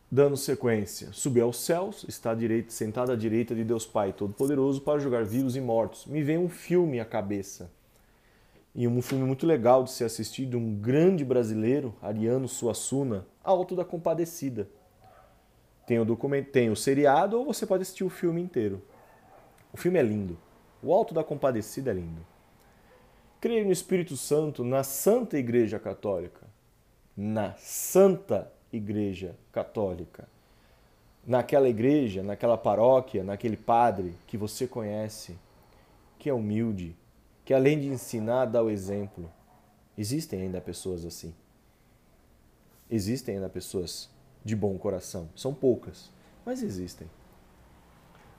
Dando 0.09 0.37
sequência, 0.37 1.11
subiu 1.11 1.43
aos 1.43 1.57
céus, 1.57 2.05
está 2.07 2.31
à 2.31 2.33
direita, 2.33 2.71
sentado 2.71 3.11
à 3.11 3.15
direita 3.15 3.53
de 3.53 3.65
Deus 3.65 3.85
Pai 3.85 4.13
Todo-Poderoso 4.13 4.79
para 4.79 4.99
julgar 4.99 5.25
vivos 5.25 5.57
e 5.57 5.61
mortos. 5.61 6.05
Me 6.05 6.23
vem 6.23 6.37
um 6.37 6.47
filme 6.47 7.01
à 7.01 7.05
cabeça. 7.05 7.69
E 8.77 8.87
um 8.87 9.01
filme 9.01 9.25
muito 9.25 9.47
legal 9.47 9.83
de 9.83 9.89
ser 9.89 10.03
assistido, 10.03 10.55
um 10.55 10.75
grande 10.75 11.25
brasileiro, 11.25 11.95
Ariano 11.99 12.47
Suassuna, 12.47 13.25
Alto 13.43 13.75
da 13.75 13.83
Compadecida. 13.83 14.69
Tem 15.87 15.97
o, 15.97 16.05
documento, 16.05 16.51
tem 16.51 16.69
o 16.69 16.75
seriado 16.75 17.39
ou 17.39 17.45
você 17.45 17.65
pode 17.65 17.81
assistir 17.81 18.03
o 18.03 18.09
filme 18.09 18.39
inteiro. 18.39 18.79
O 19.73 19.77
filme 19.77 19.97
é 19.97 20.03
lindo. 20.03 20.37
O 20.83 20.93
Alto 20.93 21.11
da 21.11 21.23
Compadecida 21.23 21.89
é 21.89 21.95
lindo. 21.95 22.23
Creio 23.41 23.65
no 23.65 23.71
Espírito 23.71 24.15
Santo 24.15 24.63
na 24.63 24.83
Santa 24.83 25.39
Igreja 25.39 25.79
Católica. 25.79 26.45
Na 27.17 27.55
Santa 27.55 28.53
Igreja 28.71 29.35
Católica. 29.51 30.29
Naquela 31.25 31.67
igreja, 31.67 32.21
naquela 32.21 32.57
paróquia, 32.59 33.23
naquele 33.23 33.57
padre 33.57 34.13
que 34.27 34.37
você 34.37 34.67
conhece, 34.67 35.35
que 36.19 36.29
é 36.29 36.33
humilde, 36.33 36.95
que 37.47 37.53
além 37.53 37.79
de 37.79 37.87
ensinar, 37.87 38.43
dá 38.43 38.61
o 38.61 38.69
exemplo. 38.69 39.31
Existem 39.97 40.41
ainda 40.41 40.59
pessoas 40.59 41.05
assim. 41.05 41.33
Existem 42.91 43.35
ainda 43.35 43.47
pessoas 43.47 44.09
de 44.43 44.53
bom 44.53 44.77
coração. 44.77 45.29
São 45.33 45.53
poucas, 45.53 46.11
mas 46.45 46.61
existem. 46.61 47.09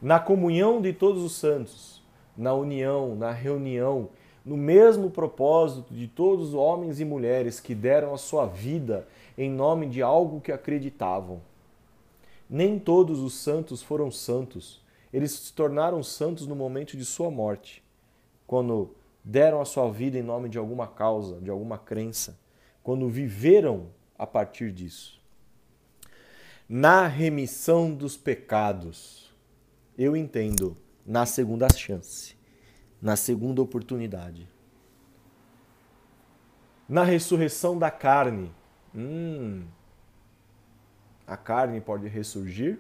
Na 0.03 0.21
comunhão 0.21 0.83
de 0.83 0.93
todos 0.93 1.23
os 1.23 1.33
santos, 1.33 2.03
na 2.37 2.53
união, 2.53 3.15
na 3.15 3.33
reunião, 3.33 4.11
no 4.45 4.59
mesmo 4.59 5.11
propósito 5.11 5.95
de 5.95 6.07
todos 6.07 6.49
os 6.49 6.55
homens 6.55 7.01
e 7.01 7.05
mulheres 7.07 7.61
que 7.61 7.75
deram 7.75 8.13
a 8.13 8.19
sua 8.19 8.45
vida 8.45 9.09
em 9.39 9.51
nome 9.51 9.89
de 9.89 10.03
algo 10.03 10.39
que 10.39 10.53
acreditavam. 10.53 11.41
Nem 12.47 12.79
todos 12.79 13.21
os 13.21 13.33
santos 13.33 13.83
foram 13.83 14.11
santos. 14.11 14.83
Eles 15.11 15.31
se 15.31 15.55
tornaram 15.55 16.03
santos 16.03 16.47
no 16.47 16.55
momento 16.55 16.95
de 16.95 17.07
sua 17.07 17.31
morte, 17.31 17.83
quando 18.47 18.98
deram 19.25 19.61
a 19.61 19.65
sua 19.65 19.91
vida 19.91 20.19
em 20.19 20.23
nome 20.23 20.49
de 20.49 20.59
alguma 20.59 20.87
causa, 20.87 21.41
de 21.41 21.51
alguma 21.51 21.79
crença, 21.79 22.39
quando 22.83 23.09
viveram 23.09 23.91
a 24.17 24.27
partir 24.27 24.73
disso. 24.73 25.21
Na 26.69 27.07
remissão 27.07 27.95
dos 27.95 28.17
pecados, 28.17 29.35
eu 29.97 30.17
entendo 30.17 30.77
na 31.05 31.25
segunda 31.25 31.67
chance, 31.75 32.37
na 33.01 33.17
segunda 33.17 33.63
oportunidade. 33.63 34.49
Na 36.89 37.05
ressurreição 37.05 37.79
da 37.79 37.91
carne, 37.91 38.53
hum, 38.95 39.67
a 41.27 41.37
carne 41.37 41.81
pode 41.81 42.09
ressurgir? 42.09 42.79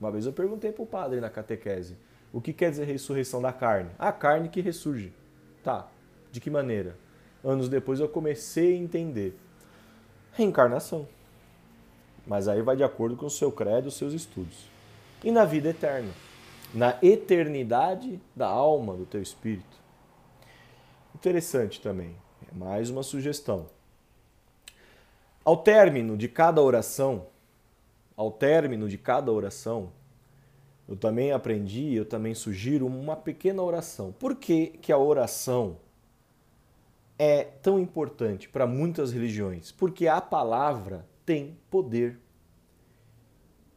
Uma 0.00 0.10
vez 0.12 0.26
eu 0.26 0.32
perguntei 0.32 0.70
para 0.70 0.82
o 0.82 0.86
padre 0.86 1.20
na 1.20 1.28
catequese: 1.28 1.96
o 2.32 2.40
que 2.40 2.52
quer 2.52 2.70
dizer 2.70 2.84
ressurreição 2.84 3.42
da 3.42 3.52
carne? 3.52 3.90
A 3.98 4.12
carne 4.12 4.48
que 4.48 4.60
ressurge. 4.60 5.12
Tá, 5.66 5.88
de 6.30 6.40
que 6.40 6.48
maneira? 6.48 6.96
Anos 7.42 7.68
depois 7.68 7.98
eu 7.98 8.08
comecei 8.08 8.74
a 8.74 8.78
entender. 8.78 9.36
Reencarnação. 10.32 11.08
Mas 12.24 12.46
aí 12.46 12.62
vai 12.62 12.76
de 12.76 12.84
acordo 12.84 13.16
com 13.16 13.26
o 13.26 13.30
seu 13.30 13.50
credo, 13.50 13.88
os 13.88 13.96
seus 13.96 14.12
estudos. 14.12 14.68
E 15.24 15.32
na 15.32 15.44
vida 15.44 15.70
eterna 15.70 16.12
na 16.72 16.98
eternidade 17.02 18.20
da 18.34 18.46
alma 18.46 18.94
do 18.94 19.06
teu 19.06 19.22
espírito. 19.22 19.76
Interessante 21.14 21.80
também, 21.80 22.14
é 22.52 22.54
mais 22.56 22.90
uma 22.90 23.02
sugestão. 23.02 23.66
Ao 25.44 25.56
término 25.56 26.16
de 26.16 26.28
cada 26.28 26.60
oração, 26.60 27.26
ao 28.16 28.30
término 28.30 28.88
de 28.88 28.98
cada 28.98 29.32
oração, 29.32 29.90
eu 30.88 30.96
também 30.96 31.32
aprendi, 31.32 31.94
eu 31.94 32.04
também 32.04 32.34
sugiro 32.34 32.86
uma 32.86 33.16
pequena 33.16 33.62
oração. 33.62 34.12
Por 34.12 34.36
que, 34.36 34.68
que 34.68 34.92
a 34.92 34.98
oração 34.98 35.78
é 37.18 37.42
tão 37.44 37.78
importante 37.78 38.48
para 38.48 38.66
muitas 38.66 39.12
religiões? 39.12 39.72
Porque 39.72 40.06
a 40.06 40.20
palavra 40.20 41.06
tem 41.24 41.58
poder. 41.68 42.20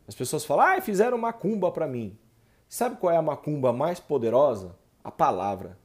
As 0.08 0.14
pessoas 0.14 0.46
falam, 0.46 0.66
ah, 0.66 0.82
fizeram 0.82 1.18
macumba 1.18 1.72
para 1.72 1.88
mim. 1.88 2.18
Sabe 2.68 2.98
qual 2.98 3.12
é 3.12 3.18
a 3.18 3.22
macumba 3.22 3.74
mais 3.74 4.00
poderosa? 4.00 4.76
A 5.04 5.10
palavra. 5.10 5.78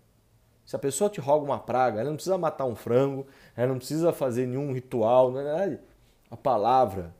Se 0.66 0.76
a 0.76 0.78
pessoa 0.78 1.08
te 1.08 1.20
roga 1.20 1.44
uma 1.44 1.58
praga, 1.58 2.00
ela 2.00 2.08
não 2.08 2.16
precisa 2.16 2.36
matar 2.38 2.64
um 2.64 2.74
frango, 2.74 3.26
ela 3.56 3.68
não 3.68 3.78
precisa 3.78 4.12
fazer 4.12 4.46
nenhum 4.46 4.72
ritual, 4.72 5.30
não 5.30 5.40
é 5.40 5.44
nada. 5.44 5.84
A 6.30 6.36
palavra, 6.36 7.14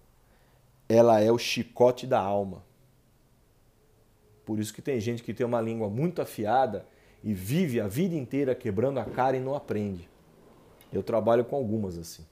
ela 0.89 1.21
é 1.21 1.31
o 1.31 1.39
chicote 1.39 2.07
da 2.07 2.21
alma. 2.21 2.64
Por 4.45 4.59
isso 4.59 4.73
que 4.73 4.83
tem 4.83 5.01
gente 5.01 5.23
que 5.23 5.35
tem 5.35 5.47
uma 5.47 5.61
língua 5.61 5.89
muito 5.89 6.21
afiada 6.21 6.87
e 7.23 7.33
vive 7.33 7.81
a 7.81 7.89
vida 7.89 8.15
inteira 8.15 8.55
quebrando 8.55 9.01
a 9.01 9.05
cara 9.05 9.37
e 9.37 9.41
não 9.41 9.55
aprende. 9.55 10.09
Eu 10.93 11.03
trabalho 11.03 11.45
com 11.45 11.57
algumas 11.57 11.97
assim, 11.99 12.25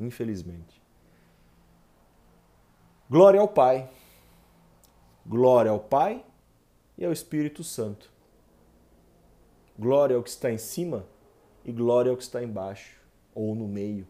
infelizmente. 0.00 0.80
Glória 3.10 3.40
ao 3.40 3.48
Pai. 3.48 3.88
Glória 5.26 5.70
ao 5.70 5.78
Pai, 5.78 6.24
e 6.98 7.04
ao 7.04 7.12
Espírito 7.12 7.62
Santo. 7.62 8.10
Glória 9.78 10.16
ao 10.16 10.22
que 10.22 10.30
está 10.30 10.50
em 10.50 10.58
cima 10.58 11.06
e 11.64 11.70
glória 11.70 12.10
ao 12.10 12.16
que 12.16 12.24
está 12.24 12.42
embaixo 12.42 13.00
ou 13.32 13.54
no 13.54 13.68
meio. 13.68 14.06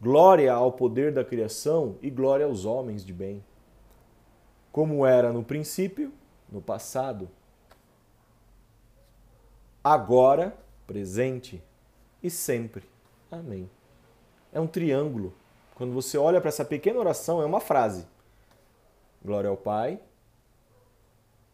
Glória 0.00 0.52
ao 0.52 0.72
poder 0.72 1.12
da 1.12 1.24
criação 1.24 1.96
e 2.02 2.10
glória 2.10 2.44
aos 2.44 2.64
homens 2.64 3.04
de 3.04 3.12
bem. 3.12 3.44
Como 4.72 5.06
era 5.06 5.32
no 5.32 5.44
princípio, 5.44 6.12
no 6.50 6.60
passado, 6.60 7.28
agora, 9.82 10.56
presente 10.86 11.62
e 12.22 12.30
sempre. 12.30 12.84
Amém. 13.30 13.70
É 14.52 14.60
um 14.60 14.66
triângulo. 14.66 15.32
Quando 15.74 15.92
você 15.92 16.18
olha 16.18 16.40
para 16.40 16.48
essa 16.48 16.64
pequena 16.64 16.98
oração, 16.98 17.40
é 17.40 17.44
uma 17.44 17.60
frase. 17.60 18.06
Glória 19.22 19.48
ao 19.48 19.56
Pai, 19.56 20.00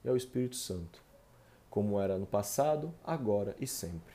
e 0.06 0.08
ao 0.08 0.16
Espírito 0.16 0.54
Santo, 0.54 1.02
como 1.68 2.00
era 2.00 2.16
no 2.16 2.26
passado, 2.26 2.94
agora 3.04 3.56
e 3.60 3.66
sempre. 3.66 4.14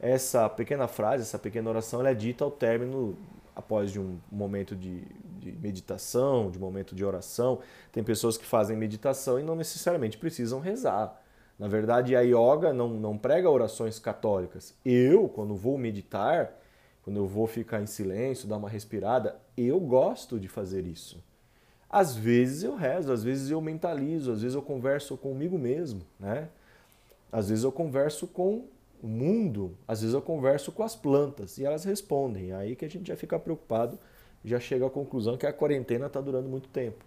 Essa 0.00 0.48
pequena 0.48 0.88
frase, 0.88 1.22
essa 1.22 1.38
pequena 1.38 1.68
oração, 1.68 2.04
é 2.04 2.14
dita 2.14 2.42
ao 2.42 2.50
término, 2.50 3.16
após 3.54 3.90
de 3.90 4.00
um 4.00 4.18
momento 4.30 4.74
de, 4.74 5.02
de 5.38 5.52
meditação, 5.52 6.50
de 6.50 6.58
momento 6.58 6.94
de 6.94 7.04
oração. 7.04 7.60
Tem 7.92 8.02
pessoas 8.02 8.36
que 8.36 8.44
fazem 8.44 8.76
meditação 8.76 9.38
e 9.38 9.42
não 9.42 9.54
necessariamente 9.54 10.18
precisam 10.18 10.60
rezar. 10.60 11.20
Na 11.58 11.68
verdade, 11.68 12.16
a 12.16 12.20
yoga 12.20 12.72
não, 12.72 12.88
não 12.88 13.16
prega 13.16 13.48
orações 13.48 13.98
católicas. 13.98 14.74
Eu, 14.84 15.28
quando 15.28 15.54
vou 15.54 15.78
meditar, 15.78 16.52
quando 17.04 17.16
eu 17.18 17.26
vou 17.26 17.46
ficar 17.46 17.80
em 17.80 17.86
silêncio, 17.86 18.48
dar 18.48 18.56
uma 18.56 18.68
respirada, 18.68 19.36
eu 19.56 19.78
gosto 19.78 20.40
de 20.40 20.48
fazer 20.48 20.86
isso. 20.86 21.22
Às 21.88 22.16
vezes 22.16 22.64
eu 22.64 22.74
rezo, 22.74 23.12
às 23.12 23.22
vezes 23.22 23.50
eu 23.50 23.60
mentalizo, 23.60 24.32
às 24.32 24.42
vezes 24.42 24.56
eu 24.56 24.62
converso 24.62 25.16
comigo 25.16 25.56
mesmo, 25.56 26.02
né? 26.18 26.48
Às 27.30 27.50
vezes 27.50 27.62
eu 27.62 27.70
converso 27.70 28.26
com 28.26 28.64
o 29.04 29.06
mundo, 29.06 29.76
às 29.86 30.00
vezes 30.00 30.14
eu 30.14 30.22
converso 30.22 30.72
com 30.72 30.82
as 30.82 30.96
plantas 30.96 31.58
e 31.58 31.64
elas 31.66 31.84
respondem. 31.84 32.54
Aí 32.54 32.74
que 32.74 32.86
a 32.86 32.88
gente 32.88 33.06
já 33.06 33.14
fica 33.14 33.38
preocupado, 33.38 33.98
já 34.42 34.58
chega 34.58 34.86
à 34.86 34.90
conclusão 34.90 35.36
que 35.36 35.44
a 35.44 35.52
quarentena 35.52 36.06
está 36.06 36.22
durando 36.22 36.48
muito 36.48 36.70
tempo. 36.70 37.04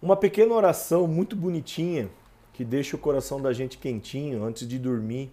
Uma 0.00 0.16
pequena 0.16 0.54
oração 0.54 1.08
muito 1.08 1.34
bonitinha 1.34 2.08
que 2.52 2.64
deixa 2.64 2.94
o 2.94 2.98
coração 2.98 3.42
da 3.42 3.52
gente 3.52 3.76
quentinho 3.76 4.44
antes 4.44 4.68
de 4.68 4.78
dormir, 4.78 5.32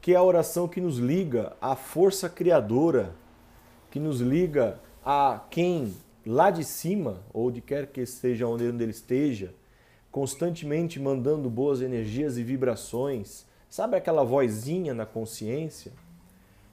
que 0.00 0.12
é 0.12 0.16
a 0.16 0.24
oração 0.24 0.66
que 0.66 0.80
nos 0.80 0.98
liga 0.98 1.56
à 1.60 1.76
força 1.76 2.28
criadora, 2.28 3.14
que 3.92 4.00
nos 4.00 4.20
liga 4.20 4.80
a 5.04 5.40
quem 5.48 5.94
lá 6.26 6.50
de 6.50 6.64
cima, 6.64 7.22
ou 7.32 7.48
de 7.48 7.60
quer 7.60 7.86
que 7.86 8.00
esteja 8.00 8.48
onde 8.48 8.64
ele 8.64 8.90
esteja, 8.90 9.54
constantemente 10.10 10.98
mandando 10.98 11.48
boas 11.48 11.80
energias 11.80 12.36
e 12.36 12.42
vibrações. 12.42 13.48
Sabe 13.70 13.96
aquela 13.96 14.24
vozinha 14.24 14.92
na 14.92 15.06
consciência? 15.06 15.92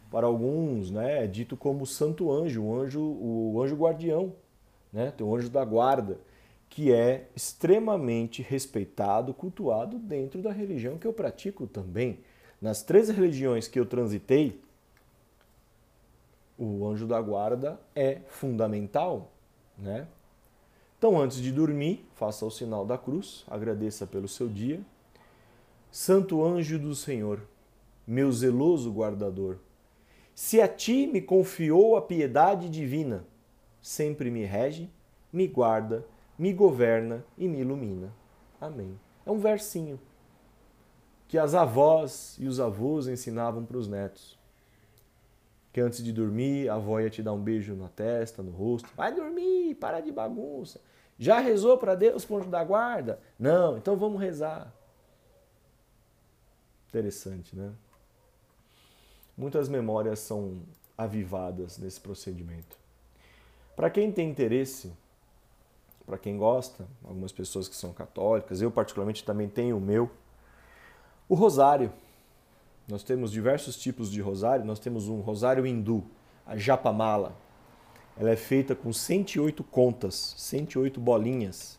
Para 0.09 0.25
alguns, 0.25 0.89
né, 0.89 1.23
é 1.23 1.27
dito 1.27 1.55
como 1.55 1.85
santo 1.85 2.31
anjo, 2.31 2.63
o 2.63 2.75
anjo, 2.75 3.01
o 3.01 3.61
anjo 3.61 3.75
guardião, 3.75 4.33
né? 4.91 5.13
O 5.21 5.35
anjo 5.35 5.49
da 5.49 5.63
guarda, 5.63 6.17
que 6.69 6.91
é 6.91 7.27
extremamente 7.35 8.41
respeitado, 8.41 9.33
cultuado 9.33 9.99
dentro 9.99 10.41
da 10.41 10.51
religião 10.51 10.97
que 10.97 11.05
eu 11.05 11.13
pratico 11.13 11.67
também. 11.67 12.19
Nas 12.59 12.81
três 12.81 13.09
religiões 13.09 13.67
que 13.67 13.79
eu 13.79 13.85
transitei, 13.85 14.59
o 16.57 16.87
anjo 16.87 17.05
da 17.05 17.21
guarda 17.21 17.79
é 17.95 18.21
fundamental, 18.27 19.31
né? 19.77 20.07
Então, 20.97 21.19
antes 21.19 21.37
de 21.37 21.51
dormir, 21.51 22.07
faça 22.15 22.43
o 22.43 22.49
sinal 22.49 22.83
da 22.83 22.97
cruz, 22.97 23.45
agradeça 23.47 24.07
pelo 24.07 24.27
seu 24.27 24.47
dia. 24.47 24.81
Santo 25.91 26.43
anjo 26.43 26.77
do 26.77 26.93
Senhor, 26.93 27.41
meu 28.05 28.31
zeloso 28.31 28.91
guardador, 28.91 29.57
se 30.35 30.61
a 30.61 30.67
ti 30.67 31.07
me 31.07 31.21
confiou 31.21 31.97
a 31.97 32.01
piedade 32.01 32.69
divina, 32.69 33.25
sempre 33.81 34.29
me 34.29 34.45
rege, 34.45 34.89
me 35.33 35.47
guarda, 35.47 36.05
me 36.37 36.53
governa 36.53 37.25
e 37.37 37.47
me 37.47 37.59
ilumina. 37.59 38.13
Amém. 38.61 38.99
É 39.25 39.31
um 39.31 39.39
versinho 39.39 39.99
que 41.27 41.37
as 41.37 41.53
avós 41.53 42.37
e 42.39 42.47
os 42.47 42.59
avós 42.59 43.07
ensinavam 43.07 43.65
para 43.65 43.77
os 43.77 43.87
netos. 43.87 44.37
Que 45.73 45.81
antes 45.81 46.03
de 46.03 46.13
dormir, 46.13 46.69
a 46.69 46.75
avó 46.75 46.99
ia 46.99 47.09
te 47.09 47.21
dar 47.21 47.33
um 47.33 47.41
beijo 47.41 47.75
na 47.75 47.89
testa, 47.89 48.41
no 48.41 48.51
rosto. 48.51 48.89
Vai 48.95 49.13
dormir, 49.13 49.75
para 49.75 50.01
de 50.01 50.11
bagunça. 50.11 50.79
Já 51.19 51.39
rezou 51.39 51.77
para 51.77 51.95
Deus, 51.95 52.23
ponto 52.23 52.47
da 52.47 52.63
guarda? 52.63 53.19
Não, 53.37 53.77
então 53.77 53.97
vamos 53.97 54.21
rezar. 54.21 54.73
Interessante, 56.89 57.55
né? 57.55 57.71
Muitas 59.37 59.69
memórias 59.69 60.19
são 60.19 60.61
avivadas 60.97 61.77
nesse 61.77 61.99
procedimento. 61.99 62.77
Para 63.75 63.89
quem 63.89 64.11
tem 64.11 64.29
interesse, 64.29 64.91
para 66.05 66.17
quem 66.17 66.37
gosta, 66.37 66.87
algumas 67.03 67.31
pessoas 67.31 67.67
que 67.67 67.75
são 67.75 67.93
católicas, 67.93 68.61
eu 68.61 68.71
particularmente 68.71 69.23
também 69.23 69.47
tenho 69.47 69.77
o 69.77 69.81
meu, 69.81 70.09
o 71.29 71.35
rosário. 71.35 71.91
Nós 72.87 73.03
temos 73.03 73.31
diversos 73.31 73.77
tipos 73.77 74.09
de 74.09 74.21
rosário. 74.21 74.65
Nós 74.65 74.79
temos 74.79 75.09
um 75.09 75.19
rosário 75.19 75.67
hindu, 75.67 76.03
a 76.45 76.55
japamala. 76.55 77.35
Ela 78.17 78.31
é 78.31 78.35
feita 78.35 78.73
com 78.73 78.91
108 78.93 79.63
contas, 79.65 80.33
108 80.37 80.99
bolinhas. 80.99 81.77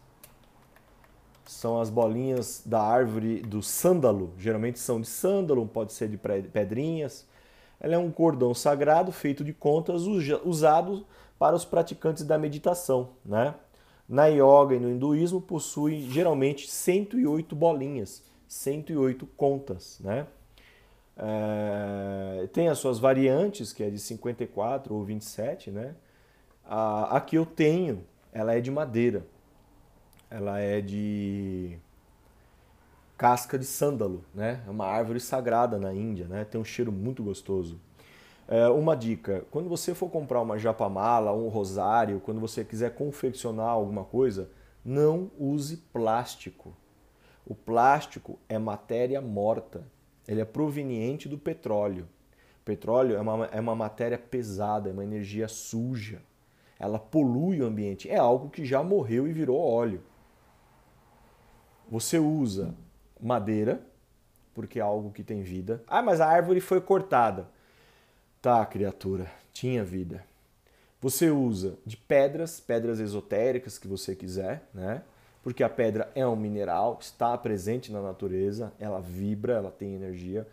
São 1.48 1.80
as 1.80 1.90
bolinhas 1.90 2.62
da 2.64 2.80
árvore 2.80 3.40
do 3.40 3.62
sândalo. 3.62 4.32
Geralmente 4.38 4.78
são 4.78 5.00
de 5.00 5.08
sândalo, 5.08 5.66
pode 5.66 5.92
ser 5.92 6.08
de 6.08 6.16
pedrinhas. 6.16 7.26
Ela 7.80 7.94
é 7.94 7.98
um 7.98 8.10
cordão 8.10 8.52
sagrado 8.52 9.10
feito 9.10 9.42
de 9.42 9.52
contas 9.52 10.02
usado 10.44 11.06
para 11.38 11.56
os 11.56 11.64
praticantes 11.64 12.24
da 12.24 12.36
meditação, 12.36 13.10
né? 13.24 13.54
Na 14.08 14.26
yoga 14.26 14.74
e 14.74 14.80
no 14.80 14.90
hinduísmo 14.90 15.40
possui 15.40 16.02
geralmente 16.10 16.68
108 16.68 17.54
bolinhas 17.54 18.22
108 18.48 19.26
contas, 19.26 20.00
né? 20.00 20.26
É, 21.16 22.46
tem 22.52 22.68
as 22.68 22.78
suas 22.78 22.98
variantes, 22.98 23.72
que 23.72 23.82
é 23.82 23.90
de 23.90 23.98
54 23.98 24.94
ou 24.94 25.04
27, 25.04 25.70
né? 25.70 25.94
A, 26.64 27.20
que 27.20 27.36
eu 27.36 27.44
tenho, 27.44 28.04
ela 28.32 28.54
é 28.54 28.60
de 28.60 28.70
madeira. 28.70 29.26
Ela 30.30 30.60
é 30.60 30.80
de 30.80 31.78
casca 33.16 33.58
de 33.58 33.64
sândalo, 33.64 34.24
né? 34.34 34.62
É 34.66 34.70
uma 34.70 34.86
árvore 34.86 35.20
sagrada 35.20 35.78
na 35.78 35.92
Índia, 35.92 36.26
né? 36.28 36.44
Tem 36.44 36.60
um 36.60 36.64
cheiro 36.64 36.92
muito 36.92 37.22
gostoso. 37.22 37.80
É, 38.46 38.68
uma 38.68 38.96
dica: 38.96 39.44
quando 39.50 39.68
você 39.68 39.94
for 39.94 40.10
comprar 40.10 40.40
uma 40.40 40.58
japamala, 40.58 41.32
um 41.32 41.48
rosário, 41.48 42.20
quando 42.20 42.40
você 42.40 42.64
quiser 42.64 42.94
confeccionar 42.94 43.68
alguma 43.68 44.04
coisa, 44.04 44.50
não 44.84 45.30
use 45.38 45.78
plástico. 45.92 46.74
O 47.44 47.54
plástico 47.54 48.38
é 48.48 48.58
matéria 48.58 49.20
morta, 49.20 49.82
ele 50.26 50.40
é 50.40 50.44
proveniente 50.44 51.28
do 51.28 51.38
petróleo. 51.38 52.06
O 52.60 52.64
petróleo 52.64 53.16
é 53.16 53.20
uma, 53.20 53.46
é 53.46 53.60
uma 53.60 53.74
matéria 53.74 54.18
pesada, 54.18 54.90
é 54.90 54.92
uma 54.92 55.04
energia 55.04 55.48
suja. 55.48 56.20
Ela 56.78 56.98
polui 56.98 57.60
o 57.60 57.66
ambiente. 57.66 58.08
É 58.08 58.16
algo 58.16 58.50
que 58.50 58.64
já 58.64 58.82
morreu 58.82 59.26
e 59.26 59.32
virou 59.32 59.58
óleo. 59.58 60.02
Você 61.90 62.18
usa 62.18 62.74
madeira, 63.20 63.80
porque 64.54 64.78
é 64.78 64.82
algo 64.82 65.10
que 65.10 65.22
tem 65.22 65.42
vida. 65.42 65.82
Ah, 65.86 66.02
mas 66.02 66.20
a 66.20 66.26
árvore 66.26 66.60
foi 66.60 66.80
cortada. 66.80 67.48
Tá, 68.42 68.64
criatura, 68.66 69.30
tinha 69.52 69.84
vida. 69.84 70.24
Você 71.00 71.30
usa 71.30 71.76
de 71.86 71.96
pedras, 71.96 72.60
pedras 72.60 72.98
esotéricas 73.00 73.78
que 73.78 73.86
você 73.86 74.14
quiser, 74.14 74.68
né? 74.74 75.02
porque 75.42 75.62
a 75.62 75.68
pedra 75.68 76.10
é 76.14 76.26
um 76.26 76.36
mineral, 76.36 76.98
está 77.00 77.36
presente 77.38 77.92
na 77.92 78.02
natureza, 78.02 78.72
ela 78.78 79.00
vibra, 79.00 79.54
ela 79.54 79.70
tem 79.70 79.94
energia. 79.94 80.46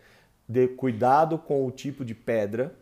De 0.48 0.68
cuidado 0.68 1.36
com 1.36 1.66
o 1.66 1.70
tipo 1.70 2.04
de 2.04 2.14
pedra, 2.14 2.74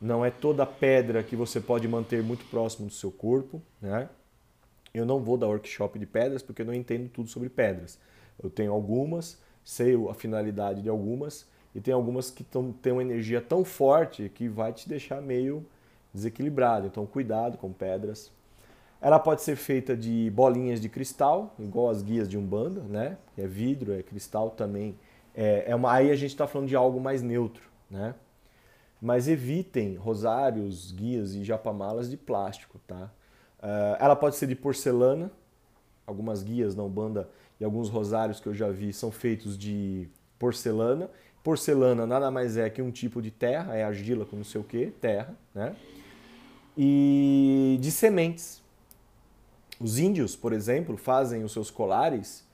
não 0.00 0.24
é 0.24 0.30
toda 0.30 0.64
pedra 0.64 1.22
que 1.22 1.36
você 1.36 1.60
pode 1.60 1.86
manter 1.86 2.22
muito 2.22 2.44
próximo 2.46 2.86
do 2.86 2.92
seu 2.94 3.10
corpo, 3.10 3.60
né? 3.80 4.08
Eu 4.94 5.06
não 5.06 5.20
vou 5.20 5.36
dar 5.36 5.46
workshop 5.48 5.98
de 5.98 6.06
pedras 6.06 6.42
porque 6.42 6.62
eu 6.62 6.66
não 6.66 6.74
entendo 6.74 7.08
tudo 7.08 7.28
sobre 7.28 7.48
pedras. 7.48 7.98
Eu 8.42 8.50
tenho 8.50 8.72
algumas, 8.72 9.40
sei 9.64 9.94
a 10.08 10.14
finalidade 10.14 10.82
de 10.82 10.88
algumas, 10.88 11.46
e 11.74 11.80
tem 11.80 11.94
algumas 11.94 12.30
que 12.30 12.44
têm 12.82 12.92
uma 12.92 13.02
energia 13.02 13.40
tão 13.40 13.64
forte 13.64 14.28
que 14.28 14.48
vai 14.48 14.72
te 14.72 14.88
deixar 14.88 15.22
meio 15.22 15.64
desequilibrado. 16.12 16.86
Então, 16.86 17.06
cuidado 17.06 17.56
com 17.56 17.72
pedras. 17.72 18.30
Ela 19.00 19.18
pode 19.18 19.42
ser 19.42 19.56
feita 19.56 19.96
de 19.96 20.30
bolinhas 20.30 20.80
de 20.80 20.88
cristal, 20.88 21.54
igual 21.58 21.88
as 21.90 22.02
guias 22.02 22.28
de 22.28 22.36
Umbanda, 22.38 22.82
né? 22.82 23.16
É 23.36 23.46
vidro, 23.46 23.92
é 23.92 24.02
cristal 24.02 24.50
também. 24.50 24.94
É, 25.34 25.64
é 25.66 25.74
uma, 25.74 25.92
aí 25.92 26.10
a 26.10 26.14
gente 26.14 26.30
está 26.30 26.46
falando 26.46 26.68
de 26.68 26.76
algo 26.76 27.00
mais 27.00 27.22
neutro, 27.22 27.64
né? 27.90 28.14
Mas 29.00 29.26
evitem 29.26 29.96
rosários, 29.96 30.92
guias 30.92 31.34
e 31.34 31.42
japamalas 31.42 32.08
de 32.08 32.16
plástico, 32.16 32.78
tá? 32.86 33.10
Uh, 33.62 33.96
ela 33.98 34.16
pode 34.16 34.36
ser 34.36 34.46
de 34.46 34.56
porcelana. 34.56 35.30
Algumas 36.06 36.42
guias 36.42 36.74
na 36.74 36.82
Umbanda 36.82 37.28
e 37.60 37.64
alguns 37.64 37.88
rosários 37.88 38.40
que 38.40 38.48
eu 38.48 38.54
já 38.54 38.68
vi 38.70 38.92
são 38.92 39.12
feitos 39.12 39.56
de 39.56 40.08
porcelana. 40.38 41.08
Porcelana 41.44 42.06
nada 42.06 42.30
mais 42.30 42.56
é 42.56 42.68
que 42.68 42.82
um 42.82 42.90
tipo 42.90 43.22
de 43.22 43.30
terra, 43.30 43.76
é 43.76 43.84
argila 43.84 44.24
com 44.24 44.36
não 44.36 44.44
sei 44.44 44.60
o 44.60 44.64
que, 44.64 44.86
terra, 45.00 45.36
né? 45.54 45.76
E 46.76 47.78
de 47.80 47.90
sementes, 47.90 48.62
os 49.78 49.98
índios, 49.98 50.34
por 50.34 50.52
exemplo, 50.52 50.96
fazem 50.96 51.44
os 51.44 51.52
seus 51.52 51.70
colares 51.70 52.44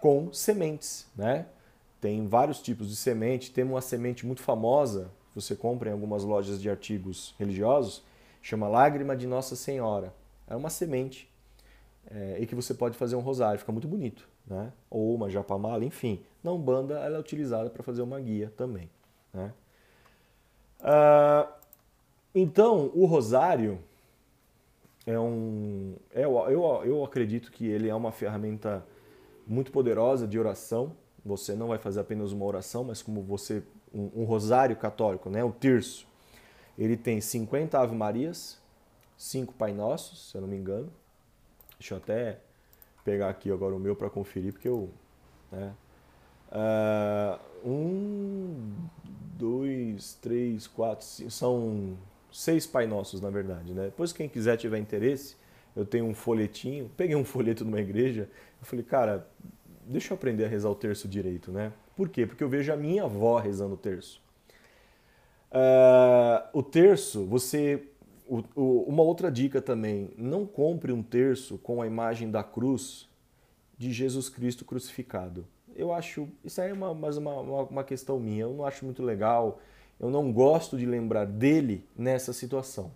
com 0.00 0.32
sementes, 0.32 1.06
né? 1.16 1.46
Tem 2.00 2.26
vários 2.26 2.60
tipos 2.60 2.88
de 2.88 2.96
semente. 2.96 3.50
Tem 3.50 3.64
uma 3.64 3.80
semente 3.80 4.26
muito 4.26 4.42
famosa, 4.42 5.10
você 5.34 5.54
compra 5.54 5.90
em 5.90 5.92
algumas 5.92 6.22
lojas 6.24 6.60
de 6.60 6.70
artigos 6.70 7.34
religiosos, 7.38 8.04
chama 8.40 8.68
Lágrima 8.68 9.16
de 9.16 9.26
Nossa 9.26 9.56
Senhora. 9.56 10.14
É 10.46 10.54
uma 10.54 10.70
semente 10.70 11.30
é, 12.10 12.38
e 12.40 12.46
que 12.46 12.54
você 12.54 12.72
pode 12.72 12.96
fazer 12.96 13.16
um 13.16 13.20
rosário, 13.20 13.58
fica 13.58 13.72
muito 13.72 13.88
bonito, 13.88 14.28
né? 14.46 14.72
Ou 14.88 15.14
uma 15.14 15.28
japamala, 15.28 15.84
enfim. 15.84 16.22
Na 16.42 16.52
Umbanda 16.52 16.98
ela 17.00 17.16
é 17.16 17.20
utilizada 17.20 17.68
para 17.68 17.82
fazer 17.82 18.02
uma 18.02 18.20
guia 18.20 18.52
também, 18.56 18.88
né? 19.32 19.52
Ah, 20.80 21.48
então, 22.34 22.90
o 22.94 23.06
rosário 23.06 23.78
é 25.06 25.18
um. 25.18 25.96
É, 26.14 26.24
eu, 26.24 26.84
eu 26.84 27.04
acredito 27.04 27.50
que 27.50 27.66
ele 27.66 27.88
é 27.88 27.94
uma 27.94 28.12
ferramenta 28.12 28.84
muito 29.46 29.72
poderosa 29.72 30.26
de 30.28 30.38
oração. 30.38 30.92
Você 31.24 31.54
não 31.54 31.68
vai 31.68 31.78
fazer 31.78 32.00
apenas 32.00 32.32
uma 32.32 32.44
oração, 32.44 32.84
mas 32.84 33.02
como 33.02 33.22
você. 33.22 33.62
Um, 33.94 34.22
um 34.22 34.24
rosário 34.24 34.76
católico, 34.76 35.30
né? 35.30 35.42
o 35.42 35.52
terço. 35.52 36.06
Ele 36.76 36.96
tem 36.96 37.20
50 37.20 37.78
Ave 37.78 37.96
5 39.16 39.54
Pai 39.54 39.72
Nossos, 39.72 40.30
se 40.30 40.36
eu 40.36 40.40
não 40.40 40.48
me 40.48 40.56
engano. 40.56 40.92
Deixa 41.78 41.94
eu 41.94 41.98
até 41.98 42.38
pegar 43.04 43.28
aqui 43.28 43.50
agora 43.50 43.74
o 43.74 43.78
meu 43.78 43.94
para 43.94 44.10
conferir, 44.10 44.52
porque 44.52 44.68
eu. 44.68 44.90
Né? 45.50 45.72
Uh, 46.48 47.68
um, 47.68 48.72
dois, 49.36 50.14
três, 50.14 50.66
quatro, 50.66 51.04
cinco, 51.04 51.30
são 51.30 51.96
seis 52.32 52.66
Pai 52.66 52.86
Nossos, 52.86 53.20
na 53.20 53.30
verdade. 53.30 53.72
Né? 53.72 53.86
Depois, 53.86 54.12
quem 54.12 54.28
quiser 54.28 54.56
tiver 54.56 54.78
interesse, 54.78 55.36
eu 55.74 55.84
tenho 55.84 56.04
um 56.06 56.14
folhetinho. 56.14 56.90
Peguei 56.96 57.16
um 57.16 57.24
folheto 57.24 57.64
numa 57.64 57.80
igreja. 57.80 58.28
Eu 58.60 58.66
falei, 58.66 58.84
cara, 58.84 59.26
deixa 59.86 60.12
eu 60.12 60.16
aprender 60.16 60.44
a 60.44 60.48
rezar 60.48 60.70
o 60.70 60.74
terço 60.74 61.06
direito, 61.06 61.52
né? 61.52 61.72
Por 61.96 62.08
quê? 62.08 62.26
Porque 62.26 62.42
eu 62.42 62.48
vejo 62.48 62.72
a 62.72 62.76
minha 62.76 63.04
avó 63.04 63.38
rezando 63.38 63.74
o 63.74 63.78
terço. 63.78 64.20
Uh, 65.50 66.48
o 66.52 66.62
terço, 66.62 67.24
você. 67.24 67.82
O, 68.28 68.42
o, 68.54 68.84
uma 68.88 69.02
outra 69.02 69.30
dica 69.30 69.62
também: 69.62 70.10
não 70.16 70.46
compre 70.46 70.92
um 70.92 71.02
terço 71.02 71.58
com 71.58 71.80
a 71.80 71.86
imagem 71.86 72.30
da 72.30 72.42
cruz 72.42 73.08
de 73.78 73.92
Jesus 73.92 74.28
Cristo 74.28 74.64
crucificado. 74.64 75.46
Eu 75.74 75.92
acho. 75.92 76.28
Isso 76.44 76.60
aí 76.60 76.70
é 76.70 76.72
uma, 76.72 76.90
uma, 76.90 77.62
uma 77.62 77.84
questão 77.84 78.18
minha. 78.18 78.42
Eu 78.42 78.54
não 78.54 78.64
acho 78.64 78.84
muito 78.84 79.02
legal 79.02 79.60
eu 79.98 80.10
não 80.10 80.30
gosto 80.30 80.76
de 80.76 80.84
lembrar 80.84 81.24
dele 81.24 81.84
nessa 81.96 82.32
situação. 82.32 82.90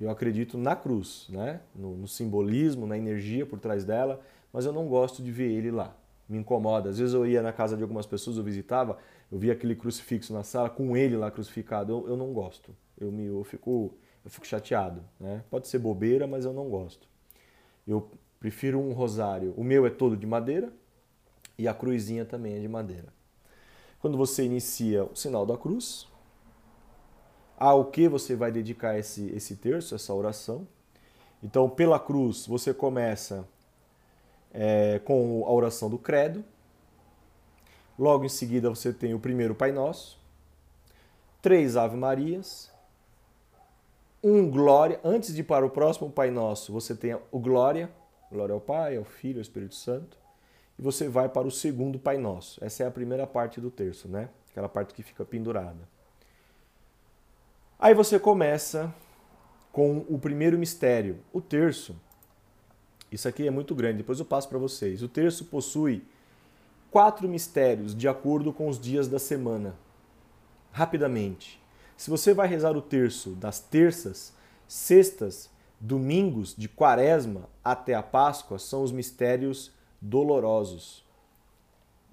Eu 0.00 0.10
acredito 0.10 0.56
na 0.56 0.76
cruz, 0.76 1.26
né? 1.28 1.60
no, 1.74 1.96
no 1.96 2.06
simbolismo, 2.06 2.86
na 2.86 2.96
energia 2.96 3.44
por 3.44 3.58
trás 3.58 3.84
dela, 3.84 4.20
mas 4.52 4.64
eu 4.64 4.72
não 4.72 4.86
gosto 4.86 5.22
de 5.22 5.32
ver 5.32 5.50
ele 5.50 5.70
lá. 5.70 5.96
me 6.28 6.38
incomoda. 6.38 6.90
Às 6.90 6.98
vezes 6.98 7.14
eu 7.14 7.26
ia 7.26 7.42
na 7.42 7.52
casa 7.52 7.76
de 7.76 7.82
algumas 7.82 8.06
pessoas, 8.06 8.36
eu 8.36 8.44
visitava, 8.44 8.98
eu 9.32 9.38
via 9.38 9.54
aquele 9.54 9.74
crucifixo 9.74 10.32
na 10.32 10.44
sala 10.44 10.68
com 10.68 10.96
ele 10.96 11.16
lá 11.16 11.30
crucificado. 11.30 11.92
Eu, 11.92 12.08
eu 12.10 12.16
não 12.16 12.32
gosto. 12.32 12.76
Eu, 13.00 13.10
me, 13.10 13.24
eu, 13.24 13.42
fico, 13.42 13.94
eu 14.28 14.30
fico 14.30 14.46
chateado. 14.46 15.02
Né? 15.18 15.42
Pode 15.50 15.66
ser 15.68 15.78
bobeira, 15.78 16.26
mas 16.26 16.44
eu 16.44 16.52
não 16.52 16.68
gosto. 16.68 17.08
Eu 17.86 18.10
prefiro 18.38 18.78
um 18.78 18.92
rosário. 18.92 19.54
O 19.56 19.64
meu 19.64 19.86
é 19.86 19.90
todo 19.90 20.16
de 20.16 20.26
madeira 20.26 20.70
e 21.56 21.66
a 21.66 21.72
cruzinha 21.72 22.26
também 22.26 22.56
é 22.56 22.60
de 22.60 22.68
madeira. 22.68 23.08
Quando 24.00 24.18
você 24.18 24.44
inicia 24.44 25.04
o 25.04 25.16
sinal 25.16 25.46
da 25.46 25.56
cruz, 25.56 26.06
ao 27.56 27.86
que 27.86 28.06
você 28.06 28.36
vai 28.36 28.52
dedicar 28.52 28.98
esse, 28.98 29.30
esse 29.30 29.56
terço, 29.56 29.94
essa 29.94 30.12
oração. 30.12 30.68
Então, 31.42 31.68
pela 31.68 31.98
cruz, 31.98 32.46
você 32.46 32.74
começa 32.74 33.48
é, 34.52 35.00
com 35.00 35.42
a 35.46 35.50
oração 35.50 35.88
do 35.88 35.98
Credo. 35.98 36.44
Logo 37.98 38.26
em 38.26 38.28
seguida, 38.28 38.68
você 38.68 38.92
tem 38.92 39.14
o 39.14 39.18
primeiro 39.18 39.54
Pai 39.54 39.72
Nosso, 39.72 40.20
três 41.40 41.76
Ave 41.76 41.96
Marias, 41.96 42.70
um 44.22 44.50
Glória. 44.50 45.00
Antes 45.04 45.34
de 45.34 45.40
ir 45.40 45.44
para 45.44 45.64
o 45.64 45.70
próximo 45.70 46.10
Pai 46.10 46.30
Nosso, 46.30 46.72
você 46.72 46.94
tem 46.94 47.16
o 47.30 47.38
Glória, 47.38 47.90
glória 48.30 48.52
ao 48.52 48.60
Pai, 48.60 48.96
ao 48.96 49.04
Filho, 49.04 49.38
ao 49.38 49.42
Espírito 49.42 49.74
Santo. 49.74 50.18
E 50.78 50.82
você 50.82 51.08
vai 51.08 51.28
para 51.28 51.46
o 51.46 51.50
segundo 51.50 51.98
Pai 51.98 52.18
Nosso. 52.18 52.62
Essa 52.62 52.84
é 52.84 52.86
a 52.86 52.90
primeira 52.90 53.26
parte 53.26 53.60
do 53.60 53.70
terço, 53.70 54.08
né? 54.08 54.28
Aquela 54.50 54.68
parte 54.68 54.94
que 54.94 55.02
fica 55.02 55.24
pendurada. 55.24 55.88
Aí 57.78 57.94
você 57.94 58.18
começa 58.18 58.92
com 59.72 60.04
o 60.08 60.18
primeiro 60.18 60.58
mistério, 60.58 61.20
o 61.32 61.40
terço. 61.40 61.94
Isso 63.10 63.28
aqui 63.28 63.46
é 63.46 63.50
muito 63.50 63.74
grande, 63.74 63.98
depois 63.98 64.18
eu 64.18 64.24
passo 64.24 64.48
para 64.48 64.58
vocês. 64.58 65.02
O 65.02 65.08
terço 65.08 65.44
possui 65.44 66.04
quatro 66.90 67.28
mistérios 67.28 67.94
de 67.94 68.08
acordo 68.08 68.52
com 68.52 68.68
os 68.68 68.78
dias 68.78 69.08
da 69.08 69.18
semana. 69.18 69.76
Rapidamente. 70.72 71.60
Se 71.98 72.08
você 72.10 72.32
vai 72.32 72.46
rezar 72.46 72.76
o 72.76 72.80
terço 72.80 73.30
das 73.30 73.58
terças, 73.58 74.32
sextas, 74.68 75.50
domingos 75.80 76.54
de 76.56 76.68
quaresma 76.68 77.48
até 77.62 77.92
a 77.92 78.02
Páscoa, 78.04 78.56
são 78.56 78.84
os 78.84 78.92
mistérios 78.92 79.72
dolorosos. 80.00 81.04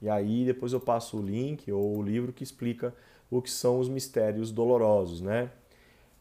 E 0.01 0.09
aí 0.09 0.43
depois 0.43 0.73
eu 0.73 0.79
passo 0.79 1.19
o 1.19 1.21
link 1.21 1.71
ou 1.71 1.99
o 1.99 2.01
livro 2.01 2.33
que 2.33 2.43
explica 2.43 2.95
o 3.29 3.39
que 3.43 3.51
são 3.51 3.79
os 3.79 3.87
mistérios 3.87 4.51
dolorosos, 4.51 5.21
né? 5.21 5.51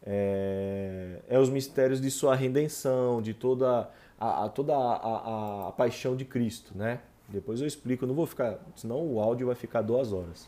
É, 0.05 1.21
é 1.27 1.39
os 1.39 1.49
mistérios 1.49 1.99
de 1.99 2.11
sua 2.11 2.35
redenção, 2.35 3.19
de 3.19 3.33
toda 3.33 3.89
a, 4.19 4.45
a 4.45 4.49
toda 4.49 4.75
a, 4.75 4.95
a, 4.95 5.67
a, 5.69 5.71
paixão 5.71 6.15
de 6.15 6.23
Cristo, 6.23 6.71
né? 6.77 6.99
Depois 7.27 7.61
eu 7.61 7.65
explico, 7.65 8.05
não 8.05 8.13
vou 8.13 8.27
ficar, 8.27 8.59
senão 8.75 9.01
o 9.01 9.19
áudio 9.19 9.47
vai 9.47 9.55
ficar 9.55 9.81
duas 9.81 10.13
horas. 10.13 10.47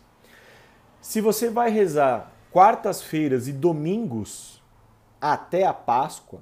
Se 1.02 1.20
você 1.20 1.50
vai 1.50 1.72
rezar 1.72 2.37
quartas-feiras 2.58 3.48
e 3.48 3.54
domingos 3.54 4.64
até 5.22 5.64
a 5.64 5.72
Páscoa, 5.72 6.42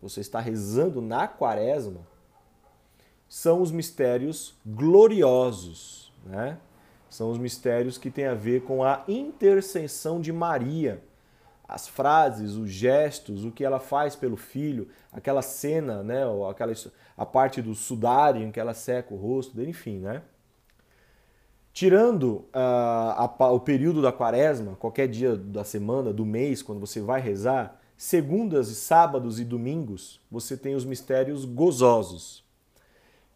você 0.00 0.22
está 0.22 0.40
rezando 0.40 1.02
na 1.02 1.28
quaresma, 1.28 2.00
são 3.28 3.60
os 3.60 3.70
mistérios 3.70 4.54
gloriosos, 4.64 6.14
né? 6.24 6.56
São 7.10 7.30
os 7.30 7.36
mistérios 7.36 7.98
que 7.98 8.10
têm 8.10 8.24
a 8.24 8.32
ver 8.32 8.62
com 8.62 8.82
a 8.82 9.04
intercessão 9.06 10.18
de 10.18 10.32
Maria. 10.32 11.04
As 11.68 11.86
frases, 11.86 12.54
os 12.54 12.70
gestos, 12.70 13.44
o 13.44 13.52
que 13.52 13.62
ela 13.62 13.78
faz 13.78 14.16
pelo 14.16 14.38
filho, 14.38 14.88
aquela 15.12 15.42
cena, 15.42 16.02
né, 16.02 16.24
ou 16.24 16.48
aquela 16.48 16.72
a 17.18 17.26
parte 17.26 17.60
do 17.60 17.74
sudário 17.74 18.42
em 18.42 18.50
que 18.50 18.58
ela 18.58 18.72
seca 18.72 19.12
o 19.12 19.18
rosto 19.18 19.60
enfim, 19.60 19.98
né? 19.98 20.22
Tirando 21.72 22.24
uh, 22.24 22.48
a, 22.54 23.52
o 23.52 23.60
período 23.60 24.02
da 24.02 24.10
quaresma, 24.10 24.76
qualquer 24.76 25.08
dia 25.08 25.36
da 25.36 25.64
semana, 25.64 26.12
do 26.12 26.26
mês, 26.26 26.62
quando 26.62 26.80
você 26.80 27.00
vai 27.00 27.20
rezar, 27.20 27.80
segundas, 27.96 28.68
sábados 28.68 29.38
e 29.38 29.44
domingos, 29.44 30.20
você 30.30 30.56
tem 30.56 30.74
os 30.74 30.84
mistérios 30.84 31.44
gozosos, 31.44 32.44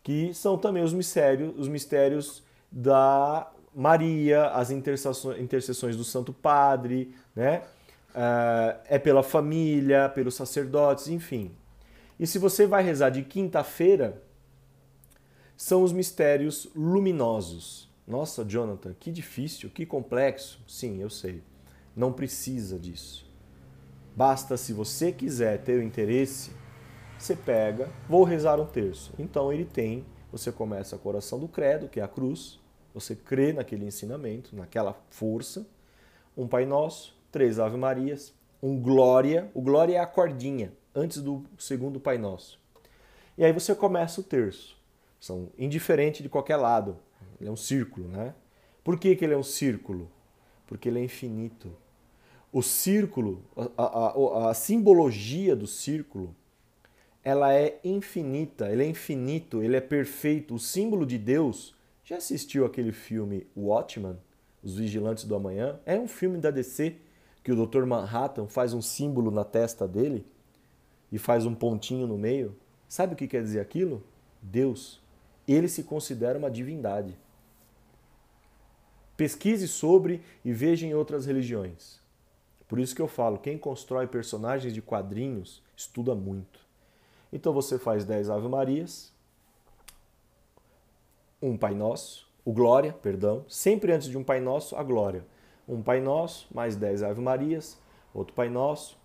que 0.03 0.35
são 0.35 0.59
também 0.59 0.83
os 0.83 0.93
mistérios, 0.93 1.55
os 1.57 1.69
mistérios 1.69 2.43
da 2.71 3.51
Maria, 3.75 4.47
as 4.49 4.71
intercessões 4.71 5.97
do 5.97 6.05
Santo 6.05 6.33
Padre, 6.33 7.15
né? 7.35 7.63
Uh, 8.11 8.79
é 8.89 8.99
pela 8.99 9.23
família, 9.23 10.09
pelos 10.09 10.35
sacerdotes, 10.35 11.09
enfim. 11.09 11.51
E 12.19 12.27
se 12.27 12.39
você 12.39 12.67
vai 12.67 12.83
rezar 12.83 13.11
de 13.11 13.23
quinta-feira, 13.23 14.23
são 15.57 15.83
os 15.83 15.93
mistérios 15.93 16.69
luminosos. 16.75 17.89
Nossa, 18.07 18.45
Jonathan, 18.45 18.95
que 18.99 19.11
difícil, 19.11 19.71
que 19.71 19.87
complexo. 19.87 20.63
Sim, 20.69 21.01
eu 21.01 21.09
sei. 21.09 21.43
Não 21.97 22.13
precisa 22.13 22.79
disso. 22.79 23.25
Basta, 24.15 24.57
se 24.57 24.73
você 24.73 25.11
quiser 25.11 25.63
ter 25.63 25.79
o 25.79 25.83
interesse, 25.83 26.53
você 27.19 27.35
pega, 27.35 27.91
vou 28.09 28.23
rezar 28.23 28.61
um 28.61 28.67
terço. 28.67 29.13
Então 29.19 29.53
ele 29.53 29.65
tem, 29.65 30.05
você 30.31 30.53
começa 30.53 30.99
com 30.99 31.09
a 31.09 31.13
oração 31.13 31.39
do 31.41 31.49
credo, 31.49 31.89
que 31.89 31.99
é 31.99 32.03
a 32.03 32.09
cruz, 32.09 32.61
você 32.93 33.17
crê 33.17 33.53
naquele 33.53 33.87
ensinamento, 33.87 34.55
naquela 34.55 34.97
força. 35.11 35.67
Um 36.37 36.47
Pai 36.47 36.65
Nosso, 36.65 37.17
três 37.33 37.59
Ave 37.59 37.77
Marias, 37.77 38.33
um 38.63 38.81
Glória. 38.81 39.51
O 39.53 39.61
Glória 39.61 39.97
é 39.97 39.99
a 39.99 40.07
cordinha, 40.07 40.73
antes 40.95 41.21
do 41.21 41.45
segundo 41.59 41.99
Pai 41.99 42.19
Nosso. 42.19 42.61
E 43.37 43.45
aí 43.45 43.53
você 43.53 43.75
começa 43.75 44.21
o 44.21 44.25
terço. 44.25 44.77
São 45.19 45.49
indiferente 45.59 46.23
de 46.23 46.29
qualquer 46.29 46.57
lado. 46.57 46.97
Ele 47.41 47.49
é 47.49 47.53
um 47.53 47.57
círculo, 47.57 48.09
né? 48.09 48.35
Por 48.83 48.99
que, 48.99 49.17
que 49.17 49.25
ele 49.25 49.35
é 49.35 49.37
um 49.37 49.43
círculo? 49.43 50.11
Porque 50.67 50.89
ele 50.89 50.99
é 50.99 51.05
infinito. 51.05 51.73
O 52.53 52.63
círculo, 52.63 53.43
a, 53.77 53.83
a, 53.83 54.51
a 54.51 54.55
simbologia 54.55 55.57
do 55.57 55.67
círculo, 55.67 56.35
ela 57.25 57.53
é 57.55 57.81
infinita, 57.83 58.71
ele 58.71 58.85
é 58.85 58.87
infinito, 58.87 59.63
ele 59.63 59.77
é 59.77 59.81
perfeito. 59.81 60.55
O 60.55 60.59
símbolo 60.59 61.07
de 61.07 61.19
Deus 61.19 61.75
já 62.05 62.19
assistiu 62.19 62.67
aquele 62.67 62.93
filme 62.93 63.47
Watchman, 63.57 64.19
Os 64.63 64.77
Vigilantes 64.77 65.25
do 65.25 65.35
Amanhã? 65.35 65.81
É 65.87 65.99
um 65.99 66.07
filme 66.07 66.39
da 66.39 66.51
DC 66.51 66.97
que 67.43 67.51
o 67.51 67.67
Dr. 67.67 67.85
Manhattan 67.87 68.47
faz 68.47 68.75
um 68.75 68.83
símbolo 68.83 69.31
na 69.31 69.43
testa 69.43 69.89
dele 69.89 70.25
e 71.11 71.19
faz 71.19 71.47
um 71.47 71.55
pontinho 71.55 72.07
no 72.07 72.19
meio. 72.19 72.55
Sabe 72.89 73.15
o 73.15 73.17
que 73.17 73.27
quer 73.27 73.43
dizer 73.43 73.61
aquilo? 73.61 74.03
Deus. 74.43 75.03
Ele 75.49 75.69
se 75.69 75.83
considera 75.83 76.39
uma 76.39 76.51
divindade. 76.51 77.17
Pesquise 79.17 79.69
sobre 79.69 80.23
e 80.45 80.53
veja 80.53 80.87
em 80.87 80.95
outras 80.95 81.27
religiões. 81.27 82.01
Por 82.67 82.79
isso 82.79 82.95
que 82.95 83.03
eu 83.03 83.09
falo, 83.09 83.39
quem 83.39 83.57
constrói 83.57 84.07
personagens 84.07 84.73
de 84.73 84.83
quadrinhos 84.83 85.63
estuda 85.77 86.15
muito. 86.15 86.61
Então 87.33 87.53
você 87.53 87.79
faz 87.79 88.05
10 88.05 88.31
Ave 88.31 88.49
Marias, 88.49 89.13
um 91.43 91.57
Pai 91.57 91.75
Nosso, 91.75 92.27
o 92.45 92.53
Glória, 92.53 92.93
perdão, 92.93 93.45
sempre 93.49 93.93
antes 93.93 94.09
de 94.09 94.17
um 94.17 94.25
Pai 94.25 94.41
Nosso, 94.41 94.77
a 94.77 94.83
Glória. 94.83 95.25
Um 95.69 95.83
Pai 95.83 96.01
Nosso, 96.01 96.47
mais 96.55 96.77
10 96.77 97.03
Ave 97.03 97.21
Marias, 97.21 97.79
outro 98.13 98.35
Pai 98.35 98.49
Nosso. 98.49 98.97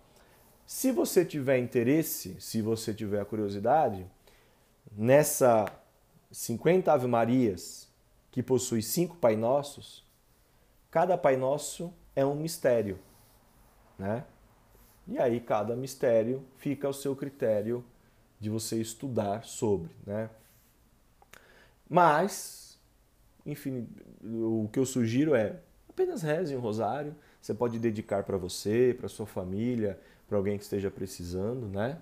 Se 0.66 0.92
você 0.92 1.24
tiver 1.24 1.58
interesse, 1.58 2.36
se 2.40 2.62
você 2.62 2.94
tiver 2.94 3.24
curiosidade, 3.24 4.06
nessa 4.96 5.66
50 6.30 6.92
Ave 6.92 7.06
Marias, 7.06 7.89
que 8.30 8.42
possui 8.42 8.82
cinco 8.82 9.16
Pai 9.16 9.36
Nossos, 9.36 10.04
cada 10.90 11.16
Pai 11.18 11.36
Nosso 11.36 11.92
é 12.14 12.24
um 12.24 12.34
mistério, 12.34 12.98
né? 13.98 14.24
E 15.06 15.18
aí 15.18 15.40
cada 15.40 15.74
mistério 15.74 16.44
fica 16.56 16.86
ao 16.86 16.92
seu 16.92 17.16
critério 17.16 17.84
de 18.38 18.48
você 18.48 18.80
estudar 18.80 19.44
sobre, 19.44 19.90
né? 20.06 20.30
Mas, 21.88 22.78
enfim, 23.44 23.88
o 24.24 24.68
que 24.72 24.78
eu 24.78 24.86
sugiro 24.86 25.34
é 25.34 25.56
apenas 25.88 26.22
reze 26.22 26.54
um 26.56 26.60
rosário. 26.60 27.14
Você 27.40 27.52
pode 27.52 27.78
dedicar 27.78 28.22
para 28.22 28.36
você, 28.36 28.94
para 28.96 29.08
sua 29.08 29.26
família, 29.26 29.98
para 30.28 30.36
alguém 30.36 30.56
que 30.56 30.62
esteja 30.62 30.90
precisando, 30.90 31.66
né? 31.66 31.98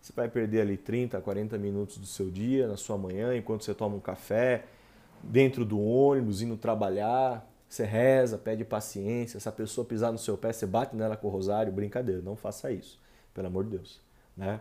Você 0.00 0.12
vai 0.12 0.28
perder 0.28 0.60
ali 0.62 0.76
30, 0.76 1.20
40 1.20 1.58
minutos 1.58 1.98
do 1.98 2.06
seu 2.06 2.30
dia, 2.30 2.66
na 2.66 2.76
sua 2.76 2.96
manhã, 2.96 3.36
enquanto 3.36 3.64
você 3.64 3.74
toma 3.74 3.96
um 3.96 4.00
café, 4.00 4.64
dentro 5.22 5.64
do 5.64 5.80
ônibus, 5.80 6.42
indo 6.42 6.56
trabalhar. 6.56 7.48
Você 7.68 7.84
reza, 7.84 8.36
pede 8.36 8.64
paciência. 8.64 9.40
Se 9.40 9.48
a 9.48 9.52
pessoa 9.52 9.84
pisar 9.84 10.12
no 10.12 10.18
seu 10.18 10.36
pé, 10.36 10.52
você 10.52 10.66
bate 10.66 10.94
nela 10.94 11.16
com 11.16 11.28
o 11.28 11.30
rosário. 11.30 11.72
Brincadeira, 11.72 12.20
não 12.20 12.36
faça 12.36 12.70
isso, 12.70 13.00
pelo 13.32 13.46
amor 13.46 13.64
de 13.64 13.70
Deus, 13.70 14.00
né? 14.36 14.60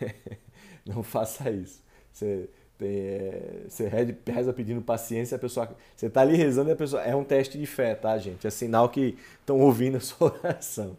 não 0.86 1.02
faça 1.02 1.50
isso. 1.50 1.82
Você 2.12 2.48
é, 2.80 3.64
você 3.68 3.88
reza 3.88 4.52
pedindo 4.52 4.80
paciência, 4.80 5.36
a 5.36 5.38
pessoa. 5.38 5.68
Você 5.96 6.06
está 6.06 6.20
ali 6.20 6.36
rezando 6.36 6.70
e 6.70 6.72
a 6.72 6.76
pessoa. 6.76 7.02
É 7.02 7.14
um 7.14 7.24
teste 7.24 7.58
de 7.58 7.66
fé, 7.66 7.94
tá, 7.94 8.16
gente? 8.18 8.46
É 8.46 8.50
sinal 8.50 8.88
que 8.88 9.16
estão 9.40 9.58
ouvindo 9.60 9.96
a 9.96 10.00
sua 10.00 10.32
oração. 10.44 10.96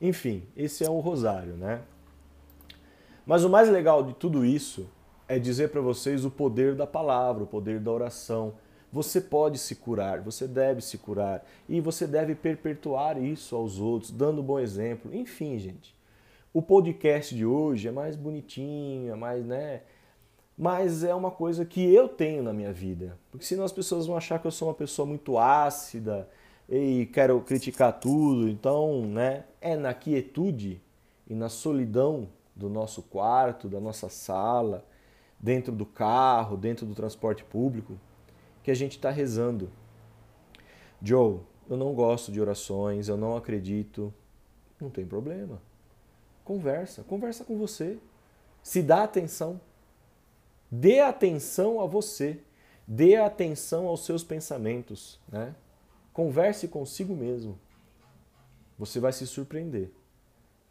Enfim, 0.00 0.42
esse 0.56 0.84
é 0.84 0.90
um 0.90 1.00
rosário, 1.00 1.54
né? 1.54 1.82
Mas 3.24 3.44
o 3.44 3.50
mais 3.50 3.68
legal 3.68 4.02
de 4.02 4.14
tudo 4.14 4.44
isso 4.44 4.88
é 5.30 5.38
dizer 5.38 5.68
para 5.68 5.80
vocês 5.80 6.24
o 6.24 6.30
poder 6.30 6.74
da 6.74 6.88
palavra, 6.88 7.44
o 7.44 7.46
poder 7.46 7.78
da 7.78 7.92
oração. 7.92 8.54
Você 8.92 9.20
pode 9.20 9.58
se 9.58 9.76
curar, 9.76 10.20
você 10.20 10.44
deve 10.44 10.80
se 10.80 10.98
curar 10.98 11.46
e 11.68 11.80
você 11.80 12.04
deve 12.04 12.34
perpetuar 12.34 13.16
isso 13.16 13.54
aos 13.54 13.78
outros, 13.78 14.10
dando 14.10 14.42
bom 14.42 14.58
exemplo. 14.58 15.14
Enfim, 15.14 15.56
gente, 15.56 15.94
o 16.52 16.60
podcast 16.60 17.32
de 17.32 17.46
hoje 17.46 17.86
é 17.86 17.92
mais 17.92 18.16
bonitinho, 18.16 19.12
é 19.12 19.14
mais, 19.14 19.46
né? 19.46 19.82
Mas 20.58 21.04
é 21.04 21.14
uma 21.14 21.30
coisa 21.30 21.64
que 21.64 21.80
eu 21.94 22.08
tenho 22.08 22.42
na 22.42 22.52
minha 22.52 22.72
vida. 22.72 23.16
Porque 23.30 23.46
senão 23.46 23.62
as 23.62 23.70
pessoas 23.70 24.08
vão 24.08 24.16
achar 24.16 24.40
que 24.40 24.48
eu 24.48 24.50
sou 24.50 24.66
uma 24.66 24.74
pessoa 24.74 25.06
muito 25.06 25.38
ácida 25.38 26.28
e 26.68 27.08
quero 27.12 27.40
criticar 27.42 28.00
tudo. 28.00 28.48
Então, 28.48 29.06
né? 29.06 29.44
É 29.60 29.76
na 29.76 29.94
quietude 29.94 30.82
e 31.28 31.36
na 31.36 31.48
solidão 31.48 32.28
do 32.56 32.68
nosso 32.68 33.00
quarto, 33.00 33.68
da 33.68 33.78
nossa 33.78 34.08
sala, 34.08 34.89
dentro 35.40 35.72
do 35.72 35.86
carro, 35.86 36.56
dentro 36.56 36.84
do 36.84 36.94
transporte 36.94 37.42
público, 37.44 37.98
que 38.62 38.70
a 38.70 38.74
gente 38.74 38.92
está 38.92 39.10
rezando. 39.10 39.70
Joe, 41.02 41.40
eu 41.68 41.76
não 41.76 41.94
gosto 41.94 42.30
de 42.30 42.40
orações, 42.40 43.08
eu 43.08 43.16
não 43.16 43.36
acredito. 43.36 44.12
Não 44.80 44.90
tem 44.90 45.06
problema. 45.06 45.60
Conversa, 46.44 47.02
conversa 47.02 47.44
com 47.44 47.56
você. 47.56 47.98
Se 48.62 48.82
dá 48.82 49.04
atenção. 49.04 49.60
Dê 50.70 51.00
atenção 51.00 51.80
a 51.80 51.86
você. 51.86 52.40
Dê 52.86 53.16
atenção 53.16 53.86
aos 53.86 54.04
seus 54.04 54.24
pensamentos. 54.24 55.20
Né? 55.30 55.54
Converse 56.12 56.68
consigo 56.68 57.14
mesmo. 57.14 57.58
Você 58.78 58.98
vai 58.98 59.12
se 59.12 59.26
surpreender. 59.26 59.90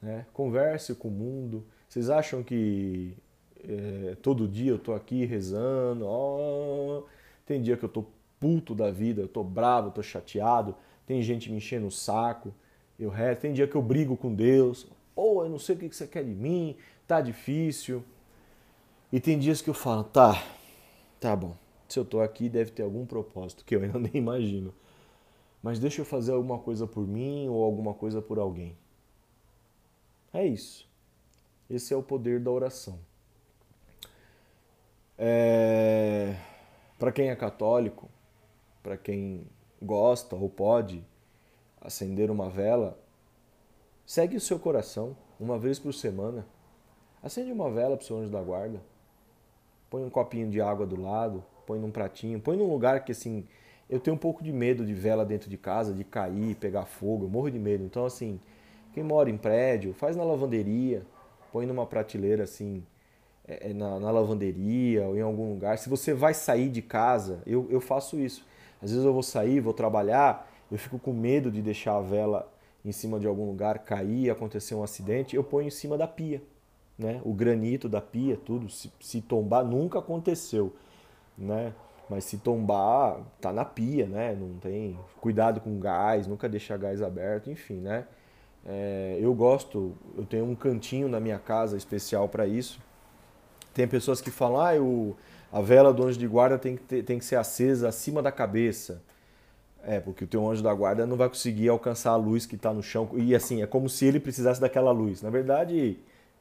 Né? 0.01 0.25
Converse 0.33 0.93
com 0.95 1.07
o 1.07 1.11
mundo. 1.11 1.65
Vocês 1.87 2.09
acham 2.09 2.43
que 2.43 3.15
é, 3.63 4.15
todo 4.21 4.47
dia 4.47 4.71
eu 4.71 4.77
estou 4.77 4.95
aqui 4.95 5.25
rezando? 5.25 7.05
Tem 7.45 7.61
dia 7.61 7.77
que 7.77 7.83
eu 7.83 7.87
estou 7.87 8.09
puto 8.39 8.73
da 8.75 8.91
vida, 8.91 9.21
eu 9.21 9.25
estou 9.25 9.43
bravo, 9.43 9.89
estou 9.89 10.03
chateado. 10.03 10.75
Tem 11.05 11.21
gente 11.21 11.49
me 11.49 11.57
enchendo 11.57 11.87
o 11.87 11.91
saco. 11.91 12.53
Eu 12.99 13.09
rezo. 13.09 13.41
Tem 13.41 13.53
dia 13.53 13.67
que 13.67 13.75
eu 13.75 13.81
brigo 13.81 14.15
com 14.15 14.33
Deus 14.33 14.87
ou 15.19 15.39
oh, 15.39 15.43
eu 15.43 15.49
não 15.49 15.59
sei 15.59 15.75
o 15.75 15.77
que 15.77 15.93
você 15.93 16.07
quer 16.07 16.23
de 16.23 16.33
mim, 16.33 16.77
tá 17.05 17.19
difícil. 17.19 18.01
E 19.11 19.19
tem 19.19 19.37
dias 19.37 19.61
que 19.61 19.69
eu 19.69 19.73
falo, 19.73 20.05
tá, 20.05 20.41
tá 21.19 21.35
bom, 21.35 21.57
se 21.89 21.99
eu 21.99 22.05
tô 22.05 22.21
aqui 22.21 22.47
deve 22.47 22.71
ter 22.71 22.83
algum 22.83 23.05
propósito 23.05 23.65
que 23.65 23.75
eu 23.75 23.83
ainda 23.83 23.99
nem 23.99 24.13
imagino. 24.13 24.73
Mas 25.61 25.77
deixa 25.77 25.99
eu 25.99 26.05
fazer 26.05 26.31
alguma 26.31 26.57
coisa 26.57 26.87
por 26.87 27.05
mim 27.05 27.49
ou 27.49 27.61
alguma 27.65 27.93
coisa 27.93 28.21
por 28.21 28.39
alguém. 28.39 28.77
É 30.31 30.45
isso. 30.45 30.87
Esse 31.69 31.93
é 31.93 31.97
o 31.97 32.03
poder 32.03 32.39
da 32.39 32.49
oração. 32.49 32.97
É... 35.19 36.35
Para 36.97 37.11
quem 37.11 37.29
é 37.29 37.35
católico, 37.35 38.09
para 38.81 38.97
quem 38.97 39.45
gosta 39.81 40.35
ou 40.35 40.49
pode 40.49 41.05
acender 41.79 42.31
uma 42.31 42.49
vela, 42.49 42.97
Segue 44.09 44.35
o 44.35 44.41
seu 44.41 44.57
coração 44.57 45.15
uma 45.39 45.59
vez 45.59 45.77
por 45.77 45.93
semana. 45.93 46.43
Acende 47.21 47.51
uma 47.51 47.69
vela 47.69 47.95
para 47.95 48.03
o 48.03 48.07
seu 48.07 48.17
anjo 48.17 48.31
da 48.31 48.41
guarda. 48.41 48.81
Põe 49.87 50.03
um 50.03 50.09
copinho 50.09 50.49
de 50.49 50.59
água 50.59 50.83
do 50.83 50.99
lado, 50.99 51.45
põe 51.67 51.77
num 51.77 51.91
pratinho, 51.91 52.39
põe 52.39 52.57
num 52.57 52.67
lugar 52.67 53.05
que 53.05 53.11
assim, 53.11 53.47
eu 53.87 53.99
tenho 53.99 54.15
um 54.15 54.19
pouco 54.19 54.43
de 54.43 54.51
medo 54.51 54.83
de 54.83 54.95
vela 54.95 55.23
dentro 55.23 55.47
de 55.47 55.57
casa, 55.59 55.93
de 55.93 56.03
cair, 56.03 56.55
pegar 56.55 56.85
fogo, 56.85 57.25
eu 57.25 57.29
morro 57.29 57.51
de 57.51 57.59
medo. 57.59 57.83
Então 57.83 58.03
assim, 58.03 58.39
quem 58.93 59.03
mora 59.03 59.29
em 59.29 59.37
prédio, 59.37 59.93
faz 59.93 60.15
na 60.15 60.23
lavanderia, 60.23 61.05
põe 61.51 61.67
numa 61.67 61.85
prateleira 61.85 62.45
assim, 62.45 62.83
na, 63.73 63.99
na, 63.99 64.11
lavanderia 64.11 65.07
ou 65.07 65.17
em 65.17 65.21
algum 65.21 65.49
lugar. 65.49 65.77
Se 65.77 65.89
você 65.89 66.13
vai 66.13 66.33
sair 66.33 66.69
de 66.69 66.81
casa, 66.81 67.41
eu, 67.45 67.67
eu 67.69 67.81
faço 67.81 68.19
isso. 68.19 68.45
Às 68.81 68.91
vezes 68.91 69.05
eu 69.05 69.13
vou 69.13 69.23
sair, 69.23 69.59
vou 69.59 69.73
trabalhar, 69.73 70.49
eu 70.71 70.77
fico 70.77 70.99
com 70.99 71.13
medo 71.13 71.51
de 71.51 71.61
deixar 71.61 71.97
a 71.97 72.01
vela 72.01 72.51
em 72.83 72.91
cima 72.91 73.19
de 73.19 73.27
algum 73.27 73.45
lugar, 73.45 73.79
cair, 73.79 74.29
acontecer 74.29 74.75
um 74.75 74.83
acidente, 74.83 75.35
eu 75.35 75.43
ponho 75.43 75.67
em 75.67 75.71
cima 75.71 75.97
da 75.97 76.07
pia. 76.07 76.41
Né? 76.97 77.21
O 77.23 77.33
granito 77.33 77.87
da 77.87 78.01
pia, 78.01 78.37
tudo. 78.37 78.69
Se, 78.69 78.91
se 78.99 79.21
tombar, 79.21 79.63
nunca 79.63 79.99
aconteceu. 79.99 80.73
Né? 81.37 81.73
Mas 82.09 82.25
se 82.25 82.37
tombar, 82.37 83.21
tá 83.39 83.53
na 83.53 83.63
pia, 83.63 84.07
né? 84.07 84.35
Não 84.35 84.57
tem 84.57 84.99
cuidado 85.21 85.61
com 85.61 85.79
gás, 85.79 86.25
nunca 86.25 86.49
deixar 86.49 86.77
gás 86.77 87.01
aberto, 87.01 87.51
enfim, 87.51 87.75
né? 87.75 88.05
É, 88.65 89.17
eu 89.21 89.33
gosto, 89.33 89.95
eu 90.17 90.25
tenho 90.25 90.45
um 90.45 90.55
cantinho 90.55 91.07
na 91.07 91.19
minha 91.19 91.37
casa 91.37 91.77
especial 91.77 92.27
para 92.27 92.47
isso. 92.47 92.81
Tem 93.73 93.87
pessoas 93.87 94.21
que 94.21 94.31
falam, 94.31 94.61
ah, 94.61 94.75
eu, 94.75 95.15
a 95.51 95.61
vela 95.61 95.93
do 95.93 96.03
anjo 96.03 96.17
de 96.17 96.27
guarda 96.27 96.57
tem 96.57 96.75
que, 96.75 96.83
ter, 96.83 97.03
tem 97.03 97.19
que 97.19 97.25
ser 97.25 97.35
acesa 97.35 97.89
acima 97.89 98.21
da 98.21 98.31
cabeça. 98.31 99.01
É, 99.83 99.99
porque 99.99 100.25
o 100.25 100.27
teu 100.27 100.49
anjo 100.49 100.61
da 100.61 100.73
guarda 100.73 101.05
não 101.05 101.15
vai 101.15 101.29
conseguir 101.29 101.69
alcançar 101.69 102.11
a 102.11 102.15
luz 102.15 102.45
que 102.45 102.55
está 102.55 102.73
no 102.73 102.83
chão. 102.83 103.09
E 103.13 103.33
assim, 103.33 103.61
é 103.61 103.67
como 103.67 103.87
se 103.89 104.05
ele 104.05 104.19
precisasse 104.19 104.59
daquela 104.59 104.91
luz. 104.91 105.21
Na 105.21 105.29
verdade, 105.29 105.97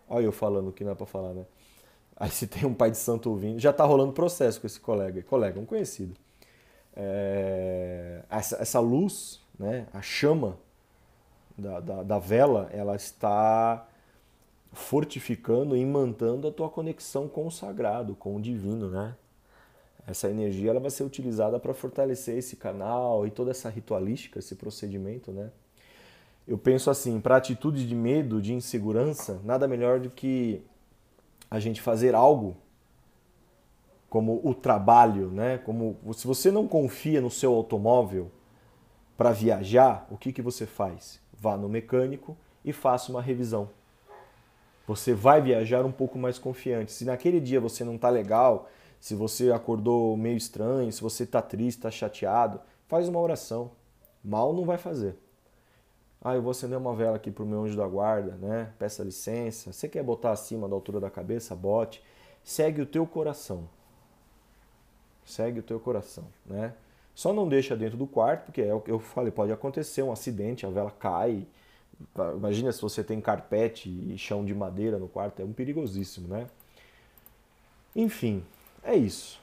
olha 0.08 0.24
eu 0.24 0.32
falando 0.32 0.68
o 0.68 0.72
que 0.72 0.82
não 0.82 0.92
é 0.92 0.94
para 0.94 1.06
falar, 1.06 1.34
né? 1.34 1.44
Aí 2.16 2.30
se 2.30 2.46
tem 2.48 2.66
um 2.66 2.74
pai 2.74 2.90
de 2.90 2.98
santo 2.98 3.30
ouvindo, 3.30 3.60
já 3.60 3.70
está 3.70 3.84
rolando 3.84 4.12
processo 4.12 4.60
com 4.60 4.66
esse 4.66 4.80
colega. 4.80 5.22
Colega, 5.22 5.60
um 5.60 5.64
conhecido. 5.64 6.14
É, 6.96 8.22
essa, 8.28 8.56
essa, 8.56 8.80
luz, 8.80 9.40
né, 9.56 9.86
a 9.92 10.02
chama 10.02 10.58
da, 11.56 11.78
da, 11.78 12.02
da 12.02 12.18
vela, 12.18 12.68
ela 12.72 12.96
está 12.96 13.86
fortificando 14.72 15.76
e 15.76 15.80
imantando 15.80 16.48
a 16.48 16.52
tua 16.52 16.68
conexão 16.68 17.28
com 17.28 17.46
o 17.46 17.50
sagrado, 17.50 18.14
com 18.14 18.36
o 18.36 18.40
divino, 18.40 18.90
né? 18.90 19.14
essa 20.08 20.30
energia 20.30 20.70
ela 20.70 20.80
vai 20.80 20.90
ser 20.90 21.04
utilizada 21.04 21.60
para 21.60 21.74
fortalecer 21.74 22.38
esse 22.38 22.56
canal 22.56 23.26
e 23.26 23.30
toda 23.30 23.50
essa 23.50 23.68
ritualística, 23.68 24.38
esse 24.38 24.54
procedimento, 24.54 25.30
né? 25.30 25.50
Eu 26.46 26.56
penso 26.56 26.90
assim, 26.90 27.20
para 27.20 27.36
atitude 27.36 27.86
de 27.86 27.94
medo, 27.94 28.40
de 28.40 28.54
insegurança, 28.54 29.38
nada 29.44 29.68
melhor 29.68 30.00
do 30.00 30.08
que 30.08 30.62
a 31.50 31.60
gente 31.60 31.82
fazer 31.82 32.14
algo 32.14 32.56
como 34.08 34.40
o 34.42 34.54
trabalho, 34.54 35.30
né? 35.30 35.58
Como 35.58 35.98
se 36.14 36.26
você 36.26 36.50
não 36.50 36.66
confia 36.66 37.20
no 37.20 37.30
seu 37.30 37.52
automóvel 37.52 38.30
para 39.14 39.30
viajar, 39.30 40.06
o 40.10 40.16
que 40.16 40.32
que 40.32 40.40
você 40.40 40.64
faz? 40.64 41.20
Vá 41.38 41.54
no 41.54 41.68
mecânico 41.68 42.34
e 42.64 42.72
faça 42.72 43.12
uma 43.12 43.20
revisão. 43.20 43.68
Você 44.88 45.12
vai 45.12 45.42
viajar 45.42 45.84
um 45.84 45.92
pouco 45.92 46.18
mais 46.18 46.38
confiante. 46.38 46.92
Se 46.92 47.04
naquele 47.04 47.40
dia 47.40 47.60
você 47.60 47.84
não 47.84 47.96
está 47.96 48.08
legal, 48.08 48.70
se 48.98 49.14
você 49.14 49.52
acordou 49.52 50.16
meio 50.16 50.38
estranho, 50.38 50.90
se 50.90 51.02
você 51.02 51.24
está 51.24 51.42
triste, 51.42 51.76
está 51.76 51.90
chateado, 51.90 52.58
faz 52.88 53.06
uma 53.06 53.20
oração. 53.20 53.70
Mal 54.24 54.54
não 54.54 54.64
vai 54.64 54.78
fazer. 54.78 55.14
Ah, 56.22 56.34
eu 56.34 56.40
vou 56.40 56.52
acender 56.52 56.78
uma 56.78 56.96
vela 56.96 57.16
aqui 57.16 57.30
para 57.30 57.44
o 57.44 57.46
meu 57.46 57.64
anjo 57.64 57.76
da 57.76 57.86
guarda, 57.86 58.32
né? 58.36 58.72
Peça 58.78 59.04
licença. 59.04 59.74
Você 59.74 59.88
quer 59.88 60.02
botar 60.02 60.32
acima 60.32 60.66
da 60.66 60.74
altura 60.74 60.98
da 60.98 61.10
cabeça? 61.10 61.54
Bote. 61.54 62.02
Segue 62.42 62.80
o 62.80 62.86
teu 62.86 63.06
coração. 63.06 63.68
Segue 65.22 65.60
o 65.60 65.62
teu 65.62 65.78
coração, 65.78 66.24
né? 66.46 66.72
Só 67.14 67.34
não 67.34 67.46
deixa 67.46 67.76
dentro 67.76 67.98
do 67.98 68.06
quarto, 68.06 68.46
porque 68.46 68.62
é 68.62 68.72
o 68.72 68.80
que 68.80 68.90
eu 68.90 68.98
falei, 68.98 69.30
pode 69.30 69.52
acontecer 69.52 70.02
um 70.02 70.10
acidente, 70.10 70.64
a 70.64 70.70
vela 70.70 70.90
cai. 70.90 71.46
Imagina 72.36 72.72
se 72.72 72.80
você 72.80 73.02
tem 73.02 73.20
carpete 73.20 73.88
e 73.88 74.16
chão 74.16 74.44
de 74.44 74.54
madeira 74.54 74.98
no 74.98 75.08
quarto, 75.08 75.40
é 75.40 75.44
um 75.44 75.52
perigosíssimo, 75.52 76.28
né? 76.28 76.46
Enfim, 77.94 78.44
é 78.82 78.96
isso. 78.96 79.40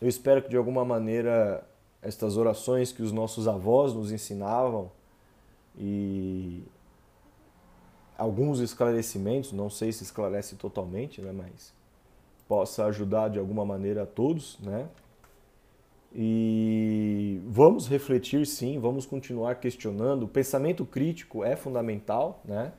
Eu 0.00 0.08
espero 0.08 0.42
que 0.42 0.48
de 0.48 0.56
alguma 0.56 0.84
maneira 0.84 1.64
estas 2.02 2.36
orações 2.36 2.92
que 2.92 3.02
os 3.02 3.12
nossos 3.12 3.48
avós 3.48 3.94
nos 3.94 4.12
ensinavam 4.12 4.90
e 5.78 6.62
alguns 8.18 8.60
esclarecimentos, 8.60 9.52
não 9.52 9.70
sei 9.70 9.92
se 9.92 10.02
esclarece 10.02 10.56
totalmente, 10.56 11.20
né, 11.20 11.32
mas 11.32 11.72
possa 12.46 12.84
ajudar 12.86 13.28
de 13.28 13.38
alguma 13.38 13.64
maneira 13.64 14.02
a 14.02 14.06
todos, 14.06 14.58
né? 14.60 14.86
E 16.14 17.40
vamos 17.46 17.88
refletir 17.88 18.46
sim, 18.46 18.78
vamos 18.78 19.04
continuar 19.04 19.56
questionando. 19.56 20.22
O 20.22 20.28
pensamento 20.28 20.86
crítico 20.86 21.44
é 21.44 21.56
fundamental, 21.56 22.40
né? 22.44 22.72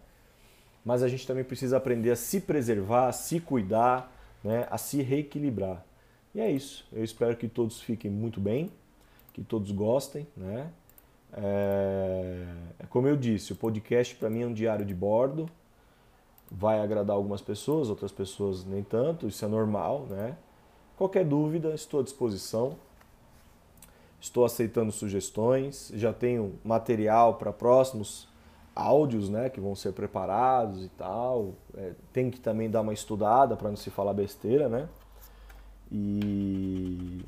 Mas 0.86 1.04
a 1.04 1.08
gente 1.08 1.28
também 1.28 1.44
precisa 1.44 1.76
aprender 1.76 2.12
a 2.12 2.16
se 2.16 2.40
preservar, 2.40 3.08
a 3.08 3.12
se 3.12 3.40
cuidar, 3.40 4.16
né, 4.44 4.68
a 4.70 4.78
se 4.78 5.02
reequilibrar. 5.02 5.84
E 6.34 6.40
é 6.40 6.50
isso. 6.50 6.88
Eu 6.94 7.04
espero 7.04 7.36
que 7.36 7.48
todos 7.48 7.82
fiquem 7.82 8.12
muito 8.12 8.40
bem, 8.40 8.72
que 9.34 9.44
todos 9.44 9.72
gostem. 9.72 10.28
Né? 10.38 10.70
É, 11.34 12.46
é 12.80 12.86
como 12.88 13.08
eu 13.08 13.18
disse, 13.18 13.52
o 13.52 13.56
podcast 13.56 14.16
para 14.16 14.30
mim 14.30 14.44
é 14.44 14.46
um 14.46 14.54
diário 14.54 14.86
de 14.86 14.94
bordo. 14.94 15.50
Vai 16.52 16.80
agradar 16.80 17.16
algumas 17.16 17.42
pessoas, 17.42 17.90
outras 17.90 18.12
pessoas 18.12 18.64
nem 18.64 18.84
tanto, 18.84 19.28
isso 19.28 19.44
é 19.44 19.48
normal. 19.48 20.06
Né? 20.08 20.38
Qualquer 20.96 21.26
dúvida, 21.26 21.74
estou 21.74 22.00
à 22.00 22.04
disposição. 22.04 22.78
Estou 24.26 24.44
aceitando 24.44 24.92
sugestões, 24.92 25.92
já 25.94 26.12
tenho 26.12 26.56
material 26.64 27.36
para 27.36 27.54
próximos 27.54 28.28
áudios, 28.76 29.30
né, 29.30 29.52
que 29.52 29.60
vão 29.62 29.76
ser 29.76 29.94
preparados 29.94 30.84
e 30.84 30.90
tal. 30.90 31.54
É, 31.78 31.94
tem 32.12 32.32
que 32.32 32.40
também 32.40 32.68
dar 32.68 32.82
uma 32.82 32.92
estudada 32.92 33.56
para 33.56 33.70
não 33.70 33.76
se 33.76 33.92
falar 33.92 34.16
besteira, 34.16 34.68
né? 34.68 34.90
E 35.92 37.24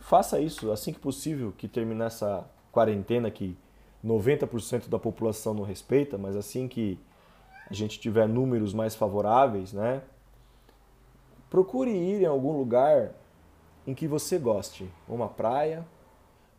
faça 0.00 0.40
isso 0.40 0.72
assim 0.72 0.90
que 0.90 0.98
possível, 0.98 1.52
que 1.52 1.68
terminar 1.68 2.06
essa 2.06 2.46
quarentena 2.72 3.30
que 3.30 3.54
90% 4.02 4.88
da 4.88 4.98
população 4.98 5.52
não 5.52 5.64
respeita, 5.64 6.16
mas 6.16 6.34
assim 6.34 6.66
que 6.66 6.98
a 7.70 7.74
gente 7.74 8.00
tiver 8.00 8.26
números 8.26 8.72
mais 8.72 8.94
favoráveis, 8.94 9.74
né? 9.74 10.00
Procure 11.50 11.90
ir 11.90 12.22
em 12.22 12.26
algum 12.26 12.56
lugar 12.56 13.12
em 13.86 13.92
que 13.92 14.08
você 14.08 14.38
goste, 14.38 14.90
uma 15.06 15.28
praia, 15.28 15.84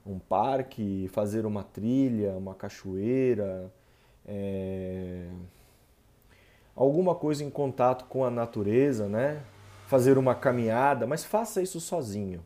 um 0.06 0.20
parque, 0.20 1.08
fazer 1.12 1.46
uma 1.46 1.64
trilha, 1.64 2.32
uma 2.34 2.54
cachoeira, 2.54 3.72
é... 4.26 5.28
alguma 6.76 7.16
coisa 7.16 7.44
em 7.44 7.50
contato 7.50 8.06
com 8.06 8.26
a 8.26 8.30
natureza, 8.30 9.08
né? 9.08 9.44
Fazer 9.88 10.18
uma 10.18 10.36
caminhada, 10.36 11.06
mas 11.08 11.24
faça 11.24 11.62
isso 11.62 11.80
sozinho. 11.80 12.44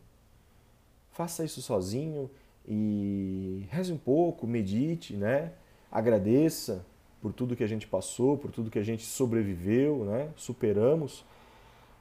Faça 1.11 1.43
isso 1.43 1.61
sozinho 1.61 2.29
e 2.67 3.65
reze 3.69 3.91
um 3.91 3.97
pouco, 3.97 4.45
medite, 4.45 5.15
né? 5.15 5.53
Agradeça 5.91 6.85
por 7.21 7.33
tudo 7.33 7.55
que 7.55 7.63
a 7.63 7.67
gente 7.67 7.87
passou, 7.87 8.37
por 8.37 8.51
tudo 8.51 8.69
que 8.69 8.79
a 8.79 8.83
gente 8.83 9.05
sobreviveu, 9.05 10.05
né? 10.05 10.29
Superamos 10.35 11.25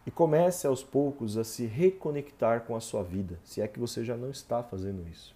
e 0.07 0.11
comece 0.11 0.67
aos 0.67 0.83
poucos 0.83 1.37
a 1.37 1.45
se 1.45 1.67
reconectar 1.67 2.63
com 2.63 2.77
a 2.77 2.81
sua 2.81 3.03
vida, 3.03 3.39
se 3.43 3.61
é 3.61 3.67
que 3.67 3.79
você 3.79 4.05
já 4.05 4.17
não 4.17 4.31
está 4.31 4.63
fazendo 4.63 5.07
isso. 5.09 5.36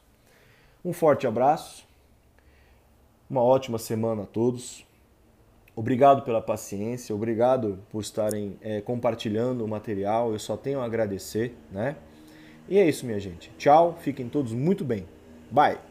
Um 0.84 0.92
forte 0.92 1.26
abraço, 1.26 1.86
uma 3.28 3.42
ótima 3.42 3.78
semana 3.78 4.22
a 4.22 4.26
todos. 4.26 4.86
Obrigado 5.76 6.22
pela 6.22 6.40
paciência, 6.40 7.14
obrigado 7.14 7.78
por 7.90 8.00
estarem 8.00 8.58
é, 8.60 8.80
compartilhando 8.80 9.64
o 9.64 9.68
material. 9.68 10.32
Eu 10.32 10.38
só 10.38 10.56
tenho 10.56 10.80
a 10.80 10.84
agradecer, 10.84 11.54
né? 11.70 11.96
E 12.68 12.78
é 12.78 12.88
isso, 12.88 13.04
minha 13.04 13.20
gente. 13.20 13.50
Tchau, 13.58 13.96
fiquem 14.00 14.28
todos 14.28 14.52
muito 14.52 14.84
bem. 14.84 15.06
Bye! 15.50 15.89